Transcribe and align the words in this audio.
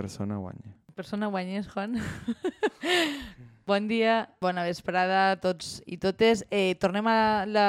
persona 0.00 0.38
guanyi. 0.40 0.74
Persona 0.96 1.28
guanyes, 1.28 1.68
Juan. 1.68 2.00
bon 3.70 3.88
dia, 3.88 4.28
bona 4.40 4.64
vesprada 4.66 5.30
a 5.30 5.38
tots 5.40 5.78
i 5.86 6.00
totes. 6.00 6.44
Eh, 6.50 6.74
tornem 6.80 7.06
a, 7.08 7.46
la, 7.46 7.68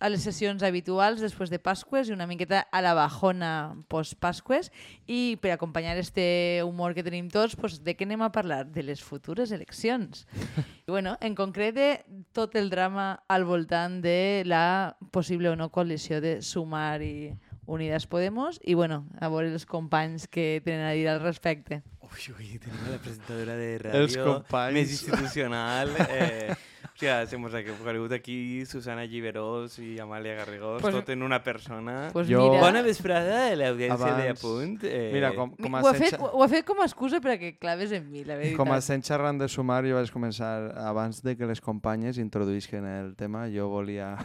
a 0.00 0.10
les 0.10 0.24
sessions 0.24 0.62
habituals 0.66 1.22
després 1.22 1.50
de 1.52 1.60
Pasques 1.62 2.08
i 2.08 2.14
una 2.14 2.26
miqueta 2.30 2.64
a 2.70 2.82
la 2.84 2.94
bajona 2.98 3.74
post-Pasques 3.92 4.72
i 5.06 5.36
per 5.42 5.52
acompanyar 5.54 5.98
este 6.00 6.62
humor 6.66 6.94
que 6.94 7.04
tenim 7.06 7.28
tots, 7.30 7.58
pues, 7.58 7.80
de 7.84 7.94
què 7.98 8.08
anem 8.08 8.24
a 8.24 8.32
parlar? 8.34 8.64
De 8.70 8.86
les 8.86 9.02
futures 9.02 9.52
eleccions. 9.52 10.26
I 10.86 10.90
bueno, 10.90 11.16
en 11.20 11.36
concret 11.38 11.74
de 11.76 11.88
tot 12.32 12.56
el 12.58 12.70
drama 12.70 13.12
al 13.28 13.46
voltant 13.46 14.00
de 14.02 14.42
la 14.46 14.96
possible 15.10 15.50
o 15.50 15.56
no 15.58 15.70
coalició 15.74 16.22
de 16.24 16.40
Sumar 16.42 17.02
i 17.02 17.34
Unidas 17.66 18.06
Podemos 18.06 18.60
i 18.64 18.74
bueno, 18.74 19.06
a 19.20 19.28
veure 19.28 19.52
els 19.52 19.66
companys 19.66 20.26
que 20.28 20.60
tenen 20.64 20.86
a 20.86 20.92
dir 20.92 21.08
al 21.08 21.20
respecte. 21.22 21.82
Ui, 22.02 22.26
ui, 22.36 22.58
tenim 22.60 22.82
la 22.90 22.98
presentadora 23.00 23.54
de 23.56 23.78
ràdio 23.80 24.42
més 24.74 24.90
institucional. 24.92 25.94
Eh, 26.10 26.52
o 26.52 26.98
sigui, 26.98 27.12
se 27.30 27.38
mos 27.40 27.54
ha 27.56 27.62
conegut 27.64 28.12
aquí 28.12 28.66
Susana 28.68 29.06
Lliberós 29.08 29.78
i 29.80 29.94
Amàlia 30.02 30.34
Garrigós, 30.42 30.82
Pues- 30.82 30.94
tot 30.94 31.08
en 31.14 31.22
una 31.22 31.38
persona. 31.42 32.10
Pues 32.12 32.28
Jo- 32.28 32.42
mira, 32.50 32.60
Bona 32.60 32.82
vesprada 32.82 33.46
a 33.52 33.56
l'audiència 33.56 33.94
Abans- 33.96 34.22
de 34.22 34.28
Apunt. 34.34 34.84
Eh, 34.84 35.10
Mira, 35.14 35.32
com, 35.34 35.54
com, 35.56 35.72
ho, 35.72 35.76
a 35.78 35.90
ha 35.90 35.94
fet, 35.94 36.10
sense, 36.10 36.20
ho 36.32 36.42
ha 36.44 36.48
fet 36.52 36.66
com 36.66 36.82
a 36.82 36.84
excusa 36.84 37.20
perquè 37.24 37.56
claves 37.58 37.92
en 37.92 38.10
mi, 38.10 38.24
la 38.24 38.36
veritat. 38.36 38.58
com 38.58 38.70
a 38.76 38.80
sent 38.82 39.02
xerrant 39.08 39.40
de 39.40 39.48
sumar, 39.48 39.82
jo 39.86 39.94
vaig 39.96 40.12
començar, 40.12 40.76
abans 40.76 41.22
de 41.22 41.34
que 41.36 41.46
les 41.46 41.60
companyes 41.62 42.18
introduïsquen 42.18 42.84
el 42.84 43.14
tema, 43.16 43.48
jo 43.48 43.68
volia, 43.72 44.18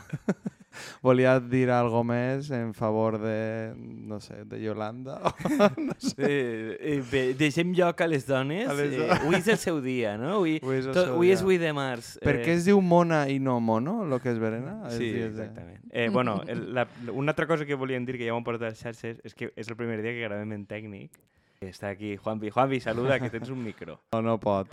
volia 1.06 1.38
dir 1.40 1.70
algo 1.72 2.04
més 2.08 2.50
en 2.56 2.74
favor 2.78 3.18
de, 3.22 3.74
no 3.78 4.20
sé, 4.24 4.44
de 4.46 4.60
Yolanda. 4.62 5.20
no 5.78 5.96
sé. 5.98 6.16
Eh, 6.18 6.78
eh, 6.80 7.04
bé, 7.12 7.24
deixem 7.40 7.74
lloc 7.78 8.02
a 8.02 8.08
les 8.08 8.26
dones. 8.28 8.68
A 8.70 8.76
les 8.78 8.94
eh, 8.94 8.98
dones. 9.02 9.20
avui 9.22 9.36
és 9.40 9.48
el 9.54 9.58
seu 9.62 9.82
dia, 9.82 10.16
no? 10.18 10.36
Avui, 10.42 10.58
Avui 10.64 10.80
és 10.82 10.88
el 10.90 10.94
tot, 10.98 11.14
avui 11.16 11.28
dia. 11.32 11.38
és 11.40 11.44
8 11.46 11.60
de 11.64 11.74
març. 11.78 12.12
Per 12.24 12.38
què 12.44 12.56
es 12.58 12.66
diu 12.68 12.82
Mona 12.82 13.24
i 13.32 13.40
no 13.40 13.60
Mono, 13.60 14.00
el 14.08 14.20
que 14.24 14.34
és 14.34 14.40
Verena? 14.42 14.80
Sí, 14.94 15.12
dies 15.12 15.34
de- 15.36 15.46
exactament. 15.48 15.84
Eh, 15.92 16.10
bueno, 16.14 16.42
el, 16.48 16.74
la, 16.76 16.88
una 17.14 17.32
altra 17.32 17.48
cosa 17.48 17.66
que 17.66 17.76
volíem 17.76 18.06
dir, 18.06 18.18
que 18.18 18.28
ja 18.28 18.34
ho 18.36 18.38
hem 18.38 18.46
portat 18.46 18.68
a 18.68 18.74
les 18.76 18.82
xarxes, 18.84 19.22
és 19.26 19.34
que 19.34 19.52
és 19.56 19.70
el 19.72 19.76
primer 19.80 20.02
dia 20.04 20.12
que 20.14 20.28
gravem 20.28 20.52
en 20.58 20.66
tècnic. 20.70 21.16
Està 21.64 21.90
aquí 21.90 22.16
Juanvi. 22.22 22.52
Juanvi, 22.54 22.78
saluda, 22.84 23.18
que 23.18 23.32
tens 23.34 23.50
un 23.50 23.64
micro. 23.64 23.96
No, 24.14 24.22
no 24.22 24.36
pot. 24.38 24.70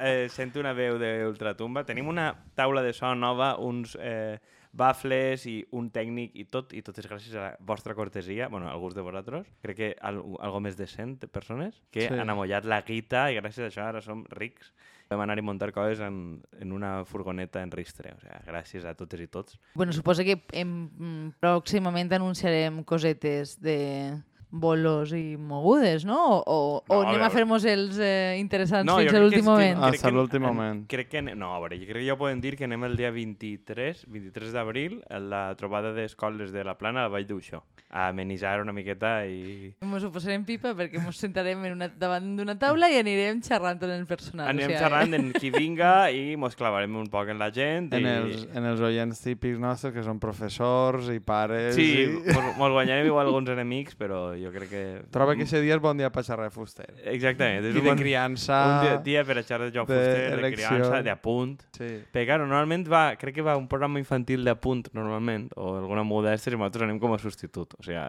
Eh, 0.00 0.28
sento 0.30 0.60
una 0.60 0.72
veu 0.76 0.98
d'ultratumba. 1.00 1.84
Tenim 1.88 2.08
una 2.08 2.30
taula 2.58 2.82
de 2.82 2.92
so 2.96 3.14
nova, 3.14 3.54
uns 3.58 3.96
eh, 4.00 4.38
bafles 4.72 5.46
i 5.48 5.56
un 5.72 5.88
tècnic 5.90 6.34
i 6.38 6.44
tot, 6.44 6.74
i 6.76 6.82
tot 6.84 6.98
és 7.00 7.08
gràcies 7.08 7.34
a 7.34 7.40
la 7.46 7.56
vostra 7.64 7.94
cortesia, 7.96 8.48
bueno, 8.52 8.68
alguns 8.68 8.94
de 8.94 9.02
vosaltres, 9.02 9.48
crec 9.64 9.76
que 9.78 9.88
al, 10.04 10.20
algo 10.44 10.60
més 10.60 10.76
de 10.76 10.86
100 10.86 11.26
persones, 11.32 11.80
que 11.90 12.06
Sí. 12.08 12.14
han 12.14 12.30
amollat 12.30 12.64
la 12.68 12.82
guita 12.82 13.30
i 13.32 13.40
gràcies 13.40 13.64
a 13.64 13.70
això 13.72 13.86
ara 13.88 14.02
som 14.04 14.24
rics. 14.30 14.72
Vam 15.08 15.22
anar 15.24 15.38
i 15.40 15.42
muntar 15.42 15.70
coses 15.72 16.02
en, 16.04 16.42
en 16.60 16.72
una 16.76 17.02
furgoneta 17.08 17.62
en 17.64 17.70
ristre. 17.72 18.10
O 18.12 18.18
sigui, 18.20 18.42
gràcies 18.44 18.84
a 18.84 18.92
totes 18.92 19.22
i 19.24 19.26
tots. 19.26 19.56
Bueno, 19.74 19.90
suposo 19.96 20.20
que 20.22 20.36
em, 20.52 20.68
mm, 20.84 21.30
pròximament 21.40 22.12
anunciarem 22.12 22.82
cosetes 22.84 23.54
de 23.58 24.20
bolos 24.50 25.12
i 25.12 25.36
mogudes, 25.36 26.04
no? 26.08 26.38
O, 26.40 26.58
o, 26.80 26.82
No, 26.88 26.94
o 26.94 27.02
a 27.02 27.08
anem 27.10 27.20
a 27.20 27.28
veure. 27.28 27.34
fer-nos 27.34 27.64
els 27.68 27.98
eh, 28.00 28.36
interessants 28.40 28.86
No, 28.88 28.96
fins 28.98 29.12
a 29.12 29.20
l'últim 29.20 29.44
moment. 29.44 29.78
Ah, 29.84 29.90
que- 29.92 30.10
l'últim 30.10 30.42
en- 30.42 30.48
moment. 30.48 30.86
Crec 30.88 31.08
que... 31.12 31.22
No, 31.22 31.54
a 31.54 31.58
veure, 31.60 31.76
jo 31.78 31.84
crec 31.90 32.02
que 32.02 32.06
ja 32.08 32.16
podem 32.16 32.40
dir 32.40 32.56
que 32.56 32.64
anem 32.64 32.84
el 32.88 32.96
dia 32.96 33.10
23, 33.12 34.06
23 34.08 34.52
d'abril, 34.56 35.02
a 35.10 35.18
la 35.20 35.42
trobada 35.56 35.92
d'escoles 35.92 36.52
de 36.52 36.64
la 36.64 36.78
Plana 36.78 37.00
a 37.00 37.08
la 37.08 37.12
Vall 37.12 37.26
d'Uixó, 37.28 37.62
a 37.90 38.08
amenitzar 38.08 38.60
una 38.62 38.72
miqueta 38.72 39.26
i... 39.28 39.74
Ens 39.84 40.04
ho 40.04 40.10
posarem 40.12 40.44
pipa 40.48 40.72
perquè 40.76 40.96
ens 41.02 41.20
sentarem 41.20 41.62
en 41.68 41.76
una, 41.76 41.88
davant 41.88 42.32
d'una 42.38 42.56
taula 42.58 42.88
i 42.88 42.96
anirem 43.02 43.42
xerrant 43.44 43.82
en 43.84 43.90
el 43.98 44.06
personal. 44.08 44.48
Anem 44.48 44.64
o 44.64 44.70
sigui, 44.72 44.80
xerrant 44.80 45.14
en 45.18 45.28
qui 45.40 45.50
vinga 45.52 46.10
i 46.10 46.36
mos 46.40 46.56
clavarem 46.56 46.96
un 46.96 47.06
poc 47.12 47.28
en 47.34 47.38
la 47.38 47.50
gent. 47.52 47.92
En 47.92 48.06
i... 48.08 48.16
els, 48.16 48.48
en 48.54 48.64
els 48.72 48.80
oients 48.80 49.20
típics 49.20 49.60
nostres, 49.60 49.92
que 49.92 50.02
són 50.06 50.18
professors 50.18 51.12
i 51.12 51.20
pares... 51.20 51.74
Sí, 51.76 51.90
I... 52.06 52.32
mos, 52.32 52.56
mos 52.56 52.72
guanyarem 52.78 53.06
igual 53.12 53.26
alguns 53.28 53.52
enemics, 53.52 53.94
però 53.98 54.37
jo 54.42 54.52
crec 54.54 54.70
que... 54.70 54.82
Troba 55.14 55.34
que 55.36 55.44
aquest 55.46 55.62
dia 55.64 55.76
és 55.76 55.82
bon 55.82 55.98
dia 56.00 56.10
per 56.14 56.24
xerrar 56.26 56.48
de 56.48 56.54
fuster. 56.54 56.88
Exactament. 57.12 57.62
És 57.64 57.74
I 57.74 57.82
un 57.82 57.84
de 57.84 57.90
bon- 57.90 58.00
criança... 58.00 58.58
Un 58.64 58.80
dia, 58.86 58.96
dia 59.06 59.24
per 59.28 59.38
a 59.40 59.44
xerrar 59.44 59.68
de 59.68 59.76
joc 59.76 59.90
de 59.90 60.00
fuster, 60.00 60.24
de 60.24 60.40
elecció. 60.40 60.72
criança, 60.72 61.02
d'apunt. 61.06 61.54
Sí. 61.78 61.92
Però, 62.12 62.26
claro, 62.32 62.48
normalment 62.50 62.88
va, 62.90 63.04
crec 63.20 63.38
que 63.38 63.46
va 63.46 63.56
un 63.60 63.68
programa 63.70 64.02
infantil 64.02 64.44
d'apunt, 64.46 64.88
normalment, 64.96 65.48
o 65.56 65.76
alguna 65.82 66.06
modesta, 66.06 66.50
i 66.50 66.56
nosaltres 66.58 66.88
anem 66.88 67.00
com 67.02 67.16
a 67.16 67.22
substitut. 67.22 67.78
O 67.78 67.86
sigui, 67.86 68.04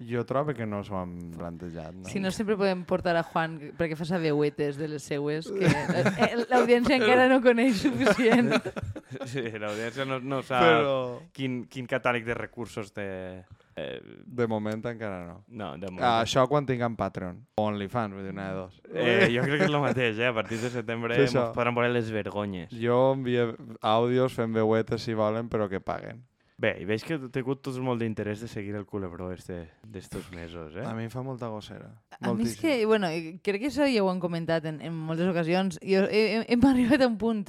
Jo 0.00 0.24
trobo 0.24 0.54
que 0.56 0.64
no 0.64 0.78
s'ho 0.80 0.96
han 0.96 1.10
plantejat. 1.36 1.92
No? 1.92 2.08
Si 2.08 2.20
no, 2.24 2.30
sempre 2.32 2.56
podem 2.56 2.86
portar 2.88 3.12
a 3.20 3.22
Juan 3.22 3.58
perquè 3.76 3.98
fa 3.98 4.16
veuetes 4.16 4.78
de 4.80 4.88
les 4.88 5.04
seues, 5.04 5.50
que 5.52 5.68
eh, 5.68 6.46
l'audiència 6.48 6.96
encara 6.96 7.26
no 7.28 7.42
coneix 7.44 7.82
suficient. 7.84 8.48
sí, 9.32 9.44
l'audiència 9.60 10.06
no, 10.08 10.16
no 10.24 10.40
sap 10.40 10.64
Però 10.64 10.94
quin, 11.36 11.66
quin 11.68 11.84
catàleg 11.90 12.24
de 12.24 12.38
recursos 12.38 12.94
té... 12.96 13.44
Eh, 13.80 14.00
de 14.26 14.46
moment 14.50 14.84
encara 14.92 15.20
no. 15.26 15.36
no, 15.48 15.72
de 15.78 15.90
moment. 15.90 16.04
Ah, 16.04 16.20
això 16.24 16.46
quan 16.50 16.66
tinguem 16.68 16.96
Patreon. 16.98 17.42
O 17.56 17.66
OnlyFans, 17.70 18.16
vull 18.16 18.26
dir, 18.26 18.34
una 18.34 18.48
de 18.50 18.56
dos. 18.58 18.80
Eh, 18.92 19.28
jo 19.32 19.44
crec 19.46 19.62
que 19.62 19.68
és 19.68 19.72
el 19.72 19.80
mateix, 19.82 20.18
eh? 20.20 20.30
A 20.30 20.36
partir 20.36 20.60
de 20.60 20.72
setembre 20.72 21.16
Sí, 21.16 21.28
ens 21.28 21.54
podran 21.56 21.76
veure 21.76 21.92
les 21.94 22.10
vergonyes. 22.14 22.74
Jo 22.74 23.14
envio 23.14 23.54
àudios 23.80 24.36
fent 24.36 24.52
veuetes 24.56 25.06
si 25.06 25.16
volen, 25.16 25.48
però 25.52 25.70
que 25.70 25.80
paguen. 25.80 26.26
Bé, 26.60 26.74
i 26.82 26.84
veig 26.84 27.00
que 27.06 27.16
heu 27.16 27.30
tingut 27.32 27.62
tots 27.64 27.78
molt 27.80 28.02
d'interès 28.02 28.42
de 28.44 28.48
seguir 28.52 28.74
el 28.76 28.84
culebró 28.84 29.30
este 29.32 29.62
d'estos 29.80 30.26
mesos, 30.34 30.74
eh? 30.76 30.84
A 30.84 30.92
mi 30.92 31.06
em 31.06 31.12
fa 31.12 31.22
molta 31.24 31.48
gossera. 31.48 31.88
A 32.20 32.34
mi 32.36 32.44
és 32.44 32.58
que, 32.60 32.74
bueno, 32.84 33.08
crec 33.40 33.62
que 33.62 33.70
això 33.70 33.86
ja 33.88 34.02
ho 34.04 34.10
han 34.12 34.20
comentat 34.20 34.68
en, 34.68 34.82
en 34.84 34.92
moltes 34.92 35.30
ocasions. 35.30 35.80
Jo, 35.80 36.04
he, 36.12 36.42
hem 36.44 36.66
arribat 36.68 37.00
a 37.00 37.08
un 37.08 37.16
punt 37.16 37.46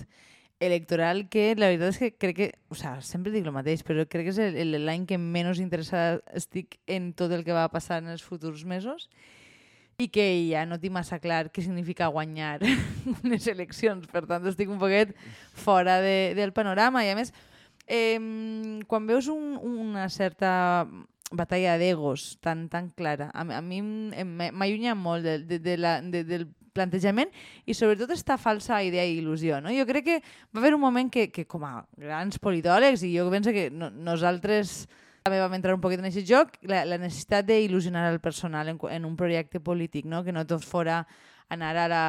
electoral 0.62 1.26
que 1.34 1.52
la 1.58 1.72
veritat 1.72 1.96
és 1.96 2.00
que 2.00 2.12
crec 2.22 2.38
que, 2.38 2.48
o 2.70 2.78
sea, 2.78 3.00
sempre 3.02 3.34
dic 3.34 3.48
el 3.50 3.56
mateix, 3.56 3.82
però 3.84 4.06
crec 4.06 4.30
que 4.30 4.48
és 4.48 4.74
l'any 4.86 5.08
que 5.10 5.18
menys 5.18 5.60
interessada 5.60 6.22
estic 6.38 6.78
en 6.86 7.12
tot 7.18 7.34
el 7.34 7.44
que 7.44 7.56
va 7.58 7.66
passar 7.74 8.00
en 8.04 8.12
els 8.14 8.22
futurs 8.22 8.62
mesos 8.64 9.10
i 10.02 10.08
que 10.14 10.26
ja 10.48 10.64
no 10.70 10.78
tinc 10.82 10.94
massa 10.94 11.20
clar 11.22 11.50
què 11.54 11.66
significa 11.66 12.12
guanyar 12.14 12.62
unes 13.26 13.48
eleccions. 13.50 14.06
Per 14.10 14.24
tant, 14.30 14.46
estic 14.50 14.70
un 14.70 14.80
poquet 14.82 15.16
fora 15.58 16.00
de, 16.02 16.34
del 16.38 16.54
panorama. 16.54 17.04
I 17.06 17.12
a 17.14 17.18
més, 17.18 17.34
eh, 17.90 18.22
quan 18.88 19.10
veus 19.10 19.30
un, 19.34 19.58
una 19.58 20.08
certa 20.14 20.86
batalla 21.32 21.78
d'egos 21.82 22.38
tan, 22.44 22.68
tan 22.70 22.90
clara, 22.94 23.30
a, 23.34 23.46
a 23.58 23.62
mi 23.64 23.82
m'allunya 23.82 24.94
molt 25.00 25.24
de, 25.24 25.38
de, 25.48 25.62
de 25.64 25.78
la, 25.80 26.02
de, 26.04 26.26
del 26.28 26.50
plantejament 26.74 27.32
i 27.66 27.76
sobretot 27.78 28.12
esta 28.16 28.38
falsa 28.40 28.82
idea 28.84 29.06
i 29.06 29.18
il·lusió. 29.20 29.62
No? 29.64 29.74
Jo 29.76 29.86
crec 29.90 30.08
que 30.08 30.18
va 30.56 30.62
haver 30.64 30.74
un 30.76 30.84
moment 30.84 31.12
que, 31.12 31.30
que 31.32 31.46
com 31.46 31.66
a 31.68 31.82
grans 32.00 32.40
politòlegs, 32.40 33.04
i 33.04 33.14
jo 33.18 33.30
penso 33.32 33.54
que 33.56 33.70
no, 33.72 33.92
nosaltres 33.92 34.86
també 35.22 35.38
vam 35.42 35.54
entrar 35.54 35.76
un 35.76 35.82
poquet 35.82 36.02
en 36.02 36.08
aquest 36.10 36.28
joc, 36.28 36.56
la, 36.66 36.84
la 36.88 36.98
necessitat 37.02 37.46
d'il·lusionar 37.46 38.08
el 38.10 38.20
personal 38.24 38.72
en, 38.72 38.80
en 38.90 39.06
un 39.06 39.18
projecte 39.18 39.62
polític, 39.62 40.08
no? 40.10 40.24
que 40.26 40.34
no 40.34 40.48
tot 40.50 40.66
fora 40.66 41.04
anar 41.52 41.76
a 41.78 41.88
la, 41.92 42.06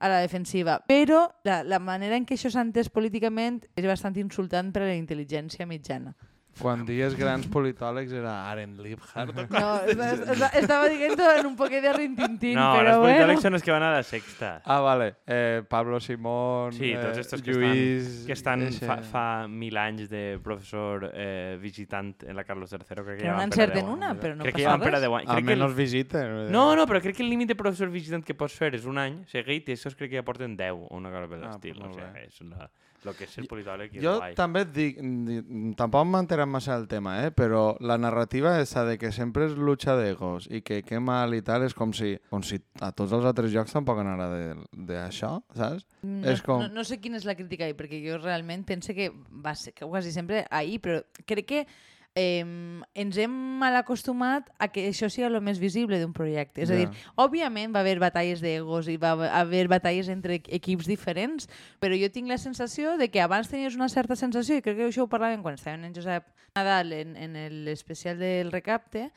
a 0.00 0.08
la 0.08 0.22
defensiva. 0.24 0.78
Però 0.88 1.26
la, 1.44 1.60
la 1.62 1.78
manera 1.78 2.16
en 2.16 2.24
què 2.26 2.38
això 2.38 2.50
s'ha 2.50 2.64
entès 2.64 2.88
políticament 2.90 3.60
és 3.76 3.86
bastant 3.86 4.16
insultant 4.18 4.72
per 4.72 4.82
a 4.82 4.88
la 4.88 4.96
intel·ligència 4.96 5.68
mitjana. 5.68 6.16
Quan 6.58 6.84
dies 6.86 7.14
grans 7.16 7.46
politòlegs 7.46 8.12
era 8.12 8.50
Aren 8.50 8.76
Liebhardt. 8.82 9.50
No, 9.50 9.76
es- 9.84 9.96
es- 9.98 10.54
estava 10.62 10.88
dient 10.88 11.18
en 11.20 11.46
un 11.46 11.56
poquet 11.56 11.82
de 11.82 11.92
rintintín, 11.92 12.54
no, 12.56 12.72
però 12.74 12.88
els 12.94 12.98
bueno. 12.98 13.14
politòlegs 13.14 13.42
són 13.42 13.54
els 13.54 13.62
que 13.62 13.70
van 13.72 13.82
a 13.82 13.92
la 13.92 14.02
sexta. 14.02 14.60
Ah, 14.64 14.80
vale. 14.80 15.14
Eh, 15.26 15.62
Pablo 15.68 16.00
Simón, 16.00 16.72
Sí, 16.72 16.92
tots 16.94 17.16
eh, 17.16 17.20
estos 17.20 17.42
que 17.42 17.52
Lluís... 17.52 18.06
estan, 18.08 18.26
que 18.26 18.32
estan 18.32 18.62
eixe- 18.66 18.86
fa, 18.86 18.96
fa 19.02 19.24
mil 19.48 19.76
anys 19.76 20.08
de 20.10 20.38
professor 20.42 21.10
eh, 21.14 21.58
visitant 21.60 22.14
en 22.24 22.34
la 22.36 22.44
Carlos 22.44 22.72
III. 22.72 22.78
Crec 22.88 23.18
que 23.18 23.24
Però 23.28 23.36
no 23.36 23.42
encerten 23.42 23.88
una, 23.88 24.14
però 24.18 24.34
no 24.34 24.42
crec 24.44 24.56
que 24.56 24.64
passa 24.64 24.76
van 24.76 24.80
per 24.80 24.88
a 24.88 24.98
res. 24.98 25.00
10 25.02 25.14
anys. 25.20 25.30
Crec 25.30 25.46
que 25.46 25.52
el- 25.52 25.62
Almenys 25.62 25.76
visiten. 25.76 26.52
No, 26.52 26.74
no, 26.76 26.86
però 26.86 27.00
crec 27.00 27.16
que 27.16 27.22
el 27.22 27.30
límit 27.30 27.48
de 27.48 27.54
professor 27.54 27.88
visitant 27.88 28.24
que 28.24 28.34
pots 28.34 28.54
fer 28.58 28.74
és 28.74 28.84
un 28.84 28.98
any 28.98 29.22
seguit 29.30 29.68
i 29.68 29.72
això 29.78 29.94
crec 29.96 30.10
que 30.10 30.16
ja 30.18 30.24
porten 30.26 30.56
10 30.56 30.72
o 30.74 30.96
una 30.96 31.10
cosa 31.10 31.28
per 31.28 31.38
Ah, 31.38 31.46
l'estil. 31.52 31.78
molt 31.78 31.90
o 31.90 31.94
sigui, 31.94 32.26
és 32.26 32.40
la, 32.50 32.70
lo 33.04 33.12
que 33.14 33.24
és 33.24 33.30
ser 33.30 33.44
politòleg 33.46 33.92
Jo 34.02 34.16
també 34.34 34.62
et 34.66 34.72
dic, 34.74 34.96
di- 35.00 35.74
tampoc 35.78 36.06
m'enterat 36.48 36.58
massa 36.58 36.76
del 36.78 36.88
tema, 36.88 37.24
eh? 37.26 37.30
però 37.30 37.76
la 37.80 37.98
narrativa 37.98 38.58
esa 38.60 38.84
de 38.84 38.96
que 38.98 39.12
sempre 39.12 39.46
és 39.46 39.52
lucha 39.56 39.94
d'egos 39.96 40.48
i 40.50 40.62
que 40.62 40.82
què 40.82 40.98
mal 41.00 41.34
i 41.36 41.42
tal 41.42 41.62
és 41.66 41.74
com 41.74 41.92
si, 41.92 42.16
com 42.30 42.42
si 42.42 42.58
a 42.80 42.90
tots 42.92 43.12
els 43.12 43.24
altres 43.28 43.52
jocs 43.52 43.72
tampoc 43.76 43.98
anara 44.00 44.28
d'això, 44.72 45.42
saps? 45.54 45.86
No, 46.02 46.26
És 46.30 46.42
com- 46.42 46.62
no, 46.64 46.68
no 46.68 46.84
sé 46.84 46.98
quina 47.00 47.16
és 47.20 47.24
la 47.28 47.36
crítica 47.36 47.64
ahir, 47.68 47.76
perquè 47.76 48.00
jo 48.02 48.18
realment 48.18 48.64
pense 48.66 48.94
que 48.94 49.10
va 49.30 49.54
ser 49.54 49.72
que 49.74 49.86
quasi 49.86 50.10
sempre 50.12 50.46
ahir, 50.50 50.80
però 50.80 51.02
crec 51.26 51.46
que 51.46 51.66
eh, 52.18 52.42
ens 52.98 53.16
hem 53.20 53.30
mal 53.60 53.76
acostumat 53.78 54.48
a 54.58 54.66
que 54.74 54.88
això 54.88 55.06
sigui 55.12 55.26
el 55.28 55.36
més 55.44 55.60
visible 55.62 56.00
d'un 56.00 56.12
projecte. 56.16 56.62
És 56.64 56.70
a 56.70 56.74
Ja. 56.74 56.78
dir, 56.80 56.88
òbviament 57.14 57.70
va 57.74 57.80
haver 57.84 57.98
batalles 58.00 58.40
d'egos 58.40 58.88
i 58.88 58.96
va 58.96 59.12
haver 59.38 59.68
batalles 59.68 60.08
entre 60.08 60.40
equips 60.48 60.86
diferents, 60.88 61.46
però 61.78 61.94
jo 61.94 62.10
tinc 62.10 62.26
la 62.26 62.38
sensació 62.38 62.96
de 62.98 63.10
que 63.10 63.20
abans 63.20 63.48
tenies 63.48 63.76
una 63.76 63.88
certa 63.88 64.16
sensació, 64.16 64.56
i 64.56 64.62
crec 64.62 64.76
que 64.76 64.88
això 64.88 65.02
ho 65.04 65.08
parlàvem 65.08 65.42
quan 65.42 65.54
estàvem 65.54 65.84
en 65.84 65.94
Josep 65.94 66.24
Nadal 66.58 66.92
en, 66.92 67.14
en 67.16 67.38
l'especial 67.64 68.18
del 68.18 68.50
recapte, 68.52 69.08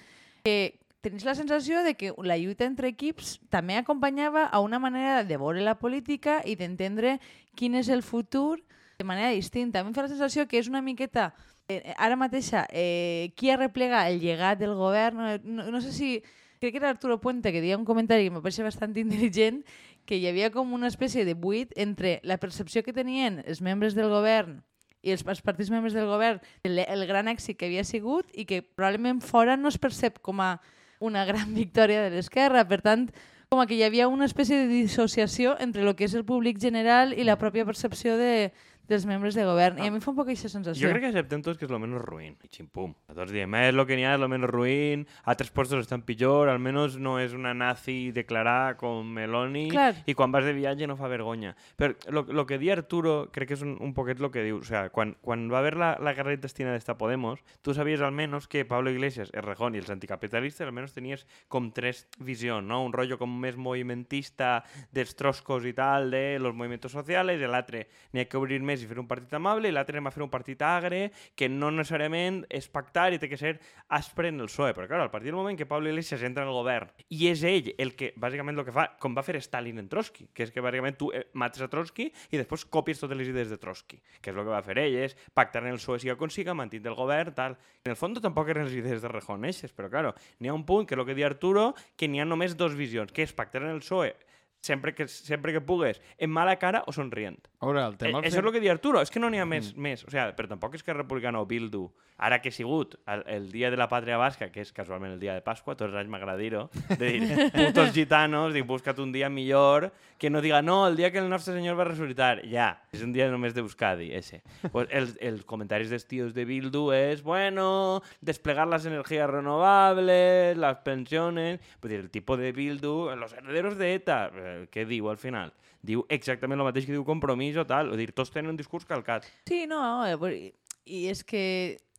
que 0.46 0.82
tenies 1.02 1.26
la 1.26 1.36
sensació 1.36 1.82
de 1.84 1.96
que 1.98 2.14
la 2.22 2.38
lluita 2.38 2.68
entre 2.70 2.92
equips 2.94 3.40
també 3.50 3.78
acompanyava 3.78 4.46
a 4.46 4.62
una 4.62 4.80
manera 4.80 5.24
de 5.26 5.38
veure 5.42 5.64
la 5.66 5.80
política 5.82 6.42
i 6.46 6.56
d'entendre 6.56 7.18
quin 7.58 7.76
és 7.76 7.90
el 7.90 8.06
futur 8.06 8.62
de 9.02 9.08
manera 9.08 9.34
distinta. 9.34 9.82
A 9.82 9.84
mi 9.84 9.90
em 9.90 9.98
fa 9.98 10.06
la 10.06 10.14
sensació 10.14 10.46
que 10.48 10.62
és 10.62 10.70
una 10.70 10.84
miqueta, 10.86 11.32
eh, 11.68 11.96
ara 11.98 12.16
mateixa, 12.16 12.68
eh, 12.70 13.34
qui 13.36 13.50
arreplega 13.50 14.06
el 14.10 14.22
llegat 14.22 14.62
del 14.62 14.78
govern, 14.78 15.42
no, 15.44 15.72
no 15.72 15.82
sé 15.82 15.92
si... 15.92 16.22
Crec 16.62 16.76
que 16.76 16.78
era 16.78 16.92
Arturo 16.92 17.16
Puente 17.18 17.50
que 17.50 17.58
deia 17.58 17.74
un 17.74 17.88
comentari 17.90 18.28
que 18.28 18.30
me 18.30 18.38
pareix 18.38 18.60
bastant 18.62 18.92
intel·ligent, 18.94 19.64
que 20.06 20.20
hi 20.22 20.28
havia 20.30 20.52
com 20.54 20.76
una 20.78 20.92
espècie 20.94 21.26
de 21.26 21.34
buit 21.34 21.74
entre 21.74 22.20
la 22.22 22.38
percepció 22.38 22.84
que 22.86 22.94
tenien 22.94 23.40
els 23.48 23.64
membres 23.66 23.98
del 23.98 24.14
govern 24.14 24.60
i 25.02 25.14
els, 25.16 25.24
els 25.26 25.42
partits 25.42 25.72
membres 25.74 25.96
del 25.98 26.08
govern 26.10 26.40
el, 26.68 26.80
el 26.84 27.06
gran 27.10 27.30
èxit 27.32 27.58
que 27.58 27.68
havia 27.70 27.84
sigut 27.88 28.30
i 28.34 28.46
que 28.46 28.62
probablement 28.62 29.22
fora 29.26 29.58
no 29.58 29.72
es 29.72 29.80
percep 29.82 30.22
com 30.22 30.42
a 30.42 30.56
una 31.02 31.26
gran 31.26 31.54
victòria 31.62 32.06
de 32.06 32.16
l'esquerra. 32.16 32.64
Per 32.70 32.82
tant, 32.86 33.10
com 33.52 33.60
que 33.68 33.76
hi 33.76 33.84
havia 33.84 34.08
una 34.08 34.30
espècie 34.30 34.62
de 34.62 34.70
dissociació 34.70 35.58
entre 35.60 35.84
el 35.84 35.96
que 35.98 36.06
és 36.08 36.14
el 36.16 36.24
públic 36.24 36.62
general 36.62 37.12
i 37.12 37.26
la 37.28 37.36
pròpia 37.42 37.66
percepció 37.68 38.16
de, 38.16 38.54
dels 38.92 39.08
membres 39.08 39.38
de 39.38 39.46
govern. 39.48 39.80
I 39.80 39.88
a 39.88 39.92
mi 39.92 39.98
em 40.00 40.04
fa 40.04 40.12
un 40.12 40.18
poc 40.18 40.30
aquesta 40.30 40.52
sensació. 40.52 40.84
Jo 40.84 40.92
crec 40.92 41.06
que 41.06 41.12
acceptem 41.14 41.44
tots 41.46 41.60
que 41.60 41.66
és 41.68 41.72
lo 41.72 41.80
menys 41.82 42.02
ruïn. 42.04 42.36
I 42.44 42.52
ximpum. 42.52 42.94
A 43.08 43.16
tots 43.18 43.32
diem, 43.32 43.56
és 43.62 43.76
lo 43.76 43.86
que 43.88 43.98
n'hi 43.98 44.06
ha, 44.06 44.16
és 44.18 44.22
lo 44.22 44.30
menys 44.32 44.50
ruïn, 44.52 45.06
altres 45.32 45.52
puestos 45.56 45.86
estan 45.86 46.04
pitjor, 46.08 46.52
almenys 46.52 46.98
no 47.02 47.18
és 47.22 47.36
una 47.38 47.54
nazi 47.58 48.12
declarar 48.16 48.76
com 48.80 49.08
Meloni, 49.16 49.70
Clar. 49.72 50.04
i 50.06 50.16
quan 50.18 50.34
vas 50.34 50.46
de 50.48 50.54
viatge 50.58 50.90
no 50.90 50.98
fa 51.00 51.10
vergonya. 51.12 51.56
Però 51.80 51.96
lo, 52.12 52.26
lo 52.28 52.46
que 52.46 52.60
di 52.62 52.72
Arturo 52.74 53.30
crec 53.32 53.52
que 53.52 53.58
és 53.58 53.66
un, 53.66 53.78
un 53.82 53.96
poquet 53.98 54.20
lo 54.20 54.32
que 54.32 54.44
diu. 54.46 54.60
O 54.62 54.68
sea, 54.68 54.90
quan, 54.90 55.16
quan 55.22 55.48
va 55.52 55.60
haver 55.60 55.76
la, 55.80 55.94
la 56.00 56.14
guerra 56.18 56.36
intestina 56.36 56.76
d'esta 56.76 56.98
Podemos, 57.00 57.42
tu 57.62 57.74
sabies 57.74 58.04
almenys 58.04 58.48
que 58.52 58.66
Pablo 58.68 58.92
Iglesias, 58.92 59.32
Errejón 59.34 59.76
i 59.76 59.82
els 59.82 59.92
anticapitalistes 59.94 60.68
almenys 60.68 60.96
tenies 60.96 61.26
com 61.48 61.72
tres 61.74 62.06
visions, 62.20 62.68
no? 62.68 62.84
Un 62.86 62.94
rotllo 62.94 63.18
com 63.22 63.32
més 63.42 63.58
movimentista 63.58 64.60
dels 64.92 65.16
troscos 65.18 65.66
i 65.66 65.74
tal, 65.78 66.12
de 66.12 66.38
los 66.40 66.56
movimientos 66.56 66.92
sociales, 66.92 67.42
l'altre 67.42 67.88
n'hi 68.12 68.24
ha 68.24 68.30
que 68.30 68.40
obrir 68.40 68.62
més 68.62 68.81
i 68.84 68.90
fer 68.90 69.00
un 69.02 69.08
partit 69.10 69.34
amable, 69.38 69.70
i 69.70 69.76
l'altre 69.76 69.98
anem 69.98 70.10
a 70.10 70.14
fer 70.14 70.24
un 70.24 70.32
partit 70.32 70.62
agre, 70.66 71.04
que 71.36 71.50
no 71.50 71.72
necessàriament 71.74 72.42
és 72.50 72.68
pactar 72.72 73.10
i 73.14 73.20
té 73.22 73.30
que 73.32 73.40
ser 73.40 73.56
aspre 73.90 74.32
en 74.32 74.40
el 74.42 74.50
PSOE. 74.50 74.74
Però, 74.78 74.88
clar, 74.90 75.02
al 75.06 75.12
partir 75.14 75.32
del 75.32 75.40
moment 75.40 75.58
que 75.58 75.68
Pablo 75.70 75.90
Iglesias 75.90 76.24
entra 76.28 76.44
en 76.44 76.52
el 76.52 76.58
govern 76.58 76.92
i 77.10 77.28
és 77.32 77.44
ell 77.48 77.72
el 77.78 77.94
que, 78.00 78.12
bàsicament, 78.20 78.58
el 78.58 78.68
que 78.68 78.76
fa, 78.76 78.88
com 79.02 79.16
va 79.18 79.26
fer 79.26 79.40
Stalin 79.44 79.82
en 79.82 79.90
Trotsky, 79.92 80.30
que 80.34 80.48
és 80.48 80.54
que, 80.54 80.64
bàsicament, 80.64 80.98
tu 81.00 81.12
eh, 81.16 81.26
mates 81.34 81.64
a 81.64 81.70
Trotsky 81.72 82.10
i 82.32 82.40
després 82.40 82.66
copies 82.66 83.02
totes 83.02 83.20
les 83.20 83.30
idees 83.32 83.52
de 83.52 83.60
Trotsky, 83.62 84.02
que 84.22 84.32
és 84.32 84.36
el 84.36 84.44
que 84.44 84.54
va 84.54 84.64
fer 84.66 84.78
ell, 84.82 84.98
és 85.08 85.16
pactar 85.38 85.64
en 85.66 85.74
el 85.74 85.80
PSOE 85.82 86.02
si 86.02 86.12
ho 86.12 86.18
consiga, 86.20 86.56
mantindre 86.58 86.94
el 86.94 86.98
govern, 87.00 87.36
tal. 87.38 87.58
En 87.86 87.94
el 87.94 88.00
fons 88.00 88.22
tampoc 88.24 88.50
eren 88.52 88.68
les 88.68 88.78
idees 88.80 89.04
de 89.04 89.12
Rejón 89.12 89.46
eixes, 89.48 89.74
però, 89.76 89.90
claro, 89.92 90.16
n'hi 90.40 90.52
ha 90.52 90.58
un 90.58 90.66
punt, 90.68 90.88
que 90.88 90.96
és 90.96 91.02
el 91.02 91.08
que 91.08 91.18
diu 91.18 91.28
Arturo, 91.28 91.72
que 91.98 92.10
n'hi 92.10 92.22
ha 92.22 92.28
només 92.28 92.58
dos 92.58 92.76
visions, 92.78 93.12
que 93.12 93.26
és 93.26 93.34
pactar 93.36 93.64
en 93.66 93.74
el 93.76 93.82
PSOE 93.86 94.14
sempre 94.62 94.94
que, 94.96 95.08
sempre 95.08 95.52
que 95.54 95.62
pugues, 95.62 96.00
en 96.18 96.30
mala 96.32 96.56
cara 96.62 96.84
o 96.88 96.94
somrient. 96.94 97.48
A 97.60 97.66
veure, 97.66 97.82
el 97.88 97.94
Eh, 97.94 97.98
tema... 97.98 98.20
al 98.20 98.26
això 98.26 98.40
és 98.40 98.46
el 98.46 98.52
que 98.54 98.62
diu 98.62 98.72
Arturo, 98.72 99.02
és 99.02 99.12
que 99.12 99.20
no 99.20 99.30
n'hi 99.30 99.42
ha 99.42 99.46
més, 99.46 99.74
mm. 99.76 99.82
més. 99.82 100.06
O 100.06 100.10
sigui, 100.14 100.32
però 100.38 100.48
tampoc 100.54 100.76
és 100.78 100.84
que 100.86 100.94
Republicano 100.94 101.42
o 101.42 101.46
Bildu, 101.50 101.88
ara 102.22 102.38
que 102.42 102.50
ha 102.50 102.54
sigut 102.54 102.96
el, 103.10 103.24
el 103.26 103.48
dia 103.52 103.72
de 103.74 103.78
la 103.78 103.88
pàtria 103.90 104.18
basca, 104.22 104.52
que 104.54 104.62
és 104.62 104.72
casualment 104.72 105.16
el 105.16 105.20
dia 105.20 105.34
de 105.34 105.42
Pasqua, 105.42 105.74
tots 105.76 105.90
els 105.90 105.98
anys 105.98 106.12
m'agrada 106.14 106.38
dir-ho, 106.38 106.68
de 106.94 107.10
dir, 107.10 107.22
putos 107.58 107.92
gitanos, 107.96 108.54
dic, 108.54 108.66
busca't 108.70 109.00
un 109.02 109.12
dia 109.12 109.30
millor, 109.34 109.90
que 110.22 110.30
no 110.30 110.42
diga, 110.42 110.62
no, 110.62 110.86
el 110.88 110.96
dia 110.96 111.10
que 111.12 111.18
el 111.18 111.30
nostre 111.30 111.56
senyor 111.58 111.80
va 111.80 111.88
resucitar, 111.90 112.44
ja, 112.46 112.76
és 112.94 113.02
un 113.02 113.12
dia 113.16 113.26
només 113.34 113.56
d'Euskadi, 113.58 114.12
ese. 114.14 114.44
Pues 114.70 114.88
els, 114.94 115.16
els 115.20 115.42
comentaris 115.50 115.90
dels 115.90 116.06
tios 116.06 116.36
de 116.38 116.46
Bildu 116.46 116.92
és, 116.94 117.24
bueno, 117.26 118.04
desplegar 118.22 118.68
les 118.70 118.86
energies 118.86 119.26
renovables, 119.26 120.58
les 120.58 120.78
pensiones, 120.86 121.60
vull 121.82 121.90
dir, 121.96 122.00
el 122.06 122.12
tipus 122.14 122.38
de 122.38 122.52
Bildu, 122.54 123.16
los 123.18 123.34
herederos 123.34 123.78
de 123.82 123.96
ETA, 123.96 124.20
eh, 124.36 124.51
què 124.72 124.86
diu 124.88 125.10
al 125.12 125.20
final? 125.22 125.54
Diu 125.82 126.06
exactament 126.10 126.60
el 126.60 126.68
mateix 126.68 126.88
que 126.88 126.96
diu 126.96 127.06
Compromís 127.08 127.58
o 127.58 127.66
tal, 127.68 127.92
o 127.92 128.00
dir, 128.00 128.12
tots 128.14 128.34
tenen 128.34 128.54
un 128.54 128.60
discurs 128.60 128.86
calcat. 128.86 129.26
Sí, 129.50 129.66
no, 129.70 129.82
eh, 130.06 130.52
i 130.86 131.08
és 131.12 131.24
que 131.24 131.44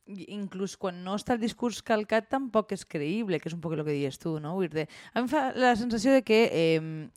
inclús 0.06 0.76
quan 0.76 1.02
no 1.04 1.14
està 1.18 1.36
el 1.36 1.42
discurs 1.42 1.80
calcat 1.86 2.28
tampoc 2.30 2.72
és 2.74 2.84
creïble, 2.84 3.38
que 3.38 3.48
és 3.50 3.54
un 3.54 3.62
poc 3.62 3.76
el 3.76 3.84
que 3.86 3.94
dius 3.94 4.18
tu, 4.18 4.38
no? 4.42 4.56
Dir, 4.60 4.86
a 5.14 5.20
mi 5.20 5.24
em 5.24 5.30
fa 5.30 5.50
la 5.54 5.74
sensació 5.78 6.14
de 6.16 6.24
que 6.26 6.40
eh, 6.50 7.08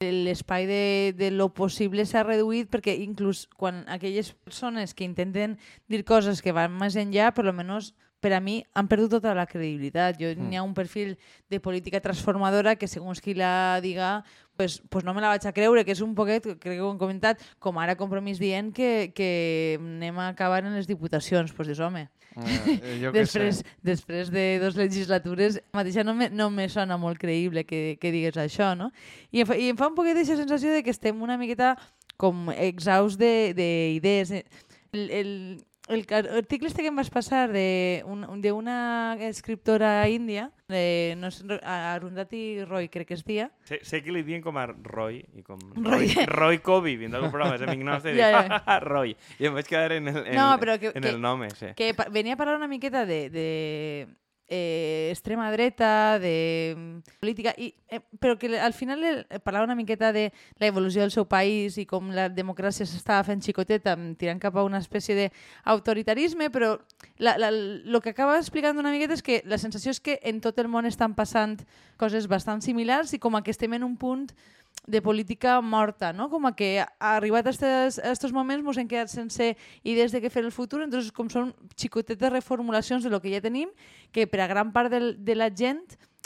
l'espai 0.00 0.66
de, 0.66 1.14
de 1.16 1.30
lo 1.30 1.48
possible 1.54 2.04
s'ha 2.06 2.24
reduït 2.26 2.70
perquè 2.72 2.96
inclús 3.04 3.46
quan 3.56 3.84
aquelles 3.88 4.32
persones 4.44 4.94
que 4.94 5.06
intenten 5.06 5.58
dir 5.88 6.04
coses 6.04 6.42
que 6.42 6.52
van 6.52 6.74
més 6.74 6.98
enllà, 6.98 7.30
per 7.32 7.46
almenys 7.46 7.94
per 8.24 8.32
a 8.32 8.40
mi 8.40 8.62
han 8.72 8.88
perdut 8.88 9.18
tota 9.18 9.34
la 9.36 9.44
credibilitat. 9.44 10.16
Jo, 10.16 10.32
Mm. 10.32 10.48
N'hi 10.48 10.56
ha 10.56 10.62
un 10.64 10.72
perfil 10.72 11.18
de 11.50 11.60
política 11.60 12.00
transformadora 12.00 12.76
que 12.76 12.88
segons 12.88 13.20
qui 13.20 13.34
la 13.34 13.80
diga 13.84 14.24
pues, 14.56 14.82
pues 14.88 15.04
no 15.04 15.14
me 15.14 15.20
la 15.20 15.28
vaig 15.32 15.46
a 15.46 15.52
creure, 15.52 15.84
que 15.84 15.92
és 15.92 16.00
un 16.04 16.14
poquet, 16.14 16.42
crec 16.42 16.60
que 16.78 16.80
ho 16.82 16.90
hem 16.92 16.98
comentat, 16.98 17.42
com 17.58 17.78
ara 17.82 17.96
compromís 17.96 18.38
dient 18.38 18.72
que, 18.74 19.12
que 19.14 19.78
anem 19.80 20.18
a 20.18 20.28
acabar 20.32 20.64
en 20.64 20.74
les 20.74 20.86
diputacions. 20.90 21.50
Doncs 21.50 21.56
pues 21.56 21.68
dius, 21.68 21.80
home, 21.80 22.08
Eh, 22.34 22.98
jo 22.98 23.12
després, 23.14 23.60
sé. 23.62 23.74
després 23.86 24.30
de 24.34 24.58
dos 24.58 24.74
legislatures, 24.74 25.60
mateixa 25.72 26.02
no 26.02 26.14
me, 26.18 26.30
no 26.30 26.48
me 26.50 26.68
sona 26.68 26.96
molt 26.98 27.20
creïble 27.22 27.62
que, 27.64 27.96
que 28.00 28.10
digues 28.10 28.34
això, 28.40 28.72
no? 28.74 28.90
I 29.30 29.44
em 29.44 29.46
fa, 29.46 29.54
i 29.54 29.68
em 29.70 29.78
fa 29.78 29.86
un 29.86 29.94
poquet 29.94 30.18
aquesta 30.18 30.40
sensació 30.40 30.72
de 30.74 30.82
que 30.82 30.90
estem 30.90 31.22
una 31.22 31.38
miqueta 31.38 31.76
com 32.18 32.48
exhaust 32.50 33.20
d'idees. 33.20 34.32
El, 34.94 35.04
el, 35.10 35.30
el 35.88 36.06
article 36.10 36.68
este 36.68 36.82
que 36.82 36.88
em 36.88 36.96
vas 36.96 37.10
passar 37.12 37.50
d'una 37.52 38.28
un, 38.32 38.40
d'una 38.40 39.16
escriptora 39.20 40.08
índia, 40.08 40.50
de, 40.68 41.14
no 41.18 41.30
sé, 41.30 41.44
Arundhati 41.62 42.64
Roy, 42.64 42.88
crec 42.88 43.08
que 43.08 43.14
es 43.14 43.24
dia, 43.24 43.50
Sé, 43.68 43.80
sé 43.84 44.02
que 44.02 44.10
li 44.12 44.22
diuen 44.24 44.40
com 44.42 44.56
a 44.56 44.64
Roy 44.66 45.20
i 45.36 45.42
com 45.44 45.58
Roy. 45.76 46.08
Roy, 46.14 46.26
Roy 46.26 46.58
Kobe, 46.64 46.96
vindrà 46.96 47.18
algun 47.20 47.30
programa, 47.34 47.56
és 47.58 47.62
amic 47.68 47.84
nostre, 47.84 48.14
i 48.14 48.18
Ja, 48.18 48.30
ja. 48.48 48.78
Roy. 48.88 49.14
I 49.38 49.46
em 49.50 49.54
vaig 49.54 49.68
quedar 49.68 49.92
en 49.92 50.08
el, 50.08 50.22
en, 50.26 50.34
No, 50.38 50.48
però 50.58 50.78
que- 50.80 50.92
en 50.94 51.02
que- 51.02 51.08
el 51.10 51.20
nom 51.20 51.42
ese. 51.44 51.74
que 51.76 51.92
venia 52.10 52.34
a 52.34 52.36
parlar 52.40 52.56
una 52.56 52.68
miqueta 52.68 53.04
de, 53.04 53.28
de 53.28 54.08
eh, 54.48 55.08
extrema 55.10 55.50
dreta, 55.50 56.18
de 56.18 56.74
mm, 56.76 57.18
política, 57.20 57.54
i, 57.56 57.74
eh, 57.88 58.00
però 58.20 58.36
que 58.38 58.58
al 58.58 58.72
final 58.72 59.02
el- 59.04 59.26
parlava 59.42 59.64
una 59.64 59.74
miqueta 59.74 60.12
de 60.12 60.32
la 60.58 60.66
evolució 60.66 61.00
del 61.00 61.10
seu 61.10 61.24
país 61.26 61.78
i 61.78 61.86
com 61.86 62.10
la 62.12 62.28
democràcia 62.28 62.84
s'estava 62.86 63.24
fent 63.24 63.40
xicoteta, 63.42 63.96
mm, 63.96 64.14
tirant 64.20 64.38
cap 64.40 64.56
a 64.56 64.64
una 64.64 64.78
espècie 64.78 65.30
d'autoritarisme, 65.64 66.50
però 66.50 66.78
el 67.18 68.00
que 68.02 68.10
acaba 68.10 68.38
explicant 68.38 68.78
una 68.78 68.92
miqueta 68.92 69.14
és 69.14 69.22
que 69.22 69.42
la 69.46 69.58
sensació 69.58 69.90
és 69.90 70.00
que 70.00 70.18
en 70.22 70.40
tot 70.40 70.58
el 70.58 70.68
món 70.68 70.86
estan 70.86 71.14
passant 71.14 71.60
coses 71.96 72.28
bastant 72.28 72.60
similars 72.62 73.12
i 73.14 73.18
com 73.18 73.34
que 73.42 73.50
estem 73.50 73.72
en 73.74 73.84
un 73.84 73.96
punt 73.96 74.28
de 74.86 75.00
política 75.00 75.60
morta, 75.60 76.12
no? 76.12 76.28
Com 76.28 76.44
a 76.46 76.54
que 76.56 76.84
arribat 77.00 77.46
a 77.46 77.50
estos, 77.54 77.98
a 77.98 78.10
estos 78.12 78.32
moments 78.32 78.66
ens 78.66 78.78
hem 78.82 78.88
quedat 78.88 79.08
sense 79.08 79.54
idees 79.82 80.12
de 80.12 80.20
què 80.20 80.30
fer 80.30 80.44
el 80.44 80.52
futur, 80.52 80.82
entonces 80.84 81.12
com 81.12 81.30
són 81.32 81.54
xicotetes 81.76 82.32
reformulacions 82.32 83.04
de 83.04 83.10
lo 83.10 83.20
que 83.24 83.32
ja 83.32 83.40
tenim, 83.40 83.70
que 84.12 84.26
per 84.26 84.42
a 84.44 84.48
gran 84.50 84.72
part 84.72 84.92
del, 84.92 85.14
de 85.24 85.34
la 85.34 85.48
gent 85.48 85.80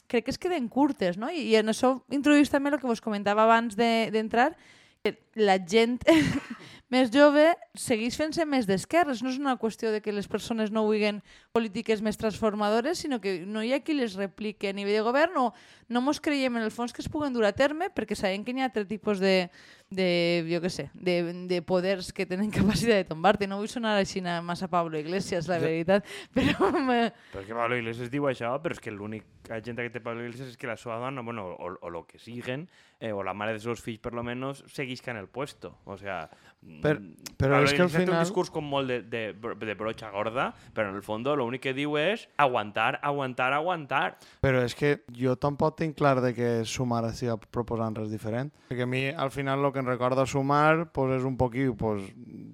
crec 0.09 0.25
que 0.25 0.31
es 0.33 0.39
queden 0.41 0.67
curtes, 0.69 1.19
no? 1.21 1.31
I, 1.31 1.53
i 1.53 1.57
en 1.61 1.69
això 1.69 1.99
introduïs 2.11 2.51
també 2.51 2.71
el 2.73 2.81
que 2.81 2.89
vos 2.89 3.01
comentava 3.05 3.45
abans 3.45 3.77
de- 3.77 4.09
d'entrar, 4.11 4.55
de, 5.05 5.13
que 5.13 5.15
la 5.37 5.59
gent 5.63 6.01
més 6.93 7.11
jove 7.13 7.45
segueix 7.77 8.17
fent-se 8.17 8.45
més 8.49 8.67
d'esquerres. 8.69 9.23
No 9.23 9.33
és 9.33 9.39
una 9.41 9.57
qüestió 9.61 9.93
de 9.93 10.01
que 10.05 10.15
les 10.15 10.29
persones 10.29 10.73
no 10.73 10.87
vulguin 10.87 11.21
polítiques 11.53 12.01
més 12.05 12.17
transformadores, 12.21 13.03
sinó 13.05 13.21
que 13.21 13.43
no 13.47 13.63
hi 13.63 13.75
ha 13.77 13.83
qui 13.85 13.97
les 13.97 14.17
replique 14.17 14.71
a 14.71 14.77
nivell 14.77 14.99
de 14.99 15.05
govern 15.05 15.37
o 15.41 15.47
no 15.89 16.03
mos 16.05 16.21
creiem 16.21 16.57
en 16.57 16.65
el 16.65 16.73
fons 16.73 16.93
que 16.93 17.03
es 17.05 17.09
puguen 17.09 17.33
dur 17.33 17.45
a 17.49 17.53
terme 17.57 17.91
perquè 17.95 18.17
sabem 18.17 18.45
que 18.45 18.53
hi 18.57 18.63
ha 18.63 18.69
altres 18.69 18.89
tipus 18.89 19.21
de, 19.21 19.51
de 19.91 20.09
jo 20.49 20.61
què 20.65 20.71
sé, 20.73 20.89
de, 20.95 21.21
de 21.49 21.61
poders 21.65 22.13
que 22.13 22.27
tenen 22.29 22.53
capacitat 22.59 23.03
de 23.03 23.09
tombar-te. 23.09 23.49
No 23.49 23.61
vull 23.61 23.71
sonar 23.73 23.97
així 23.99 24.23
massa 24.25 24.69
Pablo 24.69 24.99
Iglesias, 24.99 25.49
la 25.49 25.61
veritat, 25.63 26.09
però... 26.37 26.73
Però 26.73 27.43
és 27.43 27.49
que 27.49 27.57
Pablo 27.57 27.79
Iglesias 27.79 28.13
diu 28.13 28.29
això, 28.29 28.55
però 28.63 28.77
és 28.77 28.83
que 28.83 28.93
l'única 28.93 29.61
gent 29.65 29.79
que 29.79 29.91
té 29.93 30.01
Pablo 30.05 30.25
Iglesias 30.25 30.53
és 30.53 30.61
que 30.61 30.69
la 30.69 30.77
seva 30.77 30.99
dona, 31.01 31.25
bueno, 31.25 31.47
o, 31.53 31.73
o 31.81 31.91
lo 31.93 32.05
que 32.07 32.21
siguen, 32.21 32.69
eh, 33.01 33.13
o 33.13 33.23
la 33.23 33.35
mare 33.35 33.55
de 33.57 33.61
seus 33.61 33.81
fills, 33.81 34.01
per 34.03 34.13
lo 34.13 34.23
menos, 34.23 34.65
seguisca 34.73 35.11
en 35.11 35.17
el 35.19 35.29
puesto. 35.29 35.79
O 35.85 35.97
sea, 35.97 36.29
Per- 36.83 36.99
mm, 37.01 37.15
però 37.39 37.55
Pablo 37.55 37.69
és 37.69 37.73
que 37.73 37.83
al 37.83 37.91
té 37.91 37.99
final- 38.01 38.17
un 38.17 38.25
discurs 38.25 38.51
com 38.51 38.65
molt 38.67 38.89
de, 38.91 39.03
de, 39.03 39.33
de 39.33 39.75
brocha 39.79 40.11
gorda, 40.11 40.53
però 40.75 40.91
en 40.91 40.97
el 40.97 41.03
fons 41.07 41.25
l'únic 41.39 41.63
que 41.63 41.73
diu 41.73 41.97
és 41.97 42.29
aguantar, 42.37 42.99
aguantar, 43.03 43.53
aguantar. 43.53 44.19
Però 44.43 44.63
és 44.65 44.75
que 44.75 45.05
jo 45.15 45.37
tampoc 45.37 45.77
tinc 45.79 45.97
clar 45.97 46.21
de 46.21 46.35
que 46.35 46.65
Sumar 46.67 47.05
estigui 47.07 47.37
proposant 47.51 47.95
res 47.97 48.11
diferent. 48.11 48.51
Perquè 48.69 48.83
a 48.83 48.91
mi, 48.91 49.07
al 49.09 49.31
final, 49.31 49.65
el 49.65 49.73
que 49.73 49.79
em 49.79 49.87
recorda 49.87 50.27
Sumar 50.27 50.91
pues, 50.93 51.15
és 51.21 51.25
un 51.25 51.37
poquillo 51.39 51.77
pues, 51.79 52.03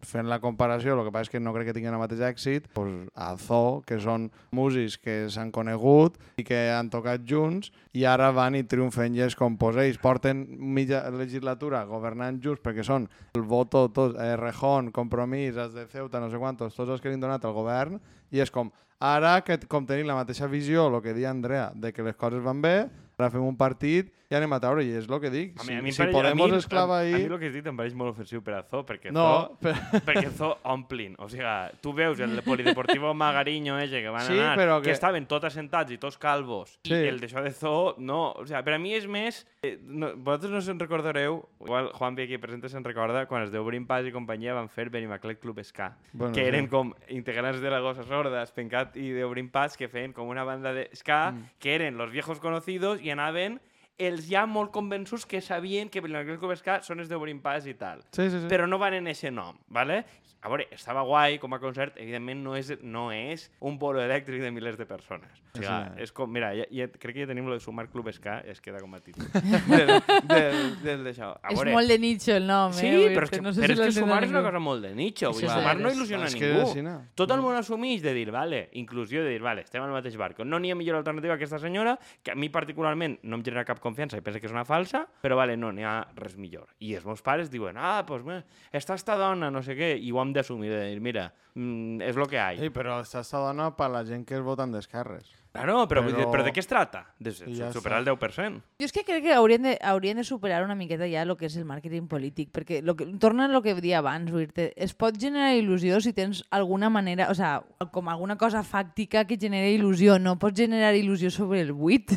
fent 0.05 0.29
la 0.29 0.39
comparació, 0.41 0.99
el 0.99 1.05
que 1.07 1.13
passa 1.13 1.31
és 1.31 1.33
que 1.33 1.41
no 1.41 1.55
crec 1.55 1.71
que 1.71 1.75
tinguin 1.79 1.95
el 1.97 2.03
mateix 2.03 2.21
èxit, 2.21 2.69
pues, 2.77 3.09
a 3.15 3.35
Zo, 3.41 3.83
que 3.87 3.99
són 4.01 4.31
músics 4.53 4.99
que 5.01 5.31
s'han 5.33 5.51
conegut 5.51 6.19
i 6.37 6.45
que 6.45 6.69
han 6.71 6.91
tocat 6.93 7.25
junts, 7.25 7.73
i 7.95 8.05
ara 8.05 8.31
van 8.37 8.55
i 8.55 8.63
triomfen 8.69 9.15
i 9.17 9.25
és 9.25 9.35
com 9.35 9.57
pues, 9.57 9.77
ells 9.81 9.99
porten 10.03 10.45
mitja 10.61 11.07
legislatura 11.11 11.85
governant 11.89 12.41
junts 12.45 12.61
perquè 12.61 12.85
són 12.85 13.09
el 13.35 13.43
voto, 13.49 13.89
tots, 13.95 14.19
eh, 14.21 14.35
Rejón, 14.37 14.91
Compromís, 14.93 15.57
els 15.57 15.75
de 15.75 15.87
Ceuta, 15.91 16.21
no 16.21 16.31
sé 16.31 16.41
quantos, 16.43 16.75
tots 16.75 16.91
els 16.91 17.01
que 17.01 17.09
li 17.09 17.19
han 17.19 17.25
donat 17.25 17.45
al 17.47 17.55
govern, 17.57 18.01
i 18.35 18.43
és 18.43 18.51
com, 18.51 18.73
Ara 19.05 19.41
que 19.45 19.59
com 19.69 19.85
tenim 19.85 20.07
la 20.09 20.15
mateixa 20.17 20.47
visió, 20.49 20.87
el 20.89 21.03
que 21.03 21.13
deia 21.13 21.33
Andrea, 21.35 21.71
de 21.75 21.91
que 21.93 22.05
les 22.07 22.17
coses 22.17 22.41
van 22.45 22.63
bé, 22.63 22.89
ara 23.19 23.31
fem 23.31 23.43
un 23.47 23.57
partit 23.57 24.13
i 24.31 24.35
anem 24.35 24.51
a 24.57 24.59
taure, 24.59 24.83
i 24.83 24.91
és 24.97 25.05
el 25.07 25.21
que 25.21 25.31
dic. 25.31 25.53
A 25.61 25.63
Si, 25.63 25.71
mi, 25.71 25.79
a 25.79 25.83
mi, 25.85 25.93
si 25.93 26.03
a 26.03 26.07
Podemos 26.11 26.51
mi, 26.51 26.57
esclava 26.57 26.97
a, 26.97 27.03
a 27.03 27.05
mi 27.05 27.23
el 27.29 27.39
que 27.39 27.47
has 27.47 27.55
dit 27.55 27.67
em 27.71 27.77
pareix 27.77 27.93
molt 27.95 28.15
ofensiu 28.15 28.41
per 28.43 28.55
a 28.57 28.63
Zo, 28.67 28.81
perquè 28.89 29.13
No, 29.13 29.23
Zo, 29.23 29.59
però... 29.61 30.01
perquè 30.09 30.31
Zo 30.35 30.49
omplin. 30.73 31.15
O 31.23 31.29
sigui, 31.29 31.45
tu 31.85 31.93
veus 31.95 32.19
el 32.25 32.41
Polideportivo 32.43 33.13
Magariño 33.15 33.79
ese 33.79 34.01
que 34.03 34.09
van 34.11 34.25
Sí, 34.27 34.39
anar, 34.39 34.57
però 34.59 34.79
que... 34.81 34.89
que- 34.89 34.97
estaven 34.97 35.27
tots 35.31 35.45
assentats 35.53 35.93
i 35.93 35.99
tots 35.99 36.19
calvos, 36.19 36.79
Sí. 36.83 36.95
i 36.97 37.09
el 37.13 37.21
d'això 37.21 37.43
de 37.45 37.53
Zo, 37.53 37.95
no. 37.99 38.33
O 38.33 38.47
sigui, 38.47 38.63
per 38.65 38.75
a 38.75 38.79
mi 38.81 38.95
és 38.97 39.07
més... 39.07 39.45
Eh, 39.63 39.77
no, 39.85 40.11
vosaltres 40.17 40.51
no 40.57 40.61
se'n 40.65 40.81
recordareu, 40.81 41.39
igual 41.61 41.93
Juan 41.95 42.19
aquí 42.19 42.37
presente 42.39 42.69
se'n 42.73 42.83
recorda, 42.85 43.27
quan 43.31 43.45
els 43.45 43.53
d'Obrim 43.53 43.87
Pas 43.87 44.05
i 44.09 44.13
companyia 44.13 44.55
van 44.57 44.69
fer 44.69 44.89
Benimaclet 44.91 45.39
Club 45.39 45.61
Ska, 45.63 45.93
Bueno, 46.13 46.35
que 46.35 46.43
sí. 46.43 46.49
eren 46.49 46.67
com 46.73 46.91
integrants 47.09 47.61
de 47.61 47.71
la 47.71 47.79
Gossa 47.85 48.03
Sorda, 48.09 48.43
Espencat 48.43 48.97
i 48.97 49.13
d'Obrim 49.15 49.49
Pas, 49.53 49.77
que 49.77 49.87
feien 49.89 50.13
com 50.13 50.29
una 50.33 50.43
banda 50.45 50.73
de 50.75 50.89
ska, 50.97 51.31
Mm. 51.33 51.45
que 51.61 51.75
eren 51.77 51.97
los 51.97 52.11
viejos 52.11 52.41
conocidos 52.41 53.01
i 53.05 53.11
anaven 53.11 53.59
els 53.99 54.27
ja 54.29 54.45
molt 54.47 54.73
convençuts 54.75 55.25
que 55.27 55.41
sabien 55.41 55.89
que 55.89 56.03
Club 56.03 56.57
Ska 56.57 56.81
són 56.83 57.01
els 57.01 57.09
d'Obrim 57.09 57.41
Pas 57.41 57.67
i 57.67 57.75
tal 57.75 58.03
Sí, 58.11 58.29
sí, 58.31 58.41
sí. 58.41 58.47
però 58.51 58.67
no 58.67 58.79
van 58.79 58.95
en 58.95 59.07
ese 59.07 59.31
nom, 59.31 59.57
¿vale? 59.69 60.05
A 60.45 60.49
veure, 60.53 60.67
estava 60.77 61.01
guai 61.09 61.39
com 61.41 61.55
a 61.55 61.59
concert, 61.59 61.95
evidentment 61.97 62.43
no 62.45 62.53
és, 62.55 62.69
no 62.83 63.07
és 63.17 63.47
un 63.65 63.79
polo 63.81 64.03
elèctric 64.03 64.43
de 64.43 64.51
milers 64.53 64.77
de 64.77 64.85
persones. 64.85 65.31
O 65.55 65.57
sigui, 65.57 65.65
Sí. 65.65 66.03
és 66.05 66.13
com, 66.13 66.29
mira, 66.31 66.51
ja, 66.55 66.67
ja, 66.71 66.85
crec 66.89 67.15
que 67.15 67.23
ja 67.23 67.27
tenim 67.31 67.47
lo 67.49 67.55
de 67.55 67.61
sumar 67.61 67.89
Club 67.89 68.11
Ska, 68.13 68.41
es 68.45 68.61
queda 68.61 68.79
com 68.83 68.93
a 68.93 69.01
títol 69.01 69.25
del, 69.33 70.03
del, 70.29 70.83
del 70.83 71.05
d'això. 71.07 71.31
A 71.41 71.49
És 71.49 71.57
veure, 71.57 71.73
molt 71.73 71.89
de 71.89 71.99
nicho 71.99 72.35
el 72.37 72.45
nom, 72.47 72.75
Sí, 72.77 72.85
eh? 72.87 72.93
Vull 72.99 73.15
però 73.17 73.25
és 73.25 73.31
que, 73.33 73.41
no 73.41 73.55
sé 73.57 73.63
però 73.63 73.73
si 73.79 73.81
és 73.81 73.95
que 73.95 74.01
sumar 74.03 74.19
és 74.27 74.35
una 74.35 74.43
cosa 74.45 74.61
molt 74.61 74.85
de 74.85 74.93
nicho. 74.95 75.31
Vull 75.33 75.47
és 75.49 75.55
sumar 75.55 75.79
no 75.81 75.89
il·lusiona 75.95 76.29
És 76.29 76.35
a 76.35 76.39
que 76.39 76.51
ningú. 76.53 76.67
així, 76.69 76.83
no? 76.85 76.95
Tot 77.15 77.31
el 77.33 77.41
món 77.41 77.57
assumeix 77.57 78.03
de 78.05 78.13
dir, 78.13 78.29
vale, 78.31 78.69
inclusió, 78.73 79.25
de 79.25 79.31
dir, 79.33 79.41
vale, 79.41 79.63
estem 79.65 79.81
al 79.83 79.97
mateix 79.97 80.19
barco. 80.21 80.45
No 80.45 80.61
n'hi 80.61 80.75
ha 80.75 80.77
millor 80.77 80.97
alternativa 81.01 81.39
que 81.39 81.45
aquesta 81.47 81.59
senyora, 81.65 81.97
que 82.23 82.33
a 82.33 82.35
mi 82.37 82.51
particularment 82.51 83.17
no 83.23 83.37
em 83.41 83.43
genera 83.49 83.65
cap 83.65 83.81
confiança 83.85 84.17
i 84.19 84.25
penso 84.25 84.41
que 84.41 84.49
és 84.49 84.55
una 84.57 84.65
falsa, 84.65 85.05
però 85.23 85.37
vale, 85.39 85.55
no, 85.61 85.71
n'hi 85.77 85.85
ha 85.85 85.99
res 86.17 86.35
millor. 86.41 86.67
I 86.81 86.97
els 86.99 87.05
meus 87.07 87.21
pares 87.23 87.53
diuen, 87.53 87.77
ah, 87.77 88.01
doncs 88.09 88.25
pues, 88.25 88.43
està 88.73 88.97
esta 88.99 89.15
dona, 89.21 89.53
no 89.53 89.63
sé 89.63 89.77
què, 89.79 89.93
i 90.01 90.11
ho 90.13 90.21
hem 90.25 90.33
d'assumir, 90.35 90.73
de 90.73 90.83
dir, 90.91 91.01
mira, 91.05 91.29
mm, 91.55 92.01
és 92.09 92.17
lo 92.17 92.27
que 92.27 92.41
hi 92.41 92.43
ha. 92.43 92.51
Ei, 92.57 92.73
però 92.75 92.99
està 93.05 93.21
esta 93.23 93.45
dona 93.45 93.71
per 93.77 93.91
la 93.93 94.03
gent 94.09 94.25
que 94.27 94.39
es 94.41 94.43
voten 94.45 94.73
d'esquerres. 94.75 95.29
Claro, 95.55 95.85
però, 95.87 96.01
però... 96.03 96.17
Però- 96.17 96.31
però 96.33 96.43
de 96.43 96.51
què 96.51 96.59
es 96.65 96.67
trata? 96.67 97.05
De 97.23 97.31
ja 97.31 97.69
superar 97.71 98.01
el 98.01 98.09
10%. 98.09 98.63
Jo 98.83 98.89
és 98.89 98.91
que 98.97 99.05
crec 99.07 99.23
que 99.23 99.35
haurien 99.37 99.63
de, 99.63 99.77
haurien 99.87 100.17
de 100.19 100.25
superar 100.27 100.65
una 100.65 100.75
miqueta 100.75 101.07
ja 101.07 101.23
el 101.23 101.37
que 101.39 101.47
és 101.47 101.55
el 101.61 101.65
màrqueting 101.69 102.09
polític, 102.11 102.51
perquè 102.51 102.81
lo 102.83 102.97
que, 102.99 103.07
torna 103.23 103.45
a 103.47 103.53
lo 103.53 103.61
que 103.63 103.77
dia 103.79 104.01
abans, 104.01 104.33
dir 104.35 104.73
es 104.75 104.95
pot 104.99 105.15
generar 105.15 105.53
il·lusió 105.55 106.01
si 106.03 106.13
tens 106.13 106.43
alguna 106.51 106.91
manera, 106.91 107.29
o 107.31 107.35
sea, 107.39 107.63
com 107.93 108.09
alguna 108.11 108.35
cosa 108.37 108.65
fàctica 108.67 109.23
que 109.29 109.39
genera 109.39 109.71
il·lusió, 109.71 110.19
no 110.19 110.35
pots 110.43 110.59
generar 110.59 110.91
il·lusió 110.99 111.31
sobre 111.31 111.61
el 111.61 111.71
buit. 111.73 112.11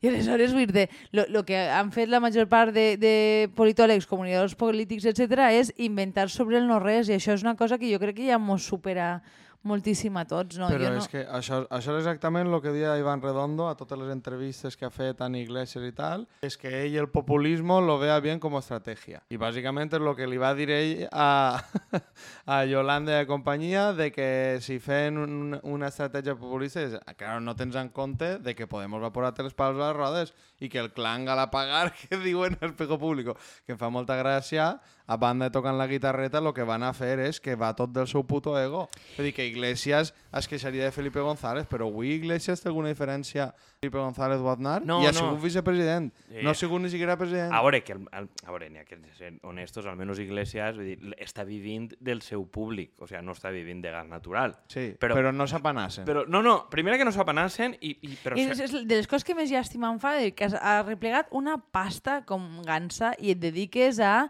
I 0.00 0.08
aleshores, 0.08 0.54
vull 0.56 0.70
dir 0.72 0.86
lo 1.12 1.42
que 1.44 1.58
han 1.68 1.90
fet 1.92 2.08
la 2.08 2.22
major 2.24 2.46
part 2.48 2.72
de, 2.72 2.94
de 2.96 3.14
politòlegs, 3.56 4.08
comunicadors 4.08 4.56
polítics, 4.56 5.04
etc 5.04 5.50
és 5.52 5.74
inventar 5.76 6.30
sobre 6.32 6.56
el 6.56 6.68
no-res, 6.68 7.10
i 7.10 7.18
això 7.18 7.36
és 7.36 7.44
una 7.44 7.56
cosa 7.56 7.76
que 7.76 7.90
jo 7.90 8.00
crec 8.00 8.16
que 8.16 8.30
ja 8.30 8.38
mos 8.40 8.64
supera 8.64 9.18
moltíssim 9.66 10.16
a 10.16 10.24
tots. 10.28 10.58
No? 10.60 10.68
Però 10.70 10.80
jo 10.82 10.92
no... 10.94 11.00
és 11.02 11.08
que 11.10 11.22
això, 11.26 11.62
això 11.68 11.94
és 11.96 12.00
exactament 12.02 12.48
el 12.48 12.60
que 12.64 12.72
deia 12.74 12.96
Iván 13.00 13.22
Redondo 13.22 13.68
a 13.68 13.76
totes 13.78 13.98
les 14.00 14.12
entrevistes 14.12 14.76
que 14.76 14.86
ha 14.88 14.92
fet 14.94 15.20
en 15.24 15.36
Iglesias 15.38 15.84
i 15.86 15.92
tal, 15.96 16.26
és 16.46 16.56
que 16.60 16.72
ell 16.82 16.96
el 17.00 17.10
populismo 17.12 17.80
lo 17.84 17.98
vea 18.00 18.18
bien 18.20 18.40
como 18.40 18.60
estrategia. 18.60 19.22
I 19.30 19.40
bàsicament 19.40 19.92
és 19.92 20.00
el 20.00 20.12
que 20.16 20.28
li 20.30 20.40
va 20.40 20.52
dir 20.56 20.70
ell 20.74 21.06
a, 21.12 21.60
a 22.54 22.60
Yolanda 22.70 23.18
i 23.18 23.24
a 23.24 23.28
companyia 23.28 23.90
de 23.96 24.10
que 24.14 24.30
si 24.64 24.78
feien 24.80 25.20
un, 25.20 25.58
una 25.62 25.90
estratègia 25.92 26.36
populista, 26.38 26.84
és, 26.84 26.96
claro, 27.16 27.40
no 27.44 27.56
tens 27.58 27.76
en 27.76 27.92
compte 27.94 28.38
de 28.38 28.56
que 28.56 28.68
Podemos 28.70 29.02
va 29.02 29.12
posar 29.12 29.34
els 29.42 29.56
pals 29.56 29.80
a 29.80 29.88
les 29.90 29.96
rodes 29.96 30.34
i 30.60 30.68
que 30.70 30.78
el 30.78 30.92
clan 30.94 31.28
a 31.28 31.36
la 31.36 31.50
pagar 31.50 31.92
que 32.00 32.16
diuen 32.22 32.56
el 32.60 32.70
espejo 32.70 32.98
público, 32.98 33.36
que 33.66 33.74
em 33.74 33.80
fa 33.80 33.90
molta 33.90 34.16
gràcia, 34.20 34.76
a 35.10 35.16
banda 35.18 35.48
de 35.48 35.50
tocant 35.56 35.74
la 35.76 35.88
guitarreta, 35.90 36.38
el 36.38 36.52
que 36.54 36.62
van 36.62 36.84
a 36.86 36.92
fer 36.94 37.16
és 37.26 37.40
que 37.42 37.56
va 37.58 37.72
tot 37.74 37.90
del 37.90 38.06
seu 38.06 38.22
puto 38.30 38.54
ego. 38.60 38.84
És 39.16 39.18
a 39.18 39.26
dir, 39.26 39.32
que 39.34 39.46
Iglesias 39.48 40.12
es 40.38 40.46
queixaria 40.46 40.84
de 40.86 40.92
Felipe 40.94 41.18
González, 41.18 41.66
però 41.66 41.88
avui 41.90 42.12
Iglesias 42.14 42.62
té 42.62 42.68
alguna 42.70 42.92
diferència 42.92 43.48
Felipe 43.80 43.98
González 43.98 44.38
o 44.38 44.50
Aznar? 44.52 44.84
No, 44.86 45.00
I 45.02 45.08
ha 45.08 45.12
no. 45.12 45.18
sigut 45.18 45.42
vicepresident. 45.42 46.12
Sí. 46.28 46.44
No 46.44 46.50
ha 46.50 46.54
sigut 46.54 46.80
ni 46.84 46.90
siquiera 46.92 47.16
president. 47.18 47.50
A 47.52 47.62
veure, 47.64 47.82
que 47.82 47.94
el, 47.96 48.04
el, 48.12 48.28
a 48.46 48.50
veure, 48.54 48.68
n'hi 48.70 48.78
ha 48.78 48.84
que 48.84 49.00
ser 49.18 49.32
honestos, 49.42 49.86
almenys 49.90 50.20
Iglesias 50.22 50.76
vull 50.78 50.92
dir, 50.92 51.14
està 51.18 51.42
vivint 51.48 51.88
del 51.98 52.22
seu 52.22 52.44
públic, 52.46 52.92
o 53.02 53.08
sigui, 53.10 53.24
no 53.26 53.34
està 53.34 53.50
vivint 53.50 53.82
de 53.82 53.90
gas 53.90 54.06
natural. 54.06 54.54
Sí, 54.70 54.92
però- 55.00 55.16
però, 55.18 55.32
no 55.34 55.48
s'apanassen. 55.50 56.04
Però, 56.06 56.22
no, 56.28 56.42
no, 56.44 56.68
primera 56.70 56.98
que 57.00 57.04
no 57.08 57.10
s'apanassen 57.10 57.74
i, 57.80 57.96
i 58.06 58.14
però 58.22 58.38
I 58.38 58.46
se- 58.54 58.64
és 58.68 58.76
de 58.86 58.94
les 59.00 59.08
coses 59.10 59.24
que 59.26 59.34
més 59.34 59.50
llàstima 59.50 59.90
em 59.90 59.98
fa 59.98 60.14
és 60.22 60.34
que 60.38 60.46
has, 60.46 60.54
replegat 60.86 61.32
una 61.32 61.56
pasta 61.58 62.20
com 62.28 62.60
gansa 62.62 63.14
i 63.18 63.32
et 63.34 63.40
dediques 63.42 63.98
a 63.98 64.28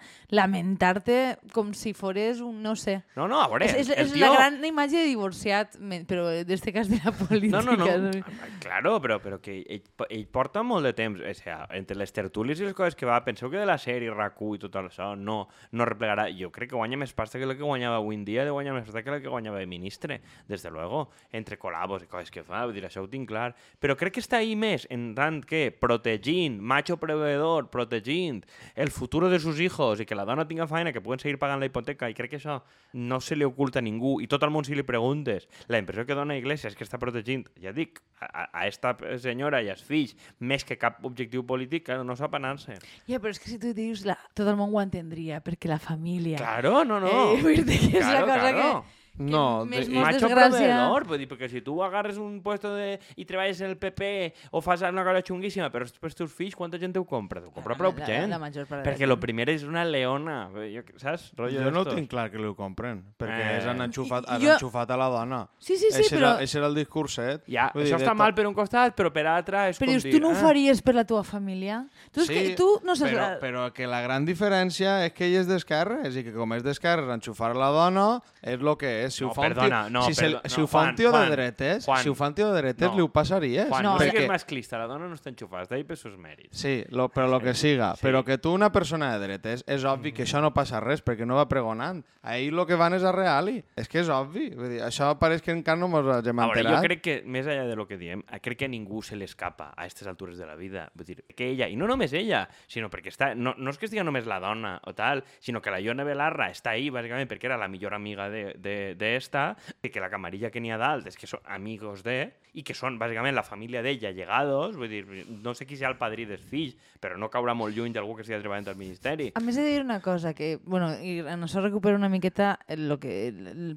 lamentar-te 0.70 1.38
com 1.52 1.72
si 1.74 1.92
fores 1.92 2.40
un, 2.40 2.62
no 2.62 2.76
sé. 2.76 3.02
No, 3.16 3.26
no, 3.28 3.40
a 3.40 3.48
veure, 3.48 3.66
és 3.66 3.74
és, 3.74 3.90
el 3.90 4.06
és 4.06 4.12
tio... 4.12 4.26
la 4.26 4.36
gran 4.36 4.64
imatge 4.64 4.98
de 4.98 5.08
divorciat, 5.08 5.76
però 6.08 6.28
d'este 6.46 6.72
cas 6.72 6.88
de 6.88 7.00
la 7.02 7.12
política. 7.12 7.62
No, 7.62 7.74
no, 7.76 7.86
no, 7.86 8.12
saps? 8.12 8.60
claro, 8.60 9.00
però, 9.00 9.18
però 9.20 9.40
que 9.42 9.60
ell, 9.66 9.82
ell 10.08 10.26
porta 10.30 10.62
molt 10.62 10.86
de 10.86 10.92
temps, 10.94 11.20
o 11.20 11.34
sigui, 11.34 11.56
entre 11.78 11.96
les 11.98 12.12
tertúlies 12.12 12.60
i 12.60 12.68
les 12.68 12.76
coses 12.76 12.96
que 12.96 13.08
va, 13.08 13.20
penseu 13.24 13.50
que 13.50 13.58
de 13.58 13.66
la 13.66 13.78
sèrie, 13.78 14.12
RAC1 14.12 14.56
i 14.56 14.62
tot 14.66 14.78
això 14.82 15.12
no, 15.16 15.40
no 15.72 15.88
replegarà. 15.88 16.28
Jo 16.36 16.52
crec 16.54 16.72
que 16.72 16.78
guanya 16.78 17.00
més 17.00 17.14
pasta 17.16 17.40
que 17.40 17.48
la 17.48 17.56
que 17.58 17.66
guanyava 17.66 18.00
avui 18.00 18.18
en 18.18 18.24
dia, 18.24 18.44
de 18.44 18.54
guanyar 18.54 18.76
més 18.76 18.86
pasta 18.86 19.02
que 19.02 19.16
la 19.16 19.20
que 19.20 19.32
guanyava 19.32 19.58
de 19.58 19.66
ministre, 19.70 20.20
des 20.48 20.62
de 20.62 20.70
luego, 20.70 21.08
entre 21.32 21.58
col·labos 21.58 22.04
i 22.04 22.10
coses 22.10 22.30
que 22.30 22.44
fa, 22.46 22.64
vull 22.66 22.76
dir, 22.76 22.86
això 22.86 23.02
ho 23.02 23.10
tinc 23.10 23.28
clar. 23.30 23.50
Però 23.80 23.96
crec 23.98 24.18
que 24.18 24.24
està 24.24 24.40
ahí 24.40 24.54
més, 24.58 24.86
en 24.90 25.10
tant 25.18 25.42
que 25.46 25.68
protegint, 25.74 26.60
macho 26.60 26.98
proveedor, 27.00 27.70
protegint 27.72 28.44
el 28.74 28.90
futur 28.94 29.26
de 29.30 29.40
sus 29.42 29.60
hijos 29.60 30.00
i 30.00 30.06
que 30.06 30.18
la 30.18 30.26
dona 30.28 30.46
tinga 30.50 30.66
feina, 30.70 30.92
que 30.92 31.00
puguen 31.00 31.22
seguir 31.22 31.38
pagant 31.40 31.62
la 31.62 31.68
hipoteca, 31.70 32.10
i 32.10 32.16
crec 32.18 32.34
que 32.34 32.40
això 32.40 32.58
no 32.98 33.20
se 33.22 33.38
li 33.38 33.46
oculta 33.46 33.78
a 33.80 33.84
ningú, 33.86 34.18
i 34.20 34.26
tot 34.30 34.42
el 34.44 34.50
món 34.52 34.66
si 34.66 34.74
li 34.76 34.84
preguntes, 34.86 35.46
la 35.70 35.78
impressió 35.80 36.04
que 36.08 36.18
dona 36.18 36.36
Iglesias 36.36 36.74
és 36.74 36.78
que 36.78 36.84
està 36.84 36.98
protegint, 37.00 37.46
ja 37.62 37.72
dic, 37.76 38.02
a, 38.20 38.48
a 38.50 38.66
esta 38.68 38.92
senyora 39.22 39.62
i 39.64 39.70
als 39.72 39.82
fills, 39.86 40.16
més 40.40 40.66
que 40.66 40.76
cap 40.76 40.98
objectiu 41.06 41.46
polític, 41.46 41.86
claro, 41.88 42.04
no 42.04 42.18
sap 42.18 42.34
anar-se. 42.36 42.76
Ja, 43.08 43.18
però 43.22 43.30
és 43.32 43.40
que 43.40 43.48
si 43.54 43.58
tu 43.62 43.72
dius, 43.76 44.04
la, 44.04 44.18
tot 44.36 44.50
el 44.50 44.58
món 44.60 44.74
ho 44.74 44.82
entendria, 44.82 45.40
perquè 45.44 45.70
la 45.70 45.78
família... 45.80 46.36
Claro, 46.42 46.82
no, 46.84 47.00
no. 47.00 47.14
Eh, 47.36 47.42
vull 47.42 47.62
dir 47.64 47.78
que 47.88 47.96
és 47.98 48.04
la 48.04 48.20
Claro, 48.20 48.26
cosa 48.26 48.40
claro. 48.52 48.72
que... 48.84 48.96
no, 49.20 49.64
més 49.68 49.86
de- 49.86 49.92
desgràcia- 49.94 50.50
proveedor, 50.50 51.04
vull 51.10 51.18
dir, 51.20 51.28
perquè 51.28 51.48
si 51.52 51.60
tu 51.62 51.76
agarres 51.84 52.16
un 52.16 52.40
puesto 52.42 52.72
de... 52.74 52.98
i 53.16 53.24
treballes 53.28 53.60
en 53.60 53.70
el 53.70 53.76
PP 53.76 54.32
o 54.56 54.60
fas 54.64 54.80
una 54.88 55.04
cosa 55.04 55.20
xunguíssima, 55.22 55.68
però 55.70 55.84
després 55.84 56.16
teus 56.16 56.32
fills, 56.32 56.56
quanta 56.56 56.78
gent 56.80 56.96
ho 56.96 57.04
compra? 57.04 57.40
Te 57.44 57.48
ho 57.48 57.52
compra 57.52 57.76
prou 57.76 57.92
la, 57.96 58.06
gent. 58.06 58.30
La, 58.30 58.38
la 58.38 58.40
major 58.42 58.66
part 58.66 58.82
de 58.82 58.90
Perquè 58.90 59.04
gent. 59.06 59.20
primer 59.20 59.48
és 59.52 59.62
una 59.68 59.84
leona, 59.84 60.38
jo, 60.72 60.82
saps? 60.96 61.30
Rollo 61.36 61.60
jo 61.60 61.70
no 61.70 61.84
tinc 61.84 62.08
clar 62.10 62.30
que 62.32 62.38
li 62.40 62.48
ho 62.48 62.54
compren, 62.56 63.02
perquè 63.20 63.40
Eh. 63.40 63.58
és 63.58 63.66
han 63.66 63.80
enxufat, 63.84 64.24
han 64.28 64.40
jo- 64.40 64.54
enxufat 64.56 64.90
a 64.90 64.96
la 64.96 65.08
dona. 65.12 65.42
Sí, 65.58 65.76
sí, 65.76 65.90
sí, 65.90 66.02
Eixe 66.02 66.16
però... 66.16 66.32
Era, 66.36 66.40
eixe 66.46 66.58
era 66.58 66.66
el 66.72 66.74
discurset. 66.74 67.44
Ja, 67.46 67.70
Vull 67.74 67.84
dir, 67.84 67.92
això 67.92 67.98
de 68.00 68.06
està 68.06 68.14
mal 68.16 68.34
per 68.34 68.46
un 68.48 68.54
costat, 68.54 68.96
però 68.96 69.12
per 69.12 69.26
altre 69.26 69.68
és 69.70 69.78
Però 69.78 69.86
com 69.90 69.92
dius, 69.98 70.02
dir... 70.04 70.12
tu 70.16 70.20
no 70.24 70.30
ho 70.32 70.36
ah, 70.38 70.40
faries 70.46 70.80
per 70.82 70.94
la 70.96 71.04
teva 71.04 71.22
família? 71.22 71.84
Tu, 72.12 72.20
és 72.24 72.28
que, 72.32 72.54
tu 72.56 72.68
no 72.84 72.96
saps... 72.96 73.10
Però, 73.12 73.28
però 73.40 73.66
que 73.74 73.86
la 73.86 74.00
gran 74.00 74.24
diferència 74.24 75.04
és 75.04 75.12
que 75.12 75.26
ell 75.28 75.38
és 75.42 75.46
d'esquerres 75.50 76.16
i 76.16 76.24
que 76.24 76.32
com 76.32 76.52
és 76.56 76.62
d'esquerres 76.64 77.10
enxufar 77.12 77.52
la 77.56 77.68
dona 77.74 78.08
és 78.40 78.56
el 78.60 78.76
que 78.80 78.88
és. 79.04 79.09
Si 79.10 79.24
No, 79.24 79.30
ho 79.30 79.34
fa 79.34 79.42
perdona, 79.42 79.82
un 79.86 79.92
tio, 79.92 79.98
no, 79.98 80.02
si, 80.06 80.14
si 80.14 80.30
no, 80.30 80.64
ho 80.64 80.66
fa 80.66 80.78
Juan, 80.78 80.88
un 80.90 80.94
tio 80.96 81.10
Juan, 81.10 81.28
de 81.28 81.36
dretes, 81.36 81.84
Juan, 81.84 82.02
si 82.02 82.08
ho 82.08 82.14
fa 82.14 82.28
un 82.28 82.34
tio 82.34 82.52
de 82.52 82.62
dretes 82.62 82.88
no. 82.88 82.96
li 82.96 83.02
ho 83.02 83.08
passaries. 83.12 83.68
Juan, 83.68 83.82
No, 83.82 83.92
no, 83.92 83.98
no 83.98 84.04
és 84.04 84.10
sigues 84.12 84.28
masclista, 84.28 84.78
la 84.78 84.86
dona 84.86 85.08
no 85.08 85.14
està 85.14 85.30
enxufada, 85.30 85.64
està 85.64 85.74
ahí 85.74 85.84
per 85.84 85.96
sus 85.96 86.16
mèrits. 86.16 86.56
Sí, 86.56 86.84
lo, 86.90 87.08
però 87.08 87.26
el 87.34 87.42
que 87.42 87.54
siga. 87.54 87.94
Sí. 87.96 88.06
Però 88.06 88.24
que 88.24 88.38
tu, 88.38 88.52
una 88.54 88.70
persona 88.72 89.12
de 89.16 89.26
dretes, 89.26 89.64
és 89.66 89.84
obvi 89.84 90.12
que 90.12 90.22
això 90.24 90.40
no 90.40 90.52
passa 90.54 90.80
res, 90.80 91.02
perquè 91.04 91.26
no 91.26 91.36
va 91.36 91.48
pregonant. 91.48 92.02
Ahir 92.22 92.52
el 92.52 92.66
que 92.66 92.76
van 92.76 92.94
és 92.94 93.02
a 93.04 93.12
reali. 93.12 93.62
És 93.76 93.88
que 93.88 94.00
és 94.00 94.08
obvi. 94.12 94.50
Vull 94.54 94.68
dir, 94.76 94.82
això 94.84 95.10
pareix 95.18 95.42
que 95.42 95.52
encara 95.52 95.78
no 95.80 95.88
hagem 95.90 96.38
A 96.38 96.46
veure, 96.46 96.62
jo 96.62 96.68
enterat. 96.68 96.84
crec 96.84 97.00
que, 97.02 97.22
més 97.24 97.46
allà 97.46 97.64
de 97.66 97.76
lo 97.76 97.86
que 97.88 97.96
diem, 97.96 98.22
crec 98.42 98.58
que 98.58 98.64
a 98.66 98.68
ningú 98.68 99.02
se 99.02 99.16
l'escapa 99.16 99.70
a 99.74 99.82
aquestes 99.84 100.06
altures 100.06 100.38
de 100.38 100.46
la 100.46 100.56
vida. 100.56 100.90
Vull 100.94 101.06
dir, 101.06 101.24
que 101.34 101.50
ella, 101.50 101.68
i 101.68 101.76
no 101.76 101.86
només 101.86 102.12
ella, 102.12 102.48
sinó 102.68 102.90
perquè 102.90 103.08
està, 103.08 103.34
no, 103.34 103.54
no 103.56 103.70
és 103.70 103.78
que 103.78 103.86
estigui 103.86 104.04
només 104.04 104.26
la 104.26 104.38
dona 104.40 104.78
o 104.86 104.92
tal, 104.94 105.24
sinó 105.40 105.60
que 105.62 105.70
la 105.70 105.80
Iona 105.80 106.04
Belarra 106.04 106.50
està 106.50 106.70
ahí, 106.76 106.90
bàsicament, 106.90 107.28
perquè 107.30 107.46
era 107.48 107.56
la 107.56 107.68
millor 107.68 107.94
amiga 107.94 108.28
d'esta, 108.30 108.58
de, 108.60 108.89
de 108.98 109.14
esta, 109.16 109.56
i 109.82 109.90
que 109.90 110.02
la 110.02 110.10
camarilla 110.10 110.50
que 110.50 110.60
n'hi 110.62 110.72
ha 110.72 110.78
dalt 110.80 111.08
és 111.10 111.18
que 111.18 111.28
són 111.30 111.42
amigos 111.50 112.04
de, 112.06 112.32
i 112.54 112.64
que 112.66 112.74
són, 112.74 112.98
bàsicament, 113.00 113.34
la 113.36 113.46
família 113.46 113.82
d'ella, 113.82 114.12
llegados, 114.14 114.76
vull 114.78 114.90
dir, 114.90 115.02
no 115.30 115.54
sé 115.54 115.66
qui 115.66 115.78
serà 115.78 115.92
el 115.92 115.98
padrí 116.00 116.26
dels 116.28 116.46
fills, 116.50 116.78
però 117.00 117.18
no 117.18 117.30
caurà 117.32 117.54
molt 117.56 117.76
lluny 117.76 117.94
d'algú 117.94 118.16
que 118.16 118.26
estigui 118.26 118.40
treballant 118.42 118.70
al 118.72 118.80
Ministeri. 118.80 119.30
A 119.38 119.44
més 119.44 119.58
he 119.58 119.66
de 119.66 119.74
dir 119.76 119.84
una 119.84 120.00
cosa, 120.04 120.34
que, 120.34 120.56
bueno, 120.64 120.92
i 120.98 121.20
en 121.20 121.46
això 121.46 121.62
recupero 121.62 121.98
una 121.98 122.10
miqueta 122.12 122.56
el, 122.68 122.88
lo 122.90 122.98
que 123.02 123.30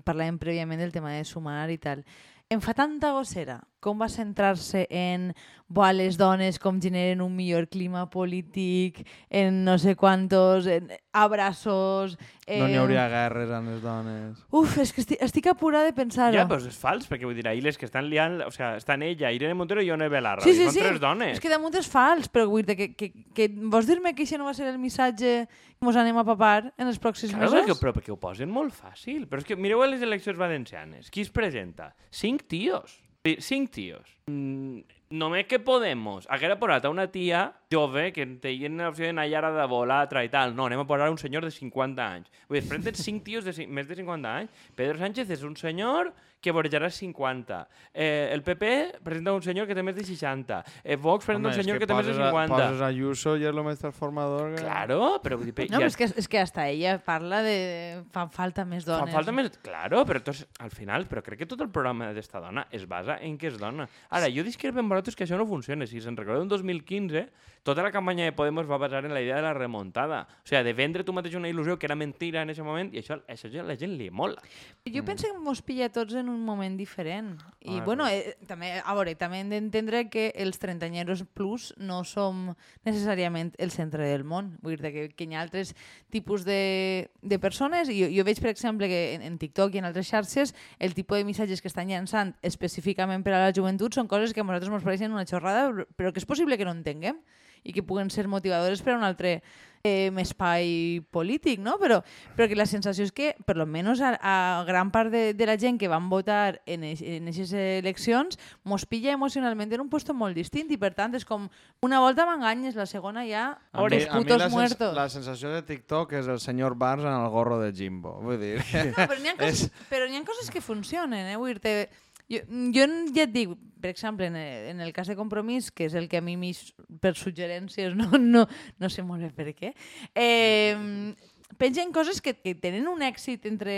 parlàvem 0.05 0.39
prèviament 0.41 0.81
del 0.81 0.95
tema 0.95 1.13
de 1.13 1.25
sumar 1.27 1.67
i 1.73 1.79
tal. 1.81 2.03
Em 2.49 2.61
fa 2.61 2.75
tanta 2.77 3.13
gossera 3.15 3.61
com 3.83 3.99
va 3.99 4.07
centrar-se 4.11 4.87
en 4.89 5.33
buah, 5.73 5.93
les 5.95 6.17
dones 6.19 6.59
com 6.61 6.79
generen 6.81 7.21
un 7.23 7.33
millor 7.35 7.65
clima 7.71 8.05
polític, 8.11 9.01
en 9.29 9.63
no 9.65 9.77
sé 9.81 9.95
quantos, 9.95 10.67
en 10.69 10.91
abraços... 11.11 12.17
Eh... 12.45 12.59
No 12.59 12.67
n'hi 12.67 12.77
hauria 12.77 13.07
guerres 13.09 13.51
amb 13.55 13.71
les 13.71 13.81
dones. 13.81 14.43
Uf, 14.53 14.77
és 14.83 14.91
que 14.93 15.01
estic, 15.01 15.21
estic 15.23 15.49
apurada 15.49 15.89
de 15.89 15.95
pensar-ho. 15.97 16.35
Ja, 16.35 16.45
però 16.49 16.59
és 16.61 16.77
fals, 16.77 17.07
perquè 17.09 17.25
vull 17.25 17.37
dir, 17.37 17.45
ahir 17.49 17.63
les 17.65 17.79
que 17.79 17.87
estan 17.89 18.09
liant, 18.11 18.41
o 18.45 18.51
sea, 18.53 18.73
estan 18.79 19.05
ella, 19.05 19.31
Irene 19.33 19.57
Montero 19.57 19.81
i 19.81 19.89
Ione 19.89 20.09
Belarra. 20.13 20.45
Sí, 20.45 20.53
i 20.53 20.59
sí, 20.59 20.67
són 20.67 20.77
sí. 20.77 20.85
tres 20.85 21.01
dones. 21.03 21.37
És 21.37 21.43
que 21.43 21.51
damunt 21.51 21.77
és 21.79 21.89
fals, 21.89 22.29
però 22.31 22.45
vull 22.51 22.67
dir 22.67 22.77
que, 22.79 22.89
que, 22.99 23.11
que 23.33 23.49
vols 23.73 23.89
dir-me 23.89 24.13
que 24.13 24.27
això 24.27 24.39
no 24.41 24.49
va 24.49 24.55
ser 24.57 24.69
el 24.69 24.81
missatge 24.81 25.33
que 25.47 25.87
mos 25.87 25.97
anem 25.99 26.19
a 26.21 26.27
papar 26.27 26.73
en 26.77 26.89
els 26.89 26.99
pròxims 27.01 27.33
Claro, 27.33 27.49
mesos? 27.49 27.63
perquè, 27.63 27.79
però 27.81 27.95
perquè 27.97 28.13
ho 28.13 28.19
posen 28.19 28.51
molt 28.51 28.75
fàcil. 28.75 29.25
Però 29.31 29.41
és 29.41 29.47
que 29.47 29.57
mireu 29.57 29.81
a 29.83 29.89
les 29.89 30.03
eleccions 30.05 30.37
valencianes. 30.39 31.09
Qui 31.13 31.25
es 31.25 31.33
presenta? 31.33 31.93
Cinc 32.13 32.45
tios. 32.51 32.99
Sí, 33.25 33.37
Cinc 33.39 33.71
tios. 33.71 34.17
Mm, 34.27 34.79
només 35.09 35.45
que 35.47 35.59
Podemos 35.59 36.25
haguera 36.29 36.57
posat 36.59 36.85
a 36.85 36.89
una 36.89 37.07
tia 37.11 37.51
jove 37.73 38.11
que 38.13 38.25
tenien 38.41 38.77
l'opció 38.77 39.05
d'anar 39.09 39.25
allà 39.25 39.51
de 39.53 39.65
volatra 39.69 40.23
i 40.25 40.29
tal. 40.29 40.53
No, 40.55 40.65
anem 40.69 40.83
a 40.83 40.87
posar 40.89 41.09
un 41.09 41.17
senyor 41.17 41.43
de 41.45 41.51
50 41.51 42.03
anys. 42.05 42.29
Vull 42.49 42.59
dir, 42.59 42.67
presenten 42.69 42.95
cinc 43.01 43.23
tios 43.25 43.45
de 43.45 43.53
més 43.67 43.87
de 43.89 43.95
50 43.97 44.35
anys. 44.37 44.51
Pedro 44.75 44.97
Sánchez 45.01 45.29
és 45.33 45.43
un 45.43 45.55
senyor 45.57 46.13
que 46.43 46.51
vorejarà 46.51 46.89
50. 46.91 47.61
Eh, 47.93 48.29
el 48.33 48.41
PP 48.43 48.99
presenta 49.01 49.31
un 49.31 49.41
senyor 49.41 49.65
que 49.65 49.73
té 49.77 49.81
més 49.81 49.95
de 49.95 50.03
60. 50.03 50.57
Eh, 50.83 50.97
Vox 50.99 51.23
presenta 51.25 51.47
un 51.47 51.53
és 51.55 51.61
senyor 51.61 51.79
que, 51.79 51.87
té 51.87 51.95
més 51.95 52.05
de 52.05 52.11
poses 52.11 52.19
a- 52.19 52.31
50. 52.33 52.53
Poses 52.57 52.81
Ayuso 52.83 53.35
i 53.39 53.45
és 53.47 53.53
el 53.53 53.63
més 53.63 53.79
transformador. 53.79 54.49
Que... 54.57 54.61
Claro, 54.65 54.99
però 55.23 55.37
vull 55.39 55.47
dir... 55.47 55.53
pe- 55.55 55.69
No, 55.71 55.79
ja- 55.79 55.85
però 55.85 55.93
és 55.93 55.95
que, 56.01 56.09
és 56.19 56.27
que 56.27 56.41
hasta 56.43 56.67
ella 56.67 56.97
parla 56.99 57.39
de... 57.45 58.03
Fan 58.11 58.29
falta 58.35 58.65
més 58.65 58.83
dones. 58.85 59.13
falta 59.15 59.31
més... 59.31 59.49
Claro, 59.63 60.03
però 60.05 60.19
entonces, 60.19 60.45
al 60.59 60.69
final, 60.75 61.07
però 61.07 61.23
crec 61.23 61.39
que 61.45 61.47
tot 61.49 61.61
el 61.63 61.71
programa 61.71 62.11
d'esta 62.11 62.43
dona 62.43 62.67
es 62.75 62.83
basa 62.91 63.17
en 63.23 63.37
que 63.39 63.47
és 63.47 63.57
dona. 63.57 63.87
Ara, 64.11 64.27
jo 64.29 64.43
discrepo 64.43 64.83
amb 64.83 64.91
vosaltres 65.03 65.19
que 65.19 65.25
això 65.27 65.37
no 65.37 65.47
funciona. 65.47 65.85
Si 65.85 65.99
se'n 65.99 66.15
recordeu, 66.15 66.45
en 66.45 66.51
2015, 66.51 67.27
tota 67.63 67.81
la 67.81 67.91
campanya 67.91 68.25
de 68.25 68.33
Podemos 68.35 68.69
va 68.69 68.77
basar 68.77 69.05
en 69.05 69.13
la 69.13 69.21
idea 69.21 69.37
de 69.37 69.41
la 69.41 69.53
remontada. 69.53 70.27
O 70.43 70.47
sigui, 70.47 70.63
de 70.63 70.73
vendre 70.75 71.03
tu 71.07 71.13
mateix 71.15 71.35
una 71.39 71.47
il·lusió 71.47 71.77
que 71.79 71.87
era 71.87 71.95
mentira 71.95 72.41
en 72.43 72.51
aquest 72.51 72.65
moment, 72.67 72.91
i 72.91 72.99
això, 72.99 73.21
això 73.31 73.47
a 73.47 73.63
la 73.63 73.77
gent 73.79 73.95
li 73.97 74.09
mola. 74.11 74.41
Jo 74.83 75.03
penso 75.07 75.29
que 75.31 75.39
mos 75.39 75.61
pilla 75.63 75.87
tots 75.87 76.17
en 76.19 76.27
un 76.29 76.43
moment 76.43 76.75
diferent. 76.77 77.37
I, 77.61 77.79
Ah, 77.79 77.85
bueno, 77.85 78.07
eh, 78.07 78.35
també, 78.47 78.73
a 78.83 78.93
veure, 78.93 79.15
també 79.15 79.39
hem 79.39 79.49
d'entendre 79.49 80.09
que 80.11 80.33
els 80.35 80.59
trentanyeros 80.59 81.23
plus 81.33 81.73
no 81.77 82.03
som 82.03 82.53
necessàriament 82.83 83.53
el 83.57 83.71
centre 83.71 84.03
del 84.05 84.25
món. 84.27 84.57
Vull 84.61 84.75
dir 84.75 84.91
que, 84.91 85.05
que 85.15 85.23
hi 85.23 85.35
ha 85.35 85.41
altres 85.41 85.71
tipus 86.11 86.43
de, 86.43 87.09
de 87.21 87.39
persones. 87.39 87.87
I 87.87 87.95
jo, 88.01 88.11
jo 88.11 88.27
veig, 88.27 88.41
per 88.43 88.51
exemple, 88.51 88.89
que 88.91 89.15
en, 89.15 89.23
en 89.23 89.39
TikTok 89.39 89.75
i 89.75 89.79
en 89.79 89.87
altres 89.87 90.11
xarxes 90.11 90.51
el 90.79 90.93
tipus 90.93 91.17
de 91.17 91.23
missatges 91.23 91.63
que 91.63 91.71
estan 91.71 91.87
llançant 91.87 92.35
específicament 92.43 93.23
per 93.23 93.37
a 93.37 93.45
la 93.45 93.55
joventut 93.55 93.95
són 93.95 94.11
coses 94.11 94.35
que 94.35 94.43
a 94.43 94.43
nosaltres 94.43 94.73
ens 94.73 94.83
pareixen 94.83 95.15
una 95.15 95.25
xorrada, 95.25 95.87
però 95.95 96.11
que 96.11 96.19
és 96.19 96.27
possible 96.27 96.59
que 96.59 96.67
no 96.67 96.75
entenguem 96.75 97.23
i 97.63 97.73
que 97.73 97.83
puguen 97.83 98.09
ser 98.11 98.27
motivadores 98.27 98.81
per 98.81 98.93
a 98.93 98.97
un 98.97 99.03
altre 99.07 99.41
eh, 99.83 100.11
espai 100.21 101.01
polític, 101.11 101.59
no? 101.59 101.75
Però, 101.79 101.99
però 102.37 102.47
que 102.47 102.55
la 102.55 102.65
sensació 102.69 103.03
és 103.03 103.11
que, 103.11 103.33
per 103.43 103.57
lo 103.59 103.65
menos 103.67 103.99
a, 103.99 104.13
a 104.15 104.63
gran 104.63 104.93
part 104.95 105.11
de, 105.11 105.33
de 105.35 105.47
la 105.49 105.57
gent 105.59 105.77
que 105.79 105.89
van 105.91 106.07
votar 106.09 106.61
en 106.65 106.85
aquestes 106.87 107.51
eleccions, 107.83 108.39
mos 108.63 108.85
pilla 108.87 109.11
emocionalment 109.11 109.75
en 109.75 109.83
un 109.83 109.89
puesto 109.91 110.15
molt 110.15 110.39
distint 110.39 110.71
i, 110.71 110.79
per 110.79 110.93
tant, 110.95 111.15
és 111.19 111.27
com 111.27 111.49
una 111.83 111.99
volta 111.99 112.25
m'enganyes, 112.29 112.77
la 112.79 112.87
segona 112.87 113.25
ja, 113.27 113.49
A 113.73 113.83
mi, 113.83 113.99
a 113.99 114.15
mi 114.15 114.23
putos 114.23 114.39
la, 114.39 114.47
sens 114.47 114.55
muertos. 114.55 114.95
la 114.95 115.09
sensació 115.11 115.51
de 115.51 115.61
TikTok 115.67 116.15
és 116.21 116.31
el 116.31 116.39
senyor 116.39 116.77
Barnes 116.79 117.05
en 117.09 117.19
el 117.19 117.27
gorro 117.33 117.59
de 117.59 117.73
Jimbo. 117.75 118.15
Vull 118.23 118.39
dir, 118.39 118.55
No, 118.63 119.03
però 119.03 119.19
n'hi 119.19 119.33
ha, 119.33 119.37
coses, 119.43 119.67
però 119.91 120.07
n'hi 120.07 120.21
ha 120.21 120.25
coses 120.27 120.47
que 120.53 120.63
funcionen, 120.63 121.27
eh? 121.27 121.37
Vull 121.37 121.59
dir 121.59 121.89
jo, 122.31 122.39
jo 122.71 122.87
ja 123.13 123.27
et 123.27 123.35
dic, 123.35 123.51
per 123.83 123.91
exemple, 123.91 124.29
en, 124.31 124.37
en 124.39 124.79
el 124.79 124.93
cas 124.95 125.09
de 125.11 125.17
compromís, 125.19 125.67
que 125.75 125.89
és 125.89 125.95
el 125.99 126.07
que 126.07 126.21
a 126.21 126.23
mi 126.23 126.37
mis, 126.39 126.69
per 127.03 127.11
suggerències 127.19 127.91
no, 127.99 128.07
no, 128.15 128.45
no 128.79 128.89
sé 128.89 129.03
molt 129.03 129.25
bé 129.27 129.31
per 129.35 129.51
què, 129.57 129.73
eh, 130.15 131.11
pengen 131.59 131.91
coses 131.91 132.21
que, 132.23 132.31
que 132.39 132.55
tenen 132.55 132.87
un 132.87 133.03
èxit 133.03 133.43
entre 133.51 133.75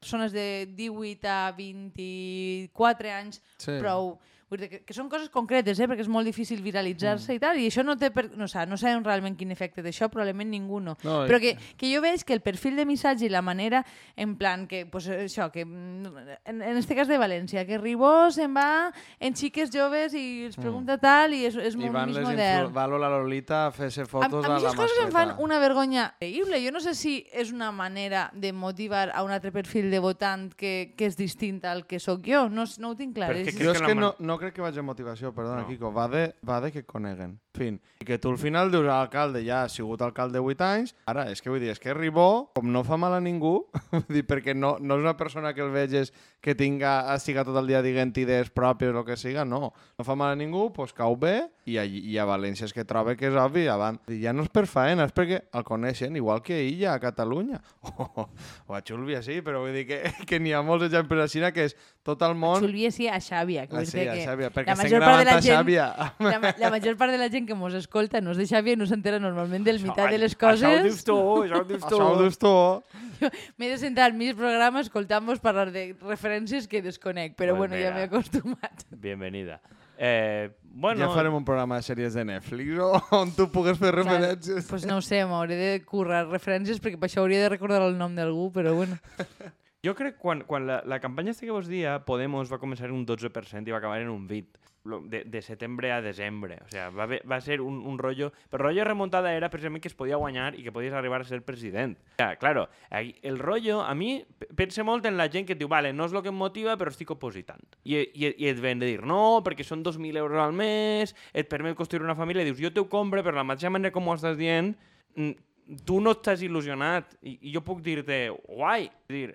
persones 0.00 0.32
de 0.32 0.64
18 0.72 1.28
a 1.28 1.52
24 1.58 3.12
anys 3.20 3.42
Sí. 3.58 3.76
prou... 3.76 4.16
Vull 4.48 4.60
dir 4.62 4.68
que, 4.70 4.78
que 4.86 4.94
són 4.94 5.08
coses 5.10 5.26
concretes, 5.34 5.80
eh? 5.82 5.88
perquè 5.90 6.04
és 6.04 6.08
molt 6.12 6.24
difícil 6.28 6.60
viralitzar-se 6.62 7.34
i 7.34 7.40
tal, 7.42 7.58
i 7.58 7.64
això 7.66 7.82
no 7.82 7.96
té... 7.98 8.12
Per... 8.14 8.28
No, 8.38 8.46
sé, 8.46 8.62
no 8.70 8.76
sabem 8.78 9.02
realment 9.02 9.34
quin 9.34 9.50
efecte 9.50 9.82
té 9.82 9.90
això, 9.90 10.06
probablement 10.12 10.48
ningú 10.52 10.78
no. 10.78 10.94
No, 11.02 11.24
i- 11.24 11.26
Però 11.28 11.40
que, 11.42 11.56
que 11.76 11.90
jo 11.90 12.00
veig 12.04 12.22
que 12.22 12.32
el 12.36 12.42
perfil 12.44 12.76
de 12.78 12.84
missatge 12.86 13.26
i 13.26 13.30
la 13.32 13.42
manera, 13.42 13.80
en 14.14 14.36
plan, 14.38 14.68
que, 14.70 14.84
pues, 14.86 15.08
això, 15.10 15.48
que 15.50 15.64
mm, 15.64 16.06
en, 16.46 16.62
en 16.62 16.76
este 16.78 16.94
cas 16.94 17.08
de 17.10 17.18
València, 17.18 17.64
que 17.66 17.78
Ribó 17.82 18.30
se'n 18.30 18.54
va 18.54 18.92
en 19.18 19.34
xiques 19.34 19.72
joves 19.74 20.14
i 20.14 20.44
els 20.46 20.54
pregunta 20.60 20.94
tal, 21.02 21.34
i 21.34 21.42
és, 21.50 21.56
és 21.58 21.74
I 21.74 21.82
molt 21.82 21.96
van 21.98 22.12
més 22.14 22.20
les 22.20 22.28
modern. 22.28 22.72
Va 22.76 22.86
la 22.86 23.10
Lolita 23.16 23.64
a 23.66 23.72
fer-se 23.74 24.06
A, 24.06 24.06
fotos 24.06 24.44
a 24.44 24.46
a, 24.46 24.54
mi 24.54 24.62
la 24.62 24.70
aquestes 24.70 24.78
coses 24.78 25.02
em 25.02 25.10
fan 25.10 25.32
mascleta. 25.34 25.42
una 25.42 25.58
vergonya 25.58 26.04
increïble. 26.20 26.62
Jo 26.62 26.70
no 26.70 26.80
sé 26.86 26.94
si 26.94 27.16
és 27.34 27.50
una 27.50 27.72
manera 27.74 28.28
de 28.32 28.52
motivar 28.54 29.10
a 29.10 29.24
un 29.26 29.34
altre 29.34 29.50
perfil 29.50 29.90
de 29.90 29.98
votant 29.98 30.52
que, 30.54 30.94
que 30.96 31.10
és 31.10 31.16
distint 31.18 31.58
al 31.66 31.82
que 31.90 31.98
sóc 31.98 32.22
jo. 32.30 32.46
No, 32.48 32.62
no 32.78 32.94
ho 32.94 32.96
tinc 32.96 33.14
clar. 33.18 33.32
Perquè 33.34 33.50
És- 33.50 33.58
Jo 33.58 33.74
és 33.74 33.80
que 33.82 33.90
que 33.90 33.94
no, 33.98 34.14
man- 34.14 34.26
no 34.36 34.40
crec 34.44 34.54
que 34.54 34.64
vagi 34.64 34.78
a 34.78 34.84
motivació, 34.84 35.32
perdona, 35.32 35.62
No. 35.64 35.68
Kiko. 35.68 35.92
Va 35.96 36.06
de, 36.12 36.34
va 36.46 36.60
de 36.60 36.70
que 36.72 36.84
coneguen. 36.84 37.38
Fin. 37.56 37.80
I 38.02 38.04
que 38.04 38.18
tu 38.20 38.28
al 38.30 38.38
final 38.38 38.70
dius 38.70 38.84
a 38.84 38.98
l'alcalde, 39.00 39.40
ja 39.46 39.62
ha 39.64 39.68
sigut 39.72 40.02
alcalde 40.04 40.42
8 40.42 40.64
anys, 40.66 40.94
ara, 41.08 41.26
és 41.32 41.40
que 41.40 41.48
vull 41.48 41.62
dir, 41.62 41.70
és 41.72 41.80
que 41.80 41.94
Ribó, 41.96 42.52
com 42.54 42.68
no 42.72 42.82
fa 42.84 42.98
mal 43.00 43.16
a 43.16 43.20
ningú, 43.24 43.54
vull 43.94 44.04
dir, 44.12 44.26
perquè 44.28 44.54
no, 44.54 44.76
no 44.80 44.98
és 44.98 45.04
una 45.06 45.16
persona 45.16 45.54
que 45.56 45.64
el 45.64 45.72
veges 45.72 46.12
que 46.44 46.54
tinga, 46.54 46.98
estiga 47.16 47.42
tot 47.46 47.56
el 47.58 47.66
dia 47.66 47.80
dient 47.82 48.12
idees 48.20 48.52
pròpies 48.54 48.92
o 48.92 49.00
el 49.00 49.06
que 49.08 49.16
siga, 49.16 49.46
no. 49.48 49.72
No 49.96 50.04
fa 50.06 50.14
mal 50.14 50.34
a 50.34 50.38
ningú, 50.38 50.68
doncs 50.76 50.92
cau 50.94 51.16
bé, 51.18 51.38
i, 51.66 51.78
allí, 51.82 52.04
i 52.12 52.18
a 52.20 52.26
València 52.28 52.68
és 52.68 52.74
que 52.76 52.84
troba 52.86 53.16
que 53.18 53.26
és 53.30 53.38
obvi, 53.40 53.64
abans, 53.72 54.04
ja 54.22 54.34
no 54.36 54.44
és 54.46 54.52
per 54.52 54.66
faena, 54.70 55.08
és 55.08 55.14
perquè 55.16 55.40
el 55.56 55.64
coneixen, 55.66 56.14
igual 56.20 56.44
que 56.44 56.60
ella 56.60 56.94
a 56.94 57.00
Catalunya. 57.02 57.62
O, 57.96 58.28
o 58.68 58.74
a 58.76 58.82
Xulvia, 58.84 59.22
sí, 59.24 59.38
però 59.44 59.62
vull 59.62 59.72
dir 59.74 59.86
que, 59.88 59.98
que 60.28 60.38
n'hi 60.42 60.52
ha 60.54 60.60
molts 60.64 60.84
exemples 60.86 61.22
així 61.24 61.40
que 61.54 61.64
és 61.70 61.74
tot 62.04 62.20
el 62.26 62.34
món... 62.38 62.60
Xulvia 62.62 62.90
sí 62.92 63.08
a 63.08 63.16
Xàbia. 63.22 63.64
Que 63.66 63.76
Ah, 63.80 63.84
sí, 63.88 64.02
a 64.02 64.14
que 64.14 64.26
Xàbia, 64.26 64.50
perquè 64.52 64.74
la 64.74 64.76
estem 64.84 65.00
gravant 65.00 65.30
a 65.32 65.36
Xàbia. 65.42 65.86
La, 66.22 66.52
la 66.60 66.70
major 66.74 66.96
part 67.00 67.14
de 67.14 67.18
la 67.20 67.28
gent 67.32 67.45
que 67.46 67.54
mos 67.54 67.74
escolta 67.74 68.20
no 68.20 68.32
és 68.34 68.38
de 68.38 68.44
Xàbia 68.50 68.74
i 68.74 68.76
no 68.76 68.86
s'entera 68.86 69.18
normalment 69.22 69.64
del 69.64 69.78
meitat 69.82 70.10
de 70.10 70.18
les 70.18 70.34
Això 70.36 70.46
ho 70.46 70.50
coses. 70.50 70.82
dius 70.84 71.04
tu, 71.04 71.16
això 71.44 71.60
ho 71.60 71.64
dius 71.64 71.80
tu. 71.86 71.94
Això 71.96 72.10
ho 72.10 72.20
dius 72.22 72.38
tu. 72.38 73.30
M'he 73.56 73.68
de 73.70 73.78
sentar 73.78 74.04
al 74.10 74.14
mig 74.18 74.34
programa 74.36 74.80
escoltant-vos 74.84 75.40
parlar 75.40 75.70
de 75.72 75.94
referències 76.02 76.68
que 76.68 76.82
desconec, 76.82 77.34
però 77.36 77.56
Pues 77.56 77.70
bueno, 77.70 77.76
ja 77.80 77.94
m'he 77.94 78.02
acostumat. 78.10 78.84
Bienvenida. 78.90 79.60
Eh, 79.98 80.50
bueno, 80.74 81.06
Ja 81.08 81.14
farem 81.14 81.32
un 81.32 81.44
programa 81.46 81.76
de 81.76 81.82
sèries 81.82 82.12
de 82.12 82.22
Netflix 82.26 82.76
o- 82.78 83.00
on 83.16 83.30
tu 83.32 83.46
pugues 83.50 83.78
fer 83.78 83.94
referències. 83.94 84.66
Pues 84.68 84.84
no 84.84 84.98
ho 84.98 85.00
sé, 85.00 85.24
m'hauré 85.24 85.56
de 85.56 85.84
currar 85.86 86.26
referències 86.28 86.82
perquè 86.82 86.98
per 87.00 87.08
això 87.08 87.22
hauria 87.22 87.40
de 87.40 87.48
recordar 87.48 87.80
el 87.86 87.96
nom 87.96 88.12
d'algú, 88.14 88.50
però 88.52 88.74
bueno. 88.76 88.98
Jo 89.86 89.94
crec 89.94 90.16
que 90.16 90.22
quan, 90.26 90.42
quan 90.48 90.66
la, 90.66 90.80
la 90.84 90.98
campanya 91.00 91.32
que 91.38 91.50
vos 91.54 91.68
dia, 91.70 92.00
Podemos 92.04 92.50
va 92.52 92.58
començar 92.58 92.88
en 92.90 92.96
un 92.98 93.06
12% 93.06 93.68
i 93.68 93.72
va 93.74 93.78
acabar 93.78 94.00
en 94.02 94.10
un 94.10 94.26
20%. 94.28 94.64
Lo- 94.86 95.00
De, 95.02 95.24
de 95.26 95.40
setembre 95.42 95.90
a 95.90 95.96
desembre. 96.00 96.60
O 96.64 96.68
sea, 96.70 96.90
va, 96.94 97.08
va 97.26 97.40
ser 97.42 97.56
un, 97.60 97.80
un 97.82 97.96
rollo... 97.98 98.28
Però 98.48 98.60
el 98.62 98.68
rollo 98.68 98.84
remuntada 98.86 99.32
era 99.34 99.48
precisament 99.50 99.82
que 99.82 99.88
es 99.90 99.96
podia 99.98 100.14
guanyar 100.14 100.52
i 100.54 100.62
que 100.62 100.70
podies 100.70 100.94
arribar 100.94 101.18
a 101.24 101.26
ser 101.26 101.40
president. 101.42 101.96
O 102.12 102.20
sea, 102.20 102.36
claro, 102.38 102.68
el 102.94 103.40
rollo, 103.40 103.80
a 103.82 103.96
mi, 103.98 104.24
pe- 104.38 104.46
pense 104.54 104.84
molt 104.86 105.04
en 105.10 105.16
la 105.18 105.26
gent 105.28 105.42
que 105.48 105.56
et 105.56 105.58
diu, 105.58 105.66
vale, 105.66 105.90
no 105.92 106.06
és 106.06 106.14
el 106.14 106.22
que 106.22 106.30
em 106.30 106.38
motiva, 106.38 106.76
però 106.78 106.92
estic 106.94 107.10
opositant. 107.16 107.66
I, 107.82 107.96
i, 108.14 108.30
i 108.44 108.46
et 108.52 108.60
ven 108.62 108.78
de 108.78 108.86
dir, 108.92 109.02
no, 109.02 109.40
perquè 109.42 109.66
són 109.66 109.82
2.000 109.82 110.22
euros 110.22 110.38
al 110.38 110.54
mes, 110.54 111.16
et 111.34 111.50
permet 111.50 111.74
construir 111.74 112.06
una 112.06 112.14
família, 112.14 112.46
i 112.46 112.52
dius, 112.52 112.62
jo 112.62 112.70
t'ho 112.70 112.86
compre, 112.86 113.26
però 113.26 113.34
la 113.42 113.46
mateixa 113.50 113.74
manera 113.74 113.90
com 113.90 114.06
ho 114.06 114.14
estàs 114.14 114.38
dient, 114.38 114.70
mm, 115.18 115.82
tu 115.82 115.98
no 115.98 116.14
estàs 116.14 116.46
il·lusionat 116.46 117.18
i, 117.26 117.40
i 117.50 117.56
jo 117.58 117.64
puc 117.66 117.82
dir-te, 117.82 118.28
guai, 118.46 118.86
dir, 119.10 119.32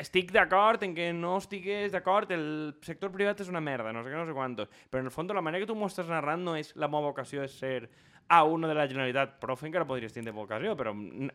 estic 0.00 0.32
d'acord 0.34 0.82
en 0.82 0.94
que 0.94 1.12
no 1.12 1.36
estigues 1.38 1.92
d'acord, 1.92 2.30
el 2.34 2.74
sector 2.82 3.12
privat 3.12 3.40
és 3.40 3.48
una 3.52 3.60
merda, 3.60 3.92
no 3.92 4.02
sé 4.04 4.10
què, 4.10 4.16
no 4.18 4.26
sé 4.26 4.32
quantos, 4.36 4.68
però 4.90 5.00
en 5.00 5.06
el 5.10 5.14
fons 5.14 5.30
la 5.34 5.42
manera 5.44 5.62
que 5.64 5.70
tu 5.70 5.76
m'ho 5.78 5.86
estàs 5.90 6.08
narrant 6.10 6.42
no 6.44 6.56
és 6.56 6.72
la 6.76 6.88
meva 6.88 7.08
vocació 7.10 7.42
és 7.44 7.54
ser 7.58 7.88
A1 8.24 8.66
de 8.66 8.74
la 8.74 8.86
Generalitat, 8.88 9.34
profe 9.38 9.66
encara 9.68 9.84
podries 9.84 10.12
tindre 10.14 10.32
vocació, 10.32 10.72
però 10.78 10.94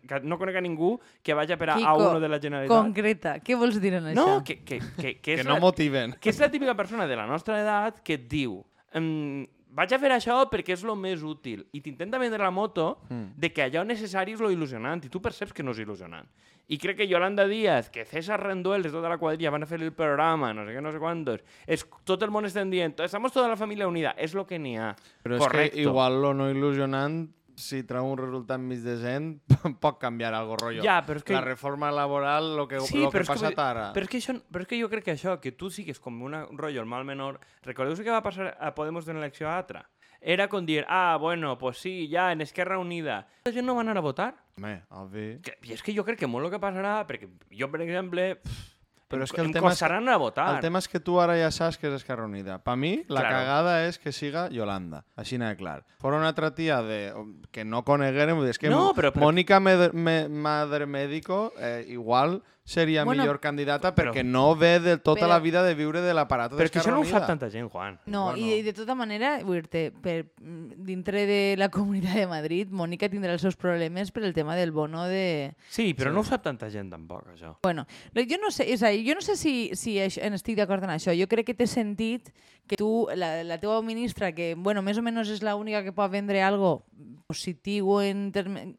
que 0.10 0.20
no 0.26 0.40
conec 0.42 0.56
a 0.58 0.62
ningú 0.66 0.96
que 1.22 1.36
vagi 1.38 1.54
per 1.56 1.70
a 1.70 1.76
Kiko, 1.78 1.92
A1 1.92 2.20
de 2.24 2.30
la 2.32 2.40
Generalitat. 2.42 2.74
Concreta, 2.82 3.36
què 3.46 3.56
vols 3.62 3.78
dir 3.80 3.94
en 4.00 4.08
això? 4.10 4.16
No, 4.18 4.44
que, 4.44 4.64
que, 4.66 4.80
que, 4.98 5.12
que, 5.22 5.34
és 5.36 5.44
Que 5.44 5.46
no 5.48 5.54
la- 5.54 5.60
motiven. 5.62 6.16
que 6.20 6.32
és 6.34 6.40
la 6.42 6.50
típica 6.50 6.74
persona 6.76 7.06
de 7.06 7.16
la 7.16 7.28
nostra 7.30 7.60
edat 7.62 8.02
que 8.02 8.18
et 8.18 8.26
diu 8.28 8.64
ehm, 8.98 9.46
vaig 9.70 9.94
a 9.94 10.00
fer 10.02 10.12
això 10.12 10.36
perquè 10.50 10.74
és 10.74 10.84
el 10.84 10.96
més 10.98 11.22
útil 11.24 11.66
i 11.74 11.82
t'intenta 11.82 12.18
vendre 12.18 12.42
la 12.44 12.52
moto 12.52 13.00
Mm. 13.10 13.34
de 13.38 13.52
que 13.54 13.64
allò 13.64 13.86
necessari 13.86 14.34
és 14.34 14.40
lo 14.42 14.50
il·lusionant 14.52 15.04
i 15.06 15.10
tu 15.10 15.22
perceps 15.22 15.54
que 15.54 15.64
no 15.64 15.72
és 15.72 15.80
il·lusionant. 15.80 16.26
I 16.70 16.78
crec 16.78 16.98
que 16.98 17.08
Yolanda 17.08 17.48
Díaz, 17.48 17.90
que 17.90 18.06
César 18.06 18.40
Renduel 18.44 18.84
de 18.84 18.92
tota 18.92 19.10
la 19.10 19.18
quadrilla 19.18 19.50
van 19.50 19.64
a 19.64 19.66
fer 19.66 19.82
el 19.82 19.92
programa, 19.92 20.54
no 20.54 20.66
sé 20.68 20.76
què, 20.76 20.82
no 20.82 20.92
sé 20.92 21.00
quantos, 21.00 21.42
és, 21.66 21.84
tot 22.06 22.22
el 22.22 22.30
món 22.30 22.46
estem 22.46 22.70
dient, 22.70 22.94
estamos 23.00 23.32
toda 23.34 23.48
la 23.48 23.58
família 23.58 23.88
unida, 23.88 24.12
és 24.18 24.36
lo 24.36 24.46
que 24.46 24.60
n'hi 24.60 24.76
ha. 24.78 24.96
Però 25.24 25.36
és 25.36 25.42
Correcto. 25.42 25.76
que 25.76 25.82
igual 25.82 26.22
lo 26.22 26.34
no 26.36 26.50
il·lusionant 26.52 27.28
si 27.60 27.82
treu 27.88 28.08
un 28.08 28.18
resultat 28.18 28.62
mig 28.64 28.82
decent, 28.86 29.34
pot 29.84 30.00
canviar 30.02 30.32
algo, 30.38 30.58
rotllo. 30.60 30.84
Ja, 30.86 31.02
però 31.06 31.22
és 31.22 31.28
que... 31.28 31.36
La 31.36 31.44
reforma 31.46 31.92
laboral, 31.94 32.56
lo 32.58 32.68
que, 32.68 32.80
Sí, 32.88 33.04
lo 33.04 33.12
que 33.12 33.20
ha 33.20 33.28
que 33.28 33.32
passat 33.34 33.60
ara. 33.62 33.90
Però 33.96 34.08
és, 34.08 34.12
que 34.12 34.22
això, 34.24 34.36
però 34.50 34.66
és 34.66 34.72
que 34.72 34.80
jo 34.82 34.90
crec 34.92 35.10
que 35.10 35.16
això, 35.18 35.38
que 35.44 35.52
tu 35.52 35.70
sigues 35.74 36.00
com 36.00 36.22
un 36.26 36.40
rotllo, 36.58 36.82
el 36.82 36.90
mal 36.90 37.06
menor... 37.08 37.40
Recordeu 37.68 38.00
què 38.00 38.14
va 38.14 38.24
passar 38.26 38.54
a 38.56 38.74
Podemos 38.76 39.06
d'una 39.06 39.20
elecció 39.22 39.50
a 39.50 39.58
altra? 39.60 39.86
Era 40.22 40.50
com 40.52 40.66
dir, 40.66 40.84
ah, 40.90 41.18
bueno, 41.20 41.58
pues 41.58 41.78
sí, 41.78 42.10
ja, 42.12 42.32
en 42.32 42.42
Esquerra 42.42 42.78
Unida. 42.80 43.28
La 43.46 43.54
gent 43.56 43.66
no 43.66 43.76
va 43.76 43.82
anar 43.86 43.98
a 43.98 44.04
votar. 44.04 44.34
Home, 44.58 44.82
obvi. 44.90 45.28
Que, 45.44 45.56
I 45.64 45.78
és 45.78 45.84
que 45.84 45.96
jo 45.96 46.04
crec 46.04 46.20
que 46.20 46.28
molt 46.28 46.48
el 46.48 46.52
que 46.52 46.60
passarà, 46.60 46.98
perquè 47.08 47.30
jo, 47.56 47.70
per 47.72 47.80
exemple, 47.86 48.34
pff, 48.44 48.69
Però 49.10 49.24
és 49.26 49.32
que 49.34 49.42
el 49.42 49.48
em 49.48 49.54
tema 49.54 49.68
és 49.68 49.74
que- 49.74 49.80
costaran 49.80 50.04
anar 50.04 50.14
a 50.14 50.18
votar. 50.22 50.56
El 50.56 50.62
tema 50.62 50.78
és 50.80 50.88
que 50.88 51.00
tu 51.00 51.20
ara 51.20 51.36
ja 51.36 51.50
saps 51.52 51.78
que 51.80 51.88
és 51.88 51.94
Esquerra 51.96 52.26
Unida. 52.26 52.60
Per 52.60 52.76
mi, 52.78 53.04
la 53.08 53.22
Claro. 53.22 53.36
cagada 53.36 53.88
és 53.88 53.98
que 53.98 54.12
siga 54.12 54.50
Yolanda. 54.52 55.04
Així 55.18 55.38
n'ha 55.40 55.56
clar. 55.58 55.84
Fora 56.00 56.18
una 56.18 56.28
altra 56.28 56.54
tia 56.54 56.82
de, 56.84 57.12
que 57.52 57.66
no 57.66 57.84
coneguérem, 57.84 58.44
és 58.48 58.60
que 58.60 58.70
No, 58.70 58.94
però- 58.94 59.12
però- 59.12 59.26
Mònica 59.26 59.60
Med 59.60 59.94
me, 59.94 60.30
Madre 60.30 60.86
Médico 60.86 61.52
eh, 61.58 61.86
igual 61.90 62.44
seria 62.70 63.04
Bueno, 63.04 63.24
millor 63.24 63.40
candidata 63.42 63.96
però- 63.96 64.12
perquè 64.14 64.24
no 64.24 64.56
ve 64.56 64.80
de 64.80 64.98
tota 65.00 65.24
però- 65.26 65.30
la 65.30 65.40
vida 65.40 65.64
de 65.64 65.74
viure 65.74 66.02
de 66.02 66.14
l'aparato 66.14 66.56
Però 66.56 66.66
és 66.66 66.72
que 66.72 66.80
això 66.80 66.92
no 66.94 67.00
ho 67.02 67.06
sap 67.06 67.26
tanta 67.26 67.50
gent, 67.50 67.68
Juan. 67.72 67.98
No, 68.06 68.26
Bueno. 68.30 68.38
i 68.46 68.62
de 68.62 68.74
tota 68.78 68.94
manera, 68.94 69.40
vull 69.44 69.56
dir-te, 69.64 69.92
per, 69.92 70.28
mm, 70.40 70.86
dintre 70.86 71.26
de 71.26 71.56
la 71.58 71.70
Comunitat 71.80 72.14
de 72.14 72.28
Madrid, 72.28 72.70
Mònica 72.70 73.10
tindrà 73.10 73.34
els 73.34 73.42
seus 73.42 73.56
problemes 73.58 74.12
per 74.12 74.22
el 74.24 74.34
tema 74.34 74.56
del 74.56 74.72
bono 74.72 75.06
de... 75.10 75.56
Sí, 75.68 75.96
però 75.96 76.14
no 76.14 76.20
ho 76.22 76.24
sap 76.24 76.44
tanta 76.44 76.70
gent 76.70 76.92
tampoc, 76.92 77.26
això. 77.34 77.56
Bueno, 77.64 77.88
no, 78.14 78.22
jo 78.22 78.38
no 78.40 78.52
sé, 78.52 78.72
és 78.72 78.84
a 78.84 78.90
dir, 78.94 79.02
jo 79.10 79.16
no 79.16 79.22
sé 79.26 79.36
si, 79.36 79.72
si 79.74 79.98
això, 79.98 80.22
en 80.22 80.34
estic 80.38 80.56
d'acord 80.56 80.84
en 80.84 80.92
això. 80.92 81.10
Jo 81.20 81.28
crec 81.28 81.48
que 81.48 81.56
té 81.58 81.66
sentit 81.66 82.30
que 82.68 82.78
tu, 82.78 83.08
la, 83.16 83.42
la 83.44 83.58
teva 83.58 83.82
ministra, 83.82 84.32
que, 84.32 84.54
bueno, 84.54 84.84
més 84.84 85.00
o 85.00 85.02
menys 85.02 85.28
és 85.34 85.42
l'única 85.42 85.82
que 85.84 85.92
pot 85.92 86.12
vendre 86.12 86.44
algo 86.44 86.84
positiu 87.26 88.00
en 88.02 88.32
termes 88.32 88.76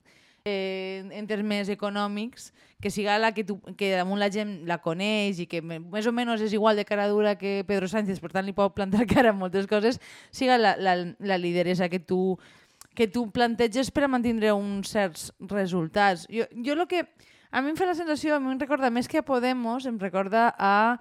eh, 0.51 1.07
en 1.15 1.27
termes 1.31 1.71
econòmics, 1.71 2.51
que 2.81 2.91
siga 2.91 3.19
la 3.19 3.33
que, 3.37 3.45
tu, 3.45 3.61
que 3.79 3.93
damunt 3.95 4.19
la 4.19 4.31
gent 4.33 4.65
la 4.67 4.81
coneix 4.83 5.39
i 5.45 5.47
que 5.47 5.61
més 5.63 6.09
o 6.09 6.13
menys 6.17 6.43
és 6.43 6.55
igual 6.57 6.81
de 6.81 6.87
cara 6.89 7.07
dura 7.13 7.37
que 7.39 7.61
Pedro 7.69 7.87
Sánchez, 7.93 8.19
per 8.19 8.33
tant 8.35 8.47
li 8.49 8.57
pot 8.57 8.75
plantar 8.75 9.07
cara 9.15 9.31
a 9.31 9.37
moltes 9.37 9.69
coses, 9.71 10.01
siga 10.33 10.59
la, 10.59 10.75
la, 10.81 10.97
la 11.19 11.39
lideresa 11.39 11.91
que 11.93 12.01
tu, 12.01 12.39
que 12.95 13.07
tu 13.07 13.29
planteges 13.31 13.93
per 13.95 14.07
a 14.07 14.13
mantenir 14.13 14.55
uns 14.57 14.91
certs 14.91 15.31
resultats. 15.53 16.27
Jo, 16.33 16.49
jo 16.57 16.77
el 16.79 16.87
que... 16.91 17.07
A 17.51 17.59
mi 17.65 17.73
em 17.73 17.77
fa 17.79 17.89
la 17.89 17.97
sensació, 17.99 18.37
a 18.37 18.41
mi 18.43 18.53
em 18.53 18.61
recorda 18.63 18.93
més 18.95 19.09
que 19.11 19.19
a 19.19 19.27
Podemos, 19.27 19.83
em 19.91 19.97
recorda 19.99 20.53
a 20.55 21.01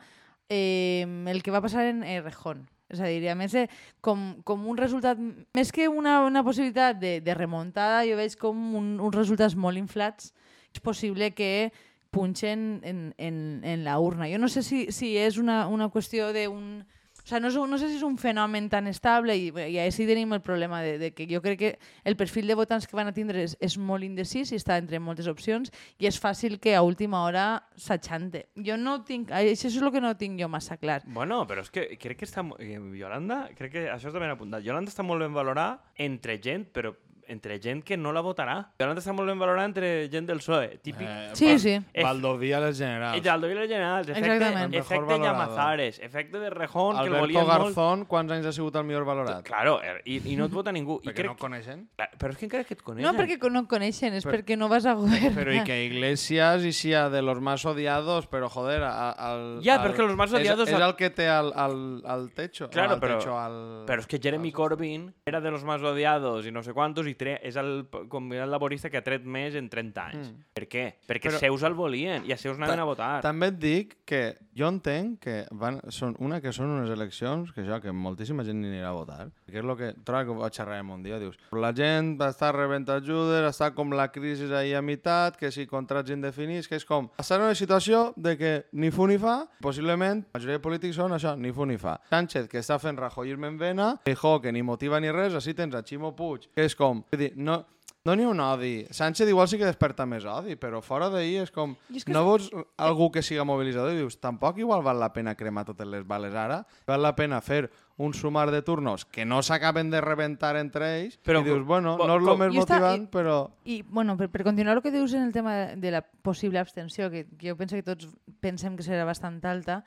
eh, 0.50 1.06
el 1.30 1.44
que 1.46 1.54
va 1.54 1.62
passar 1.62 1.86
en 1.86 2.02
Errejón. 2.02 2.66
És 2.89 2.99
a 2.99 3.10
dir, 3.10 3.21
a 3.30 3.36
més, 3.38 3.54
eh, 3.54 3.67
com, 4.02 4.41
com 4.43 4.65
un 4.67 4.78
resultat, 4.78 5.19
més 5.54 5.71
que 5.71 5.88
una, 5.88 6.19
una 6.25 6.43
possibilitat 6.43 6.97
de, 7.02 7.19
de 7.21 7.36
remuntada, 7.38 8.02
jo 8.08 8.17
veig 8.17 8.36
com 8.41 8.58
un, 8.80 8.95
uns 8.97 9.15
resultats 9.15 9.56
molt 9.56 9.78
inflats. 9.78 10.34
És 10.73 10.82
possible 10.82 11.32
que 11.38 11.69
punxen 12.10 12.80
en, 12.84 13.04
en, 13.17 13.36
en 13.63 13.84
la 13.86 13.99
urna. 14.02 14.30
Jo 14.30 14.39
no 14.41 14.49
sé 14.49 14.63
si, 14.65 14.88
si 14.93 15.15
és 15.17 15.38
una, 15.41 15.67
una 15.69 15.89
qüestió 15.93 16.32
d'un... 16.34 16.82
O 17.20 17.28
sigui, 17.30 17.42
no, 17.44 17.50
és, 17.52 17.58
no 17.70 17.78
sé 17.78 17.90
si 17.90 17.98
és 18.00 18.06
un 18.06 18.18
fenomen 18.18 18.70
tan 18.72 18.88
estable 18.90 19.36
i, 19.38 19.50
i 19.52 19.78
així 19.84 20.08
tenim 20.10 20.32
el 20.34 20.42
problema 20.42 20.82
de, 20.82 20.98
de 21.02 21.12
que 21.14 21.28
jo 21.30 21.42
crec 21.44 21.60
que 21.60 21.72
el 22.08 22.16
perfil 22.18 22.48
de 22.50 22.58
votants 22.58 22.88
que 22.88 22.98
van 22.98 23.12
a 23.12 23.14
tindre 23.14 23.44
és, 23.46 23.56
és 23.62 23.78
molt 23.78 24.08
indecís 24.08 24.54
i 24.54 24.58
està 24.58 24.80
entre 24.82 25.02
moltes 25.04 25.30
opcions 25.30 25.70
i 26.00 26.10
és 26.10 26.20
fàcil 26.22 26.58
que 26.64 26.74
a 26.76 26.82
última 26.86 27.24
hora 27.28 27.46
s'aixante. 27.76 28.48
Jo 28.56 28.80
no 28.80 29.00
tinc... 29.06 29.34
Això 29.36 29.70
és 29.70 29.78
el 29.78 29.92
que 29.94 30.02
no 30.02 30.16
tinc 30.18 30.40
jo 30.42 30.50
massa 30.50 30.80
clar. 30.82 31.02
Bueno, 31.06 31.44
però 31.50 31.66
és 31.66 31.70
que 31.74 31.86
crec 32.00 32.24
que 32.24 32.30
està... 32.30 32.46
eh, 32.60 32.80
Yolanda, 33.00 33.44
crec 33.58 33.76
que 33.76 33.86
això 33.92 34.10
està 34.10 34.24
ben 34.24 34.34
apuntat. 34.34 34.66
Yolanda 34.66 34.92
està 34.92 35.06
molt 35.06 35.22
ben 35.26 35.36
valorada 35.36 35.84
entre 36.00 36.40
gent, 36.42 36.66
però 36.74 36.96
entre 37.30 37.60
gent 37.62 37.84
que 37.84 37.96
no 37.98 38.12
la 38.12 38.22
votarà. 38.22 38.58
Yolanda 38.80 39.02
està 39.02 39.13
molt 39.13 39.30
ben 39.30 39.39
valorada 39.39 39.65
entre 39.70 40.10
gent 40.12 40.28
del 40.28 40.39
PSOE. 40.42 40.80
Típic... 40.84 41.08
Eh, 41.08 41.30
Sí, 41.34 41.46
Val- 41.52 41.60
sí. 41.60 41.76
Valdoví 42.04 42.52
a 42.54 42.60
les 42.60 42.78
generals. 42.78 43.15
Eh, 43.26 43.30
Aldoví 43.30 43.54
les 43.56 43.70
Generals, 43.70 44.10
efecte, 44.10 44.34
Exactament. 44.36 44.74
Efecte. 44.76 45.20
Llamazares, 45.20 46.00
efecte 46.00 46.39
de 46.39 46.50
Rejón, 46.50 46.96
que 46.98 47.04
el 47.04 47.08
Alberto 47.08 47.20
volien 47.22 47.46
molt. 47.46 47.52
Garzón, 47.68 48.06
quants 48.06 48.32
anys 48.34 48.46
ha 48.48 48.52
sigut 48.52 48.76
el 48.76 48.84
millor 48.84 49.06
valorat? 49.06 49.44
Claro, 49.46 49.80
eh, 49.84 50.02
i, 50.06 50.18
i 50.34 50.36
no 50.36 50.46
et 50.50 50.52
vota 50.52 50.72
ningú. 50.72 51.00
I 51.04 51.08
Perquè 51.10 51.15
crec... 51.22 51.28
no 51.32 51.38
coneixen. 51.38 51.86
Clar, 51.96 52.10
Però 52.20 52.32
és 52.34 52.38
que 52.39 52.46
encara 52.50 52.63
que 52.65 52.74
et 52.74 52.82
coneixen. 52.84 53.06
No 53.12 53.18
perquè 53.20 53.38
no 53.52 53.62
et 53.62 53.70
coneixen, 53.70 54.13
és 54.18 54.26
Però- 54.26 54.36
perquè 54.39 54.58
no 54.58 54.68
vas 54.70 54.86
a 54.86 54.94
governar. 54.98 55.34
Pero 55.36 55.54
y 55.54 55.63
que 55.63 55.84
Iglesias 55.86 56.63
y 56.63 56.74
sea 56.74 57.10
de 57.10 57.22
los 57.22 57.39
más 57.42 57.63
odiados, 57.65 58.28
pero 58.28 58.50
joder, 58.50 58.84
al... 58.84 59.62
Pero 59.63 59.89
es 59.89 59.96
que 59.96 60.02
los 60.04 60.15
más 60.15 60.34
odiados 60.34 60.68
Es, 60.68 60.74
a- 60.76 60.86
el 60.88 60.96
que 60.96 61.10
te 61.12 61.28
al, 61.28 61.54
al, 61.56 62.02
al 62.06 62.32
techo. 62.34 62.70
Claro, 62.70 62.94
al 62.94 63.00
pero- 63.00 63.18
techo, 63.20 63.38
al- 63.39 63.84
Pero 63.86 64.02
es 64.02 64.08
que 64.08 64.20
Jeremy 64.20 64.52
Corbyn 64.52 65.13
era 65.26 65.39
de 65.42 65.52
los 65.52 65.63
más 65.63 65.82
odiados 65.84 66.46
i 66.46 66.52
no 66.52 66.63
sé 66.63 66.74
quantos 66.74 67.06
i. 67.08 67.15
és 67.28 67.56
el 67.60 67.88
convidat 68.10 68.48
laborista 68.50 68.90
que 68.90 68.98
ha 68.98 69.04
tret 69.04 69.26
més 69.26 69.56
en 69.56 69.70
30 69.70 70.06
anys. 70.06 70.30
Mm. 70.32 70.46
Per 70.54 70.68
què? 70.68 70.86
Perquè 71.08 71.30
Però- 71.30 71.40
Seus 71.40 71.64
el 71.64 71.74
volien 71.74 72.26
i 72.26 72.32
a 72.32 72.38
Seus 72.38 72.58
anaven 72.58 72.80
a 72.80 72.86
votar. 72.86 73.22
També 73.22 73.48
et 73.48 73.60
dic 73.60 73.98
que 74.06 74.38
jo 74.56 74.68
entenc 74.68 75.20
que 75.20 75.46
van, 75.52 75.80
són, 75.90 76.16
una 76.20 76.40
que 76.42 76.54
són 76.54 76.70
unes 76.70 76.90
eleccions 76.90 77.52
que 77.52 77.62
això, 77.62 77.82
que 77.82 77.92
moltíssima 77.92 78.44
gent 78.44 78.60
ni 78.62 78.68
anirà 78.68 78.90
a 78.90 78.96
votar, 78.96 79.30
que 79.46 79.60
és 79.60 79.64
el 79.64 79.76
que 79.78 79.94
trobo 80.04 80.34
que 80.34 80.40
vaig 80.40 80.54
xerrar 80.54 80.82
un 80.84 81.04
dia, 81.04 81.20
dius, 81.20 81.38
la 81.52 81.74
gent 81.76 82.16
va 82.20 82.30
estar 82.30 82.54
rebent 82.56 82.88
ajudes, 82.90 83.44
està 83.50 83.74
com 83.76 83.92
la 83.92 84.10
crisi 84.12 84.52
ahí 84.54 84.74
a 84.74 84.82
meitat, 84.82 85.38
que 85.38 85.52
si 85.52 85.68
contrats 85.68 86.12
indefinits, 86.12 86.68
que 86.68 86.76
és 86.76 86.86
com, 86.86 87.10
estar 87.18 87.40
en 87.40 87.46
una 87.46 87.56
situació 87.56 88.14
de 88.16 88.38
que 88.38 88.66
ni 88.74 88.92
fu 88.92 89.08
ni 89.08 89.18
fa, 89.18 89.48
possiblement, 89.62 90.24
la 90.26 90.40
majoria 90.40 90.58
de 90.58 90.64
polítics 90.64 90.96
són 90.96 91.14
això, 91.16 91.36
ni 91.38 91.52
fu 91.52 91.66
ni 91.66 91.78
fa. 91.78 92.00
Sánchez, 92.10 92.48
que 92.50 92.60
està 92.60 92.80
fent 92.80 92.98
Rajoy 93.00 93.34
en 93.34 93.58
vena, 93.58 93.90
Feijó, 94.06 94.40
que 94.42 94.52
ni 94.52 94.62
motiva 94.64 95.00
ni 95.00 95.12
res, 95.12 95.36
així 95.36 95.54
tens 95.54 95.76
a 95.76 95.84
Ximo 95.84 96.16
Puig, 96.16 96.50
que 96.56 96.66
és 96.66 96.76
com, 96.76 97.04
vull 97.12 97.19
dir, 97.22 97.34
no, 97.36 97.65
no 98.06 98.15
n'hi 98.15 98.24
ha 98.24 98.30
un 98.32 98.39
odi. 98.39 98.86
Sánchez 98.95 99.28
igual 99.30 99.48
sí 99.52 99.58
que 99.60 99.67
desperta 99.67 100.06
més 100.08 100.24
odi, 100.26 100.56
però 100.56 100.80
fora 100.82 101.10
d'ahir 101.12 101.41
és 101.43 101.52
com... 101.52 101.76
És 101.93 102.06
que 102.08 102.13
no 102.15 102.24
vols 102.26 102.48
algú 102.78 103.10
que 103.12 103.22
siga 103.26 103.43
mobilitzador 103.45 103.91
i 103.93 104.00
dius, 104.00 104.19
tampoc 104.24 104.58
igual 104.63 104.82
val 104.86 105.00
la 105.02 105.12
pena 105.13 105.36
cremar 105.36 105.65
totes 105.67 105.88
les 105.88 106.06
bales 106.08 106.34
ara, 106.34 106.62
val 106.88 107.02
la 107.04 107.12
pena 107.17 107.41
fer 107.41 107.67
un 108.00 108.13
sumar 108.15 108.48
de 108.52 108.62
turnos 108.63 109.04
que 109.04 109.26
no 109.28 109.41
s'acaben 109.43 109.89
de 109.91 110.00
rebentar 110.00 110.56
entre 110.56 110.88
ells 111.02 111.17
Però 111.28 111.41
i 111.41 111.50
dius, 111.50 111.65
bueno, 111.67 111.98
com- 112.00 112.08
no 112.08 112.15
és 112.15 112.30
el 112.32 112.38
més 112.39 112.54
motivant, 112.56 113.04
i- 113.04 113.12
però... 113.12 113.36
I, 113.65 113.82
bueno, 113.84 114.15
per, 114.15 114.30
per 114.32 114.45
continuar 114.48 114.78
el 114.78 114.82
que 114.86 114.93
dius 114.95 115.13
en 115.19 115.24
el 115.28 115.34
tema 115.36 115.56
de, 115.58 115.76
de 115.76 115.91
la 115.91 116.02
possible 116.02 116.60
abstenció, 116.63 117.10
que, 117.12 117.26
que 117.38 117.50
jo 117.52 117.58
penso 117.60 117.76
que 117.76 117.84
tots 117.84 118.08
pensem 118.39 118.78
que 118.80 118.88
serà 118.88 119.04
bastant 119.04 119.41
alta, 119.43 119.82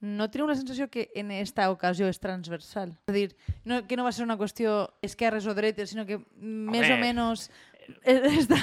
no 0.00 0.28
teniu 0.30 0.48
la 0.48 0.56
sensació 0.58 0.88
que 0.92 1.08
en 1.16 1.30
esta 1.34 1.70
ocasió 1.72 2.08
és 2.10 2.20
transversal? 2.20 2.92
És 3.08 3.12
a 3.12 3.16
dir, 3.16 3.28
no, 3.64 3.82
que 3.88 3.96
no 3.96 4.04
va 4.04 4.12
ser 4.12 4.26
una 4.26 4.36
qüestió 4.36 4.84
esquerres 5.04 5.46
o 5.46 5.54
dretes, 5.56 5.94
sinó 5.94 6.06
que 6.08 6.20
més 6.40 6.90
o 6.90 6.98
menys 7.00 7.48
està 8.06 8.58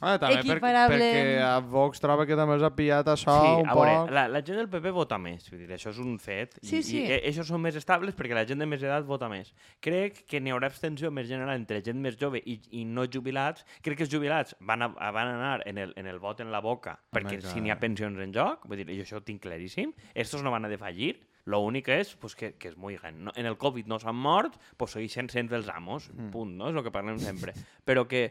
Ah, 0.00 0.16
també 0.18 0.36
perquè, 0.38 0.52
equiparable... 0.54 0.98
perquè 0.98 1.38
a 1.44 1.58
Vox 1.60 2.00
troba 2.02 2.26
que 2.28 2.36
també 2.38 2.54
els 2.56 2.64
ha 2.66 2.70
pillat 2.76 3.08
això 3.12 3.34
Sí, 3.42 3.52
un 3.62 3.68
a 3.68 3.74
veure, 3.76 3.94
poc... 4.04 4.12
la, 4.14 4.24
la 4.30 4.42
gent 4.46 4.58
del 4.60 4.68
PP 4.72 4.92
vota 4.94 5.18
més, 5.22 5.46
vull 5.50 5.62
dir, 5.64 5.70
això 5.76 5.90
és 5.94 5.98
un 6.02 6.16
fet. 6.22 6.58
Sí, 6.62 6.78
i, 6.78 6.82
sí. 6.86 6.98
I, 7.02 7.06
i 7.18 7.30
això 7.32 7.44
són 7.48 7.62
més 7.64 7.76
estables 7.80 8.16
perquè 8.18 8.36
la 8.38 8.44
gent 8.48 8.62
de 8.62 8.68
més 8.70 8.82
edat 8.84 9.06
vota 9.08 9.28
més. 9.32 9.52
Crec 9.84 10.22
que 10.28 10.40
n'hi 10.40 10.54
haurà 10.54 10.70
abstenció 10.70 11.10
més 11.14 11.28
general 11.30 11.56
entre 11.58 11.82
gent 11.84 11.98
més 12.04 12.18
jove 12.20 12.42
i, 12.44 12.58
i 12.80 12.84
no 12.88 13.06
jubilats. 13.10 13.64
Crec 13.82 13.98
que 14.02 14.06
els 14.08 14.12
jubilats 14.12 14.54
van, 14.60 14.82
a, 14.86 14.92
van 15.14 15.34
anar 15.36 15.56
en 15.68 15.78
el, 15.86 15.94
en 15.98 16.06
el 16.10 16.18
vot 16.22 16.40
en 16.44 16.52
la 16.54 16.60
boca, 16.64 16.98
perquè 17.14 17.40
clar. 17.40 17.52
si 17.54 17.60
n'hi 17.64 17.70
ha 17.74 17.78
pensions 17.80 18.18
en 18.22 18.34
joc, 18.34 18.68
vull 18.68 18.82
dir, 18.84 18.88
jo 18.98 19.06
això 19.06 19.18
ho 19.22 19.24
tinc 19.26 19.42
claríssim, 19.44 19.92
estos 20.14 20.42
no 20.44 20.50
van 20.54 20.66
a 20.66 20.70
defallir, 20.70 21.16
lo 21.48 21.62
únic 21.64 21.86
és 21.88 22.10
pues, 22.20 22.34
que, 22.36 22.50
que 22.60 22.68
es 22.68 22.76
muiguen. 22.76 23.22
No, 23.24 23.32
en 23.34 23.46
el 23.48 23.54
Covid 23.56 23.86
no 23.88 23.96
s'han 23.98 24.18
mort, 24.20 24.58
pues 24.76 24.92
segueixen 24.92 25.30
sent 25.32 25.48
els 25.56 25.70
amos, 25.72 26.10
Mm. 26.12 26.28
punt, 26.34 26.50
no? 26.60 26.68
És 26.68 26.76
el 26.76 26.84
que 26.84 26.92
parlem 26.92 27.16
sempre. 27.22 27.54
Però 27.88 28.02
que 28.10 28.26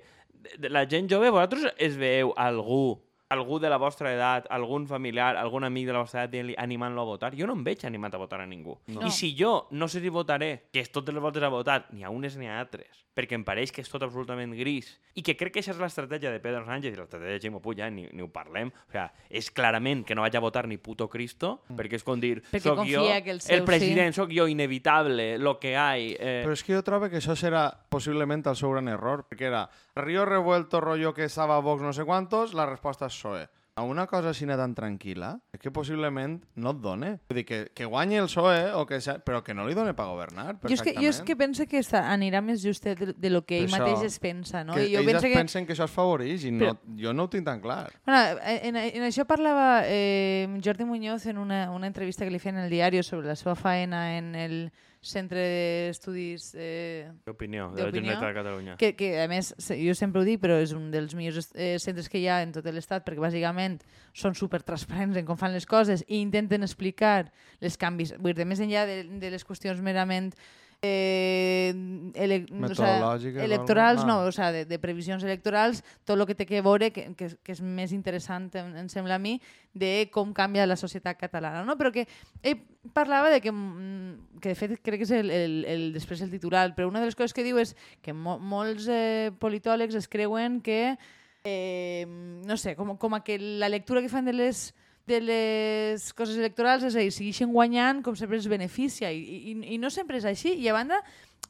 la 0.70 0.86
gent 0.90 1.10
jove, 1.12 1.30
vosaltres 1.30 1.74
es 1.78 1.98
veieu 2.00 2.34
algú 2.36 3.00
algú 3.30 3.60
de 3.60 3.70
la 3.70 3.78
vostra 3.78 4.14
edat, 4.14 4.48
algun 4.50 4.88
familiar, 4.88 5.36
algun 5.36 5.66
amic 5.68 5.88
de 5.88 5.96
la 5.96 6.04
vostra 6.04 6.24
edat 6.24 6.32
dient-li 6.32 6.56
animant-lo 6.58 7.04
a 7.04 7.10
votar, 7.10 7.34
jo 7.36 7.48
no 7.48 7.58
em 7.58 7.64
veig 7.66 7.84
animat 7.86 8.16
a 8.16 8.22
votar 8.22 8.40
a 8.42 8.48
ningú. 8.48 8.78
No. 8.88 9.04
I 9.04 9.12
si 9.12 9.34
jo 9.38 9.68
no 9.72 9.88
sé 9.92 10.02
si 10.02 10.10
votaré, 10.14 10.70
que 10.72 10.80
és 10.84 10.92
totes 10.92 11.16
les 11.16 11.24
voltes 11.24 11.44
a 11.44 11.52
votar, 11.52 11.86
ni 11.92 12.06
a 12.08 12.12
unes 12.14 12.38
ni 12.40 12.48
a 12.48 12.60
altres, 12.62 13.04
perquè 13.18 13.36
em 13.36 13.44
pareix 13.44 13.74
que 13.74 13.82
és 13.84 13.90
tot 13.92 14.04
absolutament 14.06 14.54
gris, 14.56 14.94
i 15.18 15.24
que 15.26 15.36
crec 15.36 15.58
que 15.58 15.64
això 15.64 15.74
és 15.74 15.82
l'estratègia 15.82 16.32
de 16.32 16.40
Pedro 16.40 16.64
Sánchez 16.68 16.94
i 16.94 17.00
l'estratègia 17.00 17.36
de 17.36 17.42
Ximo 17.44 17.62
Puig, 17.64 17.82
ja, 17.82 17.90
ni, 17.92 18.06
ni 18.14 18.24
ho 18.24 18.30
parlem, 18.32 18.72
o 18.72 18.96
sea, 18.96 19.10
és 19.28 19.50
clarament 19.52 20.06
que 20.08 20.16
no 20.16 20.24
vaig 20.24 20.38
a 20.38 20.44
votar 20.44 20.68
ni 20.70 20.78
puto 20.78 21.10
Cristo, 21.12 21.58
perquè 21.76 22.00
és 22.00 22.08
com 22.08 22.22
dir, 22.22 22.38
Perquè 22.48 22.70
soc 22.70 22.86
jo, 22.88 23.04
que 23.26 23.34
el 23.34 23.42
seu 23.42 23.64
sí." 23.64 23.68
president, 23.68 24.16
sóc 24.16 24.32
jo, 24.32 24.48
inevitable, 24.48 25.36
lo 25.42 25.58
que 25.60 25.76
hay... 25.76 26.14
Eh, 26.16 26.44
Però 26.46 26.56
és 26.56 26.64
que 26.64 26.78
jo 26.78 26.84
trobo 26.86 27.10
que 27.12 27.20
això 27.20 27.36
serà 27.36 27.68
possiblement 27.90 28.46
el 28.48 28.56
seu 28.56 28.72
gran 28.72 28.88
error, 28.88 29.26
perquè 29.28 29.50
era 29.50 29.66
Río 29.98 30.26
revuelto, 30.26 30.82
rollo 30.82 31.14
que 31.14 31.26
estava 31.26 31.60
Vox 31.60 31.82
no 31.82 31.94
sé 31.94 32.06
quantos, 32.06 32.54
la 32.54 32.66
resposta 32.66 33.08
és 33.08 33.16
PSOE. 33.18 33.48
A 33.78 33.84
una 33.86 34.08
cosa 34.10 34.32
així 34.32 34.48
tan 34.50 34.72
tranquil·la, 34.74 35.36
és 35.54 35.62
que 35.62 35.70
possiblement 35.70 36.40
no 36.58 36.72
et 36.74 36.80
done. 36.82 37.10
Vull 37.30 37.38
dir, 37.38 37.44
que, 37.46 37.58
que 37.78 37.86
guanyi 37.86 38.18
el 38.18 38.26
PSOE, 38.26 38.72
o 38.74 38.88
que 38.90 38.98
sea, 39.06 39.20
però 39.22 39.44
que 39.46 39.54
no 39.54 39.68
li 39.68 39.76
done 39.78 39.94
per 39.94 40.08
governar, 40.10 40.56
Jo 40.64 40.72
és, 40.74 40.82
que, 40.82 40.96
perfectament. 40.96 41.04
jo 41.04 41.12
és 41.12 41.20
que 41.28 41.36
pense 41.38 41.68
que 41.70 41.84
està, 41.84 42.02
anirà 42.10 42.42
més 42.42 42.64
justet 42.66 42.98
de, 42.98 43.14
de 43.14 43.30
lo 43.30 43.44
que 43.46 43.60
ell 43.60 43.70
Per 43.70 43.78
mateix 43.78 44.00
això, 44.00 44.10
es 44.10 44.18
pensa, 44.24 44.64
no? 44.66 44.74
que 44.74 44.88
I 44.88 44.96
jo 44.96 45.04
ells 45.04 45.12
penso 45.12 45.28
es 45.28 45.30
que... 45.30 45.38
pensen 45.38 45.70
que 45.70 45.78
això 45.78 45.86
es 45.86 45.94
favoreix 45.94 46.48
i 46.50 46.56
no, 46.58 46.74
jo 46.98 47.14
no 47.14 47.28
ho 47.28 47.30
tinc 47.30 47.46
tan 47.46 47.62
clar. 47.62 47.92
Bueno, 48.10 48.42
en, 48.58 48.82
en 48.82 49.08
això 49.12 49.28
parlava 49.30 49.84
eh, 49.86 50.50
Jordi 50.66 50.90
Muñoz 50.90 51.28
en 51.28 51.38
una, 51.38 51.70
una 51.70 51.86
entrevista 51.86 52.26
que 52.26 52.34
li 52.34 52.42
feien 52.42 52.58
en 52.58 52.66
el 52.66 52.74
diari 52.74 53.04
sobre 53.04 53.28
la 53.30 53.38
seva 53.38 53.54
faena 53.54 54.18
en 54.18 54.34
el 54.34 54.60
centre 55.10 55.42
d'estudis 55.42 56.50
eh, 56.56 57.08
Opinió 57.30 57.70
de 57.72 57.82
la 57.82 57.88
D'opinió? 57.88 58.14
Generalitat 58.14 58.28
de 58.28 58.38
Catalunya. 58.38 58.76
que, 58.78 58.92
que 59.00 59.10
a 59.24 59.28
més, 59.32 59.54
jo 59.70 59.96
sempre 59.98 60.22
ho 60.22 60.28
dic, 60.28 60.42
però 60.44 60.60
és 60.62 60.76
un 60.78 60.92
dels 60.94 61.16
millors 61.18 61.50
eh, 61.56 61.76
centres 61.84 62.10
que 62.12 62.22
hi 62.22 62.28
ha 62.28 62.42
en 62.46 62.54
tot 62.56 62.68
l'estat, 62.68 63.06
perquè 63.08 63.24
bàsicament 63.24 63.80
són 64.14 64.36
super 64.36 64.62
transparents 64.68 65.18
en 65.18 65.26
com 65.26 65.40
fan 65.40 65.56
les 65.56 65.66
coses 65.66 66.06
i 66.08 66.22
intenten 66.22 66.64
explicar 66.68 67.32
els 67.62 67.78
canvis, 67.80 68.16
vull 68.22 68.38
dir, 68.38 68.46
més 68.46 68.62
enllà 68.64 68.86
de, 68.90 69.04
de 69.22 69.34
les 69.34 69.46
qüestions 69.48 69.82
merament 69.82 70.34
eh, 70.82 71.74
ele, 72.14 72.46
o 72.52 72.76
sea, 72.76 73.16
electorals, 73.44 74.06
no, 74.06 74.22
Ah. 74.22 74.26
o 74.26 74.32
sea, 74.32 74.52
de, 74.52 74.66
de 74.66 74.80
previsions 74.80 75.24
electorals, 75.24 75.84
tot 76.06 76.20
el 76.20 76.26
que 76.28 76.36
té 76.36 76.46
que 76.46 76.62
veure, 76.62 76.92
que, 76.92 77.16
que, 77.18 77.32
que 77.44 77.52
és 77.52 77.62
més 77.62 77.92
interessant, 77.92 78.50
em, 78.56 78.76
em 78.78 78.90
sembla 78.90 79.16
a 79.18 79.20
mi, 79.20 79.42
de 79.74 80.10
com 80.14 80.34
canvia 80.34 80.68
la 80.70 80.78
societat 80.78 81.18
catalana. 81.18 81.64
No? 81.66 81.78
Però 81.78 81.92
que 81.92 82.08
ell 82.44 82.62
parlava 82.94 83.30
de 83.34 83.42
que, 83.42 83.52
mm, 83.52 84.40
que 84.42 84.50
de 84.50 84.56
fet 84.56 84.78
crec 84.82 85.02
que 85.02 85.10
és 85.10 85.12
el, 85.18 85.32
el, 85.32 85.66
el, 85.66 85.94
després 85.94 86.22
el 86.22 86.32
titular, 86.32 86.70
però 86.76 86.88
una 86.88 87.02
de 87.02 87.10
les 87.10 87.16
coses 87.18 87.34
que 87.34 87.44
diu 87.46 87.58
és 87.58 87.76
que 88.02 88.14
mo 88.14 88.38
molts 88.38 88.88
eh, 88.88 89.32
politòlegs 89.40 89.96
es 89.96 90.08
creuen 90.08 90.62
que, 90.62 90.98
eh, 91.44 92.06
no 92.08 92.58
sé, 92.58 92.76
com, 92.76 92.98
com 92.98 93.16
a 93.16 93.24
que 93.24 93.40
la 93.40 93.70
lectura 93.70 94.02
que 94.02 94.10
fan 94.10 94.26
de 94.26 94.34
les 94.34 94.74
de 95.08 95.22
les 95.24 96.10
coses 96.14 96.38
electorals, 96.38 96.84
és 96.84 96.96
a 96.96 97.00
dir, 97.04 97.12
segueixen 97.16 97.54
guanyant 97.56 98.04
com 98.06 98.16
sempre 98.20 98.38
els 98.38 98.48
beneficia 98.52 99.12
i, 99.16 99.22
i, 99.54 99.58
i 99.76 99.78
no 99.80 99.90
sempre 99.94 100.20
és 100.20 100.26
així 100.28 100.54
i 100.60 100.68
a 100.68 100.76
banda 100.76 101.00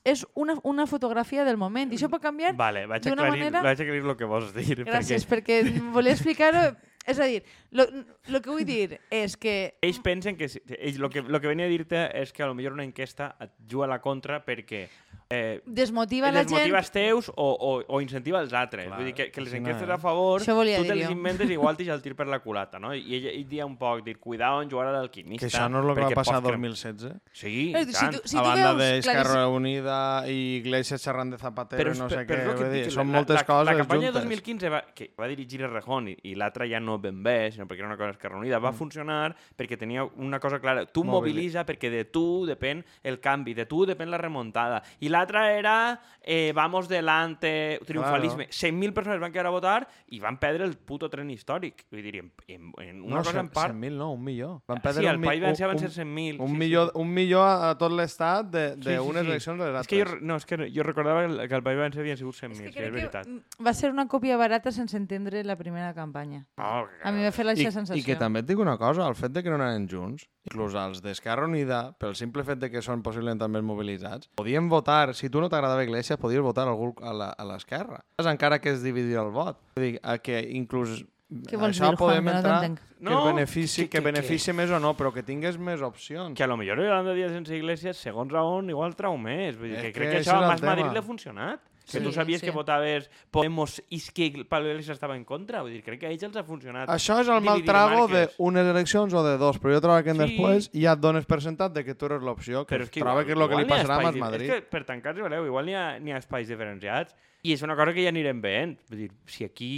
és 0.08 0.22
una, 0.40 0.56
una 0.64 0.86
fotografia 0.88 1.44
del 1.44 1.58
moment 1.60 1.92
i 1.92 1.98
això 1.98 2.08
pot 2.12 2.22
canviar 2.24 2.54
Vale, 2.56 2.86
vaig 2.88 3.04
d'una 3.04 3.26
aclarir, 3.26 3.48
manera- 3.48 3.64
vaig 3.66 3.82
aclarir 3.82 4.04
el 4.06 4.16
que 4.20 4.30
vols 4.30 4.54
dir. 4.56 4.84
Gràcies, 4.86 5.26
Perquè 5.28 5.64
perquè 5.66 5.82
volia 5.96 6.14
explicar-ho. 6.16 6.70
És 7.08 7.20
a 7.24 7.26
dir, 7.26 7.38
el 7.72 8.42
que 8.44 8.50
vull 8.52 8.66
dir 8.68 8.98
és 9.16 9.38
que... 9.40 9.54
ells 9.82 10.00
pensen 10.04 10.36
que... 10.36 10.50
Ells, 10.76 10.98
lo, 11.00 11.08
que 11.10 11.22
lo 11.24 11.40
que 11.40 11.48
venia 11.48 11.66
a 11.66 11.72
dir-te 11.72 12.02
és 12.20 12.34
que 12.36 12.44
a 12.44 12.48
lo 12.50 12.54
millor 12.54 12.74
una 12.76 12.84
enquesta 12.84 13.30
et 13.40 13.54
juga 13.64 13.86
a 13.88 13.92
la 13.94 14.02
contra 14.04 14.42
perquè 14.44 14.90
eh, 15.30 15.62
Desmotiva 15.66 16.32
la 16.32 16.40
gent... 16.40 16.50
desmotiva 16.50 16.80
els 16.80 16.92
teus 16.92 17.30
o, 17.30 17.34
o, 17.52 17.84
o 17.88 18.02
incentiva 18.02 18.40
els 18.42 18.54
altres. 18.54 18.86
Clar, 18.88 18.98
Vull 18.98 19.08
dir 19.10 19.14
que, 19.14 19.30
que 19.32 19.42
les 19.42 19.52
no 19.54 19.58
enquestes 19.60 19.90
a 19.90 19.98
favor, 19.98 20.42
tu 20.44 20.86
te 20.88 20.96
les 20.96 21.10
inventes 21.12 21.50
igual 21.58 21.76
t'ix 21.78 21.90
el 21.90 22.02
tir 22.02 22.16
per 22.16 22.28
la 22.28 22.40
culata, 22.40 22.80
no? 22.80 22.94
I 22.96 23.04
ell, 23.18 23.28
ell 23.34 23.48
dia 23.50 23.66
un 23.66 23.76
poc, 23.78 24.04
dir, 24.06 24.18
cuidao 24.20 24.62
en 24.62 24.70
jugar 24.72 24.88
a 24.88 24.94
l'alquimista. 24.96 25.46
Que 25.46 25.52
això 25.52 25.68
no 25.70 25.82
és 25.84 25.90
el 25.90 25.96
que 25.96 26.06
va 26.08 26.22
passar 26.22 26.38
el 26.40 26.44
crem- 26.48 26.68
2016? 26.70 27.14
Sí, 27.34 27.74
Eh, 27.76 27.82
i 27.82 27.86
si 27.86 27.94
tant. 27.94 28.16
tu- 28.16 28.22
si 28.28 28.38
a 28.38 28.42
banda 28.42 28.74
veus 28.74 29.04
d'Esquerra 29.06 29.24
claríssim- 29.24 29.56
Unida 29.58 30.00
i 30.32 30.38
Iglesias 30.62 31.02
xerrant 31.04 31.32
de 31.36 31.38
Zapatero 31.38 31.94
i 31.94 31.98
no 31.98 32.10
sé 32.10 32.22
és- 32.22 32.28
què, 32.28 32.40
et 32.48 32.58
dir, 32.72 32.84
dic, 32.86 32.92
són 32.96 33.08
la- 33.12 33.18
moltes 33.18 33.36
la, 33.42 33.46
coses 33.46 33.66
La 33.72 33.78
campanya 33.78 34.08
juntes. 34.08 34.14
de 34.14 34.20
2015 34.30 34.70
va, 34.70 34.82
que 34.96 35.12
va 35.20 35.28
dirigir 35.28 35.62
Errejón 35.62 36.08
i, 36.10 36.18
i 36.24 36.36
l'altra 36.36 36.66
ja 36.68 36.80
no 36.80 36.98
ben 37.00 37.22
bé, 37.24 37.52
sinó 37.52 37.68
perquè 37.68 37.80
era 37.84 37.88
una 37.92 37.98
cosa 37.98 38.12
Esquerra 38.12 38.38
Unida, 38.38 38.60
va 38.60 38.72
funcionar 38.74 39.36
perquè 39.58 39.78
tenia 39.78 40.04
una 40.16 40.40
cosa 40.40 40.60
clara. 40.60 40.86
Tu 40.86 41.04
Mm. 41.04 41.10
Mobilitza 41.18 41.66
perquè 41.66 41.90
de 41.90 42.06
tu 42.06 42.46
depèn 42.46 42.84
el 43.04 43.20
canvi, 43.20 43.54
de 43.54 43.66
tu 43.66 43.86
depèn 43.86 44.10
la 44.10 44.18
remuntada. 44.18 44.82
I 45.00 45.10
l'altra 45.18 45.52
era 45.58 46.00
eh, 46.22 46.52
vamos 46.54 46.88
delante, 46.88 47.80
triomfalisme. 47.86 48.48
100.000 48.50 48.94
persones 48.94 49.20
van 49.20 49.32
quedar 49.32 49.48
a 49.48 49.54
votar 49.56 49.88
i 50.12 50.20
van 50.20 50.38
perdre 50.38 50.66
el 50.66 50.76
puto 50.78 51.10
tren 51.10 51.30
històric. 51.32 51.86
Vull 51.92 52.04
dir, 52.04 52.18
en, 52.20 52.32
en, 52.48 52.72
en 52.84 53.02
una 53.02 53.16
no, 53.18 53.24
cosa 53.24 53.40
en 53.40 53.50
part... 53.50 53.74
100.000 53.74 53.98
no, 53.98 54.12
un 54.14 54.24
milió. 54.24 54.62
Van 54.68 54.78
Sí, 54.78 54.84
perdre 54.84 55.08
al 55.10 55.16
un 55.16 55.22
mi- 55.22 55.28
País 55.32 55.42
Valencià 55.42 55.68
van 55.68 55.80
ser 55.80 55.90
100.000. 55.92 56.40
Un, 56.40 56.50
sí, 56.52 56.58
milió, 56.58 56.86
sí, 56.86 56.92
sí. 56.94 57.02
un 57.02 57.14
milió 57.14 57.44
a 57.44 57.72
tot 57.80 57.92
l'estat 57.96 58.46
d'unes 58.52 58.84
Sí, 58.84 58.92
sí, 58.98 59.14
sí. 59.14 59.26
eleccions 59.26 59.60
de 59.64 59.72
les 59.72 59.82
És 59.82 59.88
que 59.88 60.02
jo, 60.04 60.18
no, 60.22 60.36
és 60.38 60.46
que 60.46 60.58
jo 60.76 60.84
recordava 60.84 61.24
que 61.48 61.56
al 61.56 61.64
País 61.64 61.80
Valencià 61.80 62.02
havien 62.04 62.18
sigut 62.20 62.36
100.000, 62.36 62.52
És 62.52 62.58
sí, 62.58 62.64
que 62.64 62.70
és 62.70 62.76
crec 62.92 62.94
veritat. 62.94 63.26
que 63.58 63.64
va 63.64 63.74
ser 63.74 63.92
una 63.92 64.08
còpia 64.08 64.38
barata 64.38 64.72
sense 64.72 64.98
entendre 64.98 65.44
la 65.48 65.56
primera 65.56 65.94
campanya. 65.94 66.46
Oh, 66.58 66.86
A 67.04 67.12
mi 67.12 67.24
m'ha 67.24 67.32
fet 67.32 67.46
la 67.48 67.54
I, 67.56 67.64
sensació. 67.72 67.96
I 67.96 68.04
que 68.04 68.16
també 68.20 68.44
et 68.44 68.50
dic 68.52 68.60
una 68.60 68.78
cosa, 68.78 69.08
el 69.08 69.16
fet 69.16 69.32
de 69.32 69.44
que 69.44 69.50
no 69.50 69.56
anaven 69.56 69.88
junts, 69.88 70.28
inclús 70.48 70.76
els 70.76 71.02
d'Esquerra 71.02 71.46
Unida, 71.48 71.94
pel 72.00 72.16
simple 72.16 72.44
fet 72.44 72.60
de 72.60 72.70
que 72.72 72.82
són 72.82 73.02
possiblement 73.04 73.40
també 73.40 73.62
mobilitzats, 73.62 74.30
podien 74.36 74.70
votar, 74.70 75.07
si 75.14 75.30
tu 75.30 75.40
no 75.42 75.50
t'agradava 75.50 75.84
Iglesias, 75.84 76.20
podies 76.20 76.42
votar 76.42 76.68
algú 76.68 76.96
a 77.02 77.14
la- 77.14 77.30
a 77.38 77.46
l'esquerra. 77.46 78.04
Encara 78.18 78.60
que 78.60 78.70
es 78.72 78.84
dividir 78.84 79.18
el 79.18 79.30
vot. 79.32 79.58
Vull 79.76 79.86
dir, 79.94 80.00
a 80.04 80.18
que 80.18 80.40
inclús 80.52 81.06
Què 81.30 81.58
vols 81.60 81.76
això 81.76 81.90
dir, 81.92 81.98
Juan, 81.98 81.98
podem 81.98 82.24
que 82.26 82.32
no 82.32 82.38
entrar 82.38 82.62
t'entenc? 82.62 82.80
que 82.80 83.04
No, 83.04 83.28
el 83.30 83.36
benefici, 83.36 83.82
que- 83.84 83.90
que, 83.90 83.98
que- 84.00 84.04
benefici 84.06 84.54
més 84.54 84.72
o 84.72 84.80
no, 84.80 84.96
però 84.96 85.12
que 85.14 85.22
tingués 85.24 85.58
més 85.58 85.82
opcions. 85.82 86.34
que 86.36 86.44
a 86.44 86.48
lo 86.48 86.56
millor 86.58 86.80
Yolanda 86.80 87.14
Díaz 87.14 87.32
sense 87.32 87.56
Iglesias, 87.56 87.98
segons 87.98 88.32
Raón, 88.32 88.70
igual 88.70 88.96
trau 88.96 89.18
més. 89.18 89.58
Vull 89.58 89.70
dir, 89.70 89.76
que 89.76 89.92
que 89.92 89.94
crec 89.94 90.12
que 90.12 90.18
això 90.22 90.32
això 90.38 90.44
a 90.46 90.48
Mas 90.48 90.62
Madrid 90.62 90.84
tema. 90.86 90.94
li 90.94 90.98
ha 91.00 91.02
funcionat. 91.04 91.60
Que 91.88 92.00
Sí, 92.00 92.04
tu 92.04 92.12
sabies 92.12 92.42
sí. 92.42 92.46
que 92.46 92.52
votaves 92.52 93.10
Podemos 93.32 93.82
i 93.90 94.00
que 94.14 94.44
Pablo 94.44 94.70
Iglesias 94.72 94.98
estava 94.98 95.16
en 95.16 95.24
contra. 95.24 95.62
Vull 95.64 95.72
dir, 95.72 95.84
crec 95.86 96.02
que 96.02 96.08
a 96.08 96.12
ells 96.12 96.24
els 96.28 96.36
ha 96.36 96.44
funcionat. 96.44 96.90
Això 96.92 97.22
és 97.22 97.30
el 97.32 97.40
mal 97.42 97.64
trago 97.64 98.08
d'unes 98.12 98.68
eleccions 98.68 99.14
o 99.16 99.24
de 99.24 99.38
dos, 99.40 99.58
però 99.62 99.74
jo 99.78 99.80
trobo 99.82 100.04
que 100.04 100.12
Sí. 100.14 100.20
després 100.20 100.70
ja 100.74 100.94
et 100.94 101.00
dones 101.00 101.26
per 101.26 101.40
sentat 101.42 101.72
de 101.74 101.86
que 101.86 101.96
tu 101.96 102.06
eres 102.06 102.22
l'opció, 102.22 102.66
que, 102.66 102.76
Però 102.76 102.84
és 102.84 102.90
que 102.92 103.00
trobo 103.00 103.22
igual, 103.22 103.26
que 103.26 103.32
és 103.32 103.40
el 103.40 103.48
que 103.50 103.56
li 103.64 103.70
passarà 103.72 103.98
a 104.04 104.12
Madrid. 104.12 104.50
És 104.50 104.56
que 104.56 104.62
per 104.70 104.84
tancar, 104.84 105.16
si 105.16 105.22
voleu, 105.22 105.46
igual 105.46 105.66
n'hi 105.66 105.76
ha, 105.76 105.96
ha 105.96 106.18
espais 106.20 106.48
diferenciats 106.48 107.16
i 107.48 107.54
és 107.56 107.62
una 107.64 107.76
cosa 107.80 107.94
que 107.96 108.04
ja 108.04 108.12
anirem 108.12 108.42
veient. 108.44 108.76
Vull 108.92 109.00
dir, 109.06 109.10
si 109.26 109.46
aquí 109.48 109.70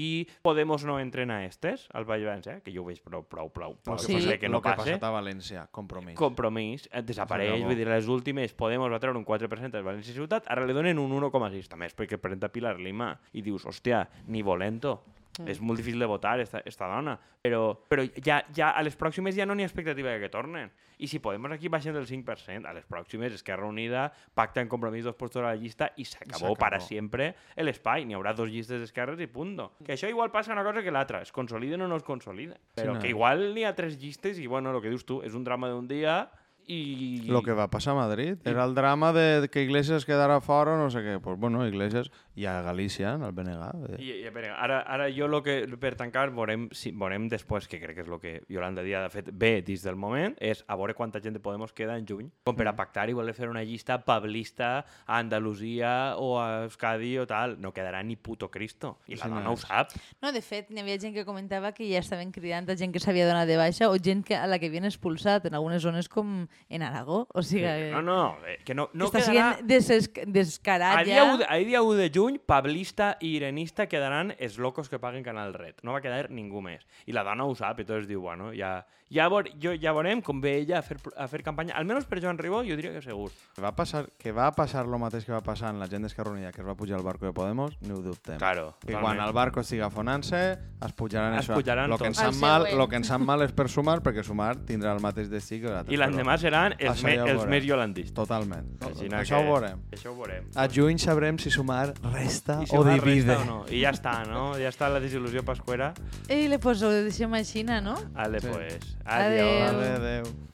Podemos 0.42 0.84
no 0.88 0.98
entren 1.00 1.30
a 1.32 1.44
estes, 1.46 1.88
al 1.94 2.06
País 2.10 2.26
Valencià, 2.26 2.60
que 2.66 2.74
jo 2.74 2.82
ho 2.82 2.88
veig 2.90 3.02
prou, 3.06 3.24
prou, 3.30 3.52
prou, 3.54 3.76
prou 3.84 3.98
Sí. 4.00 4.14
possible 4.16 4.40
que 4.40 4.50
no 4.50 4.58
el 4.58 4.64
que 4.64 4.70
ha 4.70 4.76
passe, 4.76 4.96
passat 4.98 5.04
a 5.06 5.12
València, 5.14 5.68
compromís. 5.72 6.16
compromís, 6.18 6.90
desapareix. 7.06 7.64
Vull 7.64 7.76
dir, 7.78 7.88
les 7.88 8.08
últimes 8.10 8.54
Podemos 8.54 8.92
va 8.92 9.00
treure 9.00 9.18
un 9.20 9.26
4% 9.26 9.78
de 9.78 9.84
València 9.86 10.14
Ciutat, 10.16 10.46
ara 10.50 10.66
li 10.66 10.74
donen 10.74 10.98
un 11.00 11.12
1,6 11.12 11.68
també, 11.70 11.86
és 11.86 11.96
perquè 11.96 12.18
presenta 12.18 12.50
Pilar 12.50 12.80
Lima 12.80 13.14
i 13.34 13.42
dius, 13.42 13.66
hòstia, 13.66 14.08
ni 14.28 14.42
volento. 14.42 15.04
Mm. 15.38 15.48
És 15.52 15.62
molt 15.62 15.80
difícil 15.80 16.02
de 16.02 16.08
votar, 16.10 16.40
esta, 16.42 16.62
esta 16.66 16.88
dona. 16.92 17.16
Però, 17.44 17.74
però 17.88 18.04
ja, 18.26 18.42
ja 18.56 18.74
a 18.76 18.84
les 18.84 18.98
pròximes 19.00 19.38
ja 19.38 19.46
no 19.48 19.56
n'hi 19.56 19.64
ha 19.64 19.70
expectativa 19.70 20.18
que 20.20 20.32
tornen. 20.32 20.72
I 21.00 21.08
si 21.08 21.22
Podemos 21.24 21.52
aquí 21.52 21.70
baixen 21.72 21.94
del 21.96 22.08
5%, 22.08 22.68
a 22.68 22.74
les 22.76 22.84
pròximes 22.84 23.32
Esquerra 23.32 23.68
Unida 23.70 24.10
pacta 24.36 24.60
en 24.60 24.68
compromís 24.68 25.06
dos 25.08 25.16
puestos 25.16 25.40
a 25.40 25.54
la 25.54 25.56
llista 25.56 25.94
i 25.96 26.04
s'acabó 26.04 26.58
para 26.60 26.82
siempre 26.84 27.36
el 27.56 27.72
espai. 27.72 28.04
N'hi 28.04 28.18
haurà 28.18 28.34
dos 28.36 28.52
llistes 28.52 28.84
d'esquerres 28.84 29.22
i 29.24 29.30
punto. 29.32 29.72
Que 29.86 29.96
això 29.96 30.12
igual 30.12 30.34
passa 30.34 30.52
una 30.52 30.66
cosa 30.68 30.84
que 30.84 30.92
l'altra, 30.92 31.22
es 31.24 31.32
consoliden 31.32 31.86
o 31.86 31.88
no 31.88 31.96
es 31.96 32.04
consoliden. 32.04 32.60
Però 32.76 32.98
no. 32.98 33.00
que 33.00 33.14
igual 33.14 33.54
n'hi 33.56 33.64
ha 33.64 33.76
tres 33.78 33.96
llistes 34.02 34.44
i, 34.44 34.48
bueno, 34.48 34.76
el 34.76 34.84
que 34.84 34.92
dius 34.92 35.08
tu, 35.08 35.22
és 35.24 35.38
un 35.40 35.48
drama 35.48 35.72
d'un 35.72 35.88
dia 35.88 36.26
i... 36.70 37.24
Lo 37.28 37.42
que 37.42 37.54
va 37.58 37.68
passar 37.70 37.94
a 37.94 37.98
Madrid. 37.98 38.38
Era 38.46 38.64
el 38.64 38.76
drama 38.76 39.12
de 39.12 39.50
que 39.50 39.64
Iglesias 39.64 40.06
quedara 40.06 40.40
fora 40.40 40.76
o 40.76 40.78
no 40.78 40.90
sé 40.94 41.02
què. 41.02 41.18
Pues 41.20 41.40
bueno, 41.40 41.66
Iglesias 41.68 42.12
i 42.38 42.46
a 42.46 42.62
Galícia, 42.62 43.16
en 43.18 43.24
el 43.26 43.34
BNG. 43.34 43.98
I, 44.00 44.12
i, 44.22 44.28
a 44.30 44.32
veure, 44.32 44.52
ara, 44.54 44.80
ara 44.88 45.10
jo 45.12 45.28
lo 45.28 45.42
que, 45.44 45.64
per 45.82 45.96
tancar, 46.00 46.30
veurem, 46.36 46.68
si, 46.72 46.92
veurem 46.94 47.26
després, 47.32 47.68
que 47.68 47.82
crec 47.82 47.98
que 47.98 48.06
és 48.06 48.12
el 48.12 48.20
que 48.22 48.34
Yolanda 48.48 48.86
Díaz 48.86 49.08
ha 49.08 49.12
fet 49.12 49.32
bé 49.34 49.64
dins 49.66 49.84
del 49.84 49.98
moment, 50.00 50.38
és 50.40 50.62
a 50.68 50.78
veure 50.80 50.94
quanta 50.96 51.20
gent 51.24 51.36
de 51.36 51.42
Podemos 51.44 51.74
queda 51.74 51.98
en 51.98 52.06
juny, 52.08 52.30
com 52.46 52.56
per 52.56 52.70
a 52.70 52.76
pactar 52.78 53.10
i 53.10 53.18
voler 53.18 53.34
fer 53.34 53.50
una 53.50 53.64
llista 53.66 53.98
pablista 54.06 54.86
a 55.08 55.18
Andalusia 55.18 56.16
o 56.22 56.38
a 56.40 56.64
Euskadi 56.68 57.18
o 57.18 57.26
tal. 57.28 57.58
No 57.60 57.74
quedarà 57.74 58.04
ni 58.06 58.16
puto 58.16 58.52
Cristo. 58.52 59.00
I 59.08 59.18
la 59.18 59.26
Sí, 59.26 59.30
dona 59.34 59.42
no 59.44 59.54
ho 59.54 59.60
sap. 59.60 59.98
No, 60.22 60.32
de 60.32 60.42
fet, 60.46 60.70
n'hi 60.70 60.84
havia 60.86 61.00
gent 61.02 61.18
que 61.18 61.26
comentava 61.26 61.74
que 61.74 61.90
ja 61.90 62.00
estaven 62.04 62.32
cridant 62.32 62.70
a 62.70 62.78
gent 62.78 62.94
que 62.94 63.02
s'havia 63.02 63.28
donat 63.28 63.50
de 63.50 63.58
baixa 63.58 63.90
o 63.90 63.98
gent 63.98 64.24
que, 64.24 64.38
a 64.38 64.46
la 64.48 64.60
que 64.62 64.70
havien 64.70 64.86
expulsat 64.88 65.50
en 65.50 65.58
algunes 65.58 65.82
zones 65.84 66.08
com 66.12 66.46
en 66.68 66.82
Aragó. 66.84 67.28
O 67.34 67.42
sigui, 67.42 67.64
que, 67.64 67.92
No, 67.94 68.02
no, 68.02 68.38
eh, 68.46 68.60
que 68.66 68.76
no, 68.76 68.90
no 68.94 69.06
està 69.08 69.22
quedarà... 69.24 69.56
sent 69.58 69.66
des 69.70 69.88
descarat 70.28 71.00
A 71.00 71.04
dia, 71.04 71.24
ja. 71.24 71.34
1 71.34 71.38
de, 71.40 71.46
a 71.50 71.56
dia 71.58 71.82
1 71.82 71.94
de 71.96 72.12
juny, 72.14 72.40
pablista 72.46 73.16
i 73.22 73.36
irenista 73.38 73.88
quedaran 73.88 74.34
els 74.38 74.58
locos 74.58 74.90
que 74.90 75.00
paguen 75.00 75.24
Canal 75.24 75.54
Red. 75.54 75.82
No 75.84 75.94
va 75.94 76.02
quedar 76.02 76.30
ningú 76.30 76.62
més. 76.62 76.86
I 77.08 77.14
la 77.16 77.24
dona 77.24 77.46
ho 77.46 77.56
sap, 77.56 77.80
i 77.80 77.86
tot 77.86 78.02
es 78.04 78.08
diu, 78.08 78.22
bueno, 78.22 78.52
ja, 78.54 78.86
ja, 79.10 79.28
veure, 79.30 79.52
jo, 79.62 79.74
ja 79.82 79.94
veurem 79.96 80.22
com 80.22 80.42
ve 80.42 80.58
ella 80.62 80.80
a 80.80 80.82
fer, 80.86 80.98
a 81.18 81.28
fer 81.28 81.42
campanya. 81.44 81.74
Almenys 81.80 82.06
per 82.06 82.20
Joan 82.22 82.38
Ribó, 82.38 82.62
jo 82.68 82.76
diria 82.78 82.92
que 82.94 83.02
segur. 83.02 83.32
Que 83.56 83.62
va 83.64 83.72
passar, 83.76 84.06
que 84.20 84.32
va 84.36 84.52
passar 84.54 84.86
el 84.86 84.98
mateix 85.02 85.26
que 85.26 85.32
va 85.34 85.42
passar 85.42 85.72
en 85.74 85.80
la 85.80 85.88
gent 85.88 86.04
d'Esquerra 86.06 86.32
Unida, 86.32 86.52
que 86.52 86.62
es 86.62 86.68
va 86.68 86.76
pujar 86.76 86.98
al 87.00 87.04
barco 87.04 87.26
de 87.26 87.34
Podemos, 87.34 87.78
ni 87.82 87.92
ho 87.94 88.02
dubtem. 88.04 88.38
Claro, 88.38 88.76
Que 88.82 88.94
totalment. 88.94 89.18
quan 89.18 89.28
el 89.28 89.34
barco 89.34 89.62
estigui 89.62 89.82
afonant-se, 89.82 90.42
es 90.86 90.94
pujaran 90.94 91.34
Es 91.40 91.48
això. 91.50 91.56
pujaran 91.56 91.90
lo 91.90 91.98
que, 91.98 92.06
ens 92.08 92.18
sap 92.18 92.34
El 92.34 92.40
mal, 92.40 92.68
lo 92.78 92.88
que 92.88 92.96
ens 92.98 93.08
sap 93.08 93.22
mal 93.22 93.42
és 93.42 93.52
per 93.54 93.68
sumar, 93.70 94.00
perquè 94.04 94.24
sumar 94.24 94.56
tindrà 94.68 94.94
el 94.94 95.02
mateix 95.02 95.30
destí 95.30 95.60
que 95.62 95.70
l'altre. 95.70 95.94
I 95.94 95.98
l'endemà 95.98 96.38
seran 96.50 96.76
els, 96.80 97.04
me, 97.06 97.16
ja 97.16 97.28
els 97.34 97.46
més 97.50 97.64
violentistes. 97.66 98.16
Totalment. 98.18 98.68
Aixina 98.90 99.22
això 99.22 99.38
que, 99.38 99.46
ho 99.46 99.54
veurem. 99.54 99.86
Això 99.96 100.12
ho 100.12 100.18
veurem. 100.18 100.50
A 100.58 100.68
juny 100.72 101.00
sabrem 101.02 101.40
si 101.42 101.54
sumar 101.54 101.94
resta 102.10 102.60
si 102.66 102.76
o 102.76 102.84
divide. 102.88 103.36
Resta 103.36 103.40
o 103.46 103.48
no. 103.48 103.60
I 103.70 103.84
ja 103.84 103.94
està, 103.96 104.16
no? 104.30 104.50
Ja 104.60 104.74
està 104.74 104.92
la 104.92 105.02
desil·lusió 105.04 105.46
pascuera. 105.48 105.94
I 106.28 106.48
le 106.52 106.60
poso, 106.62 106.90
ho 106.90 107.08
deixem 107.10 107.34
així, 107.40 107.66
no? 107.70 107.96
Ale, 108.16 108.42
sí. 108.44 108.52
pues. 108.52 108.94
Adéu. 109.06 109.50
Adéu. 109.70 109.98
Adéu. 110.00 110.50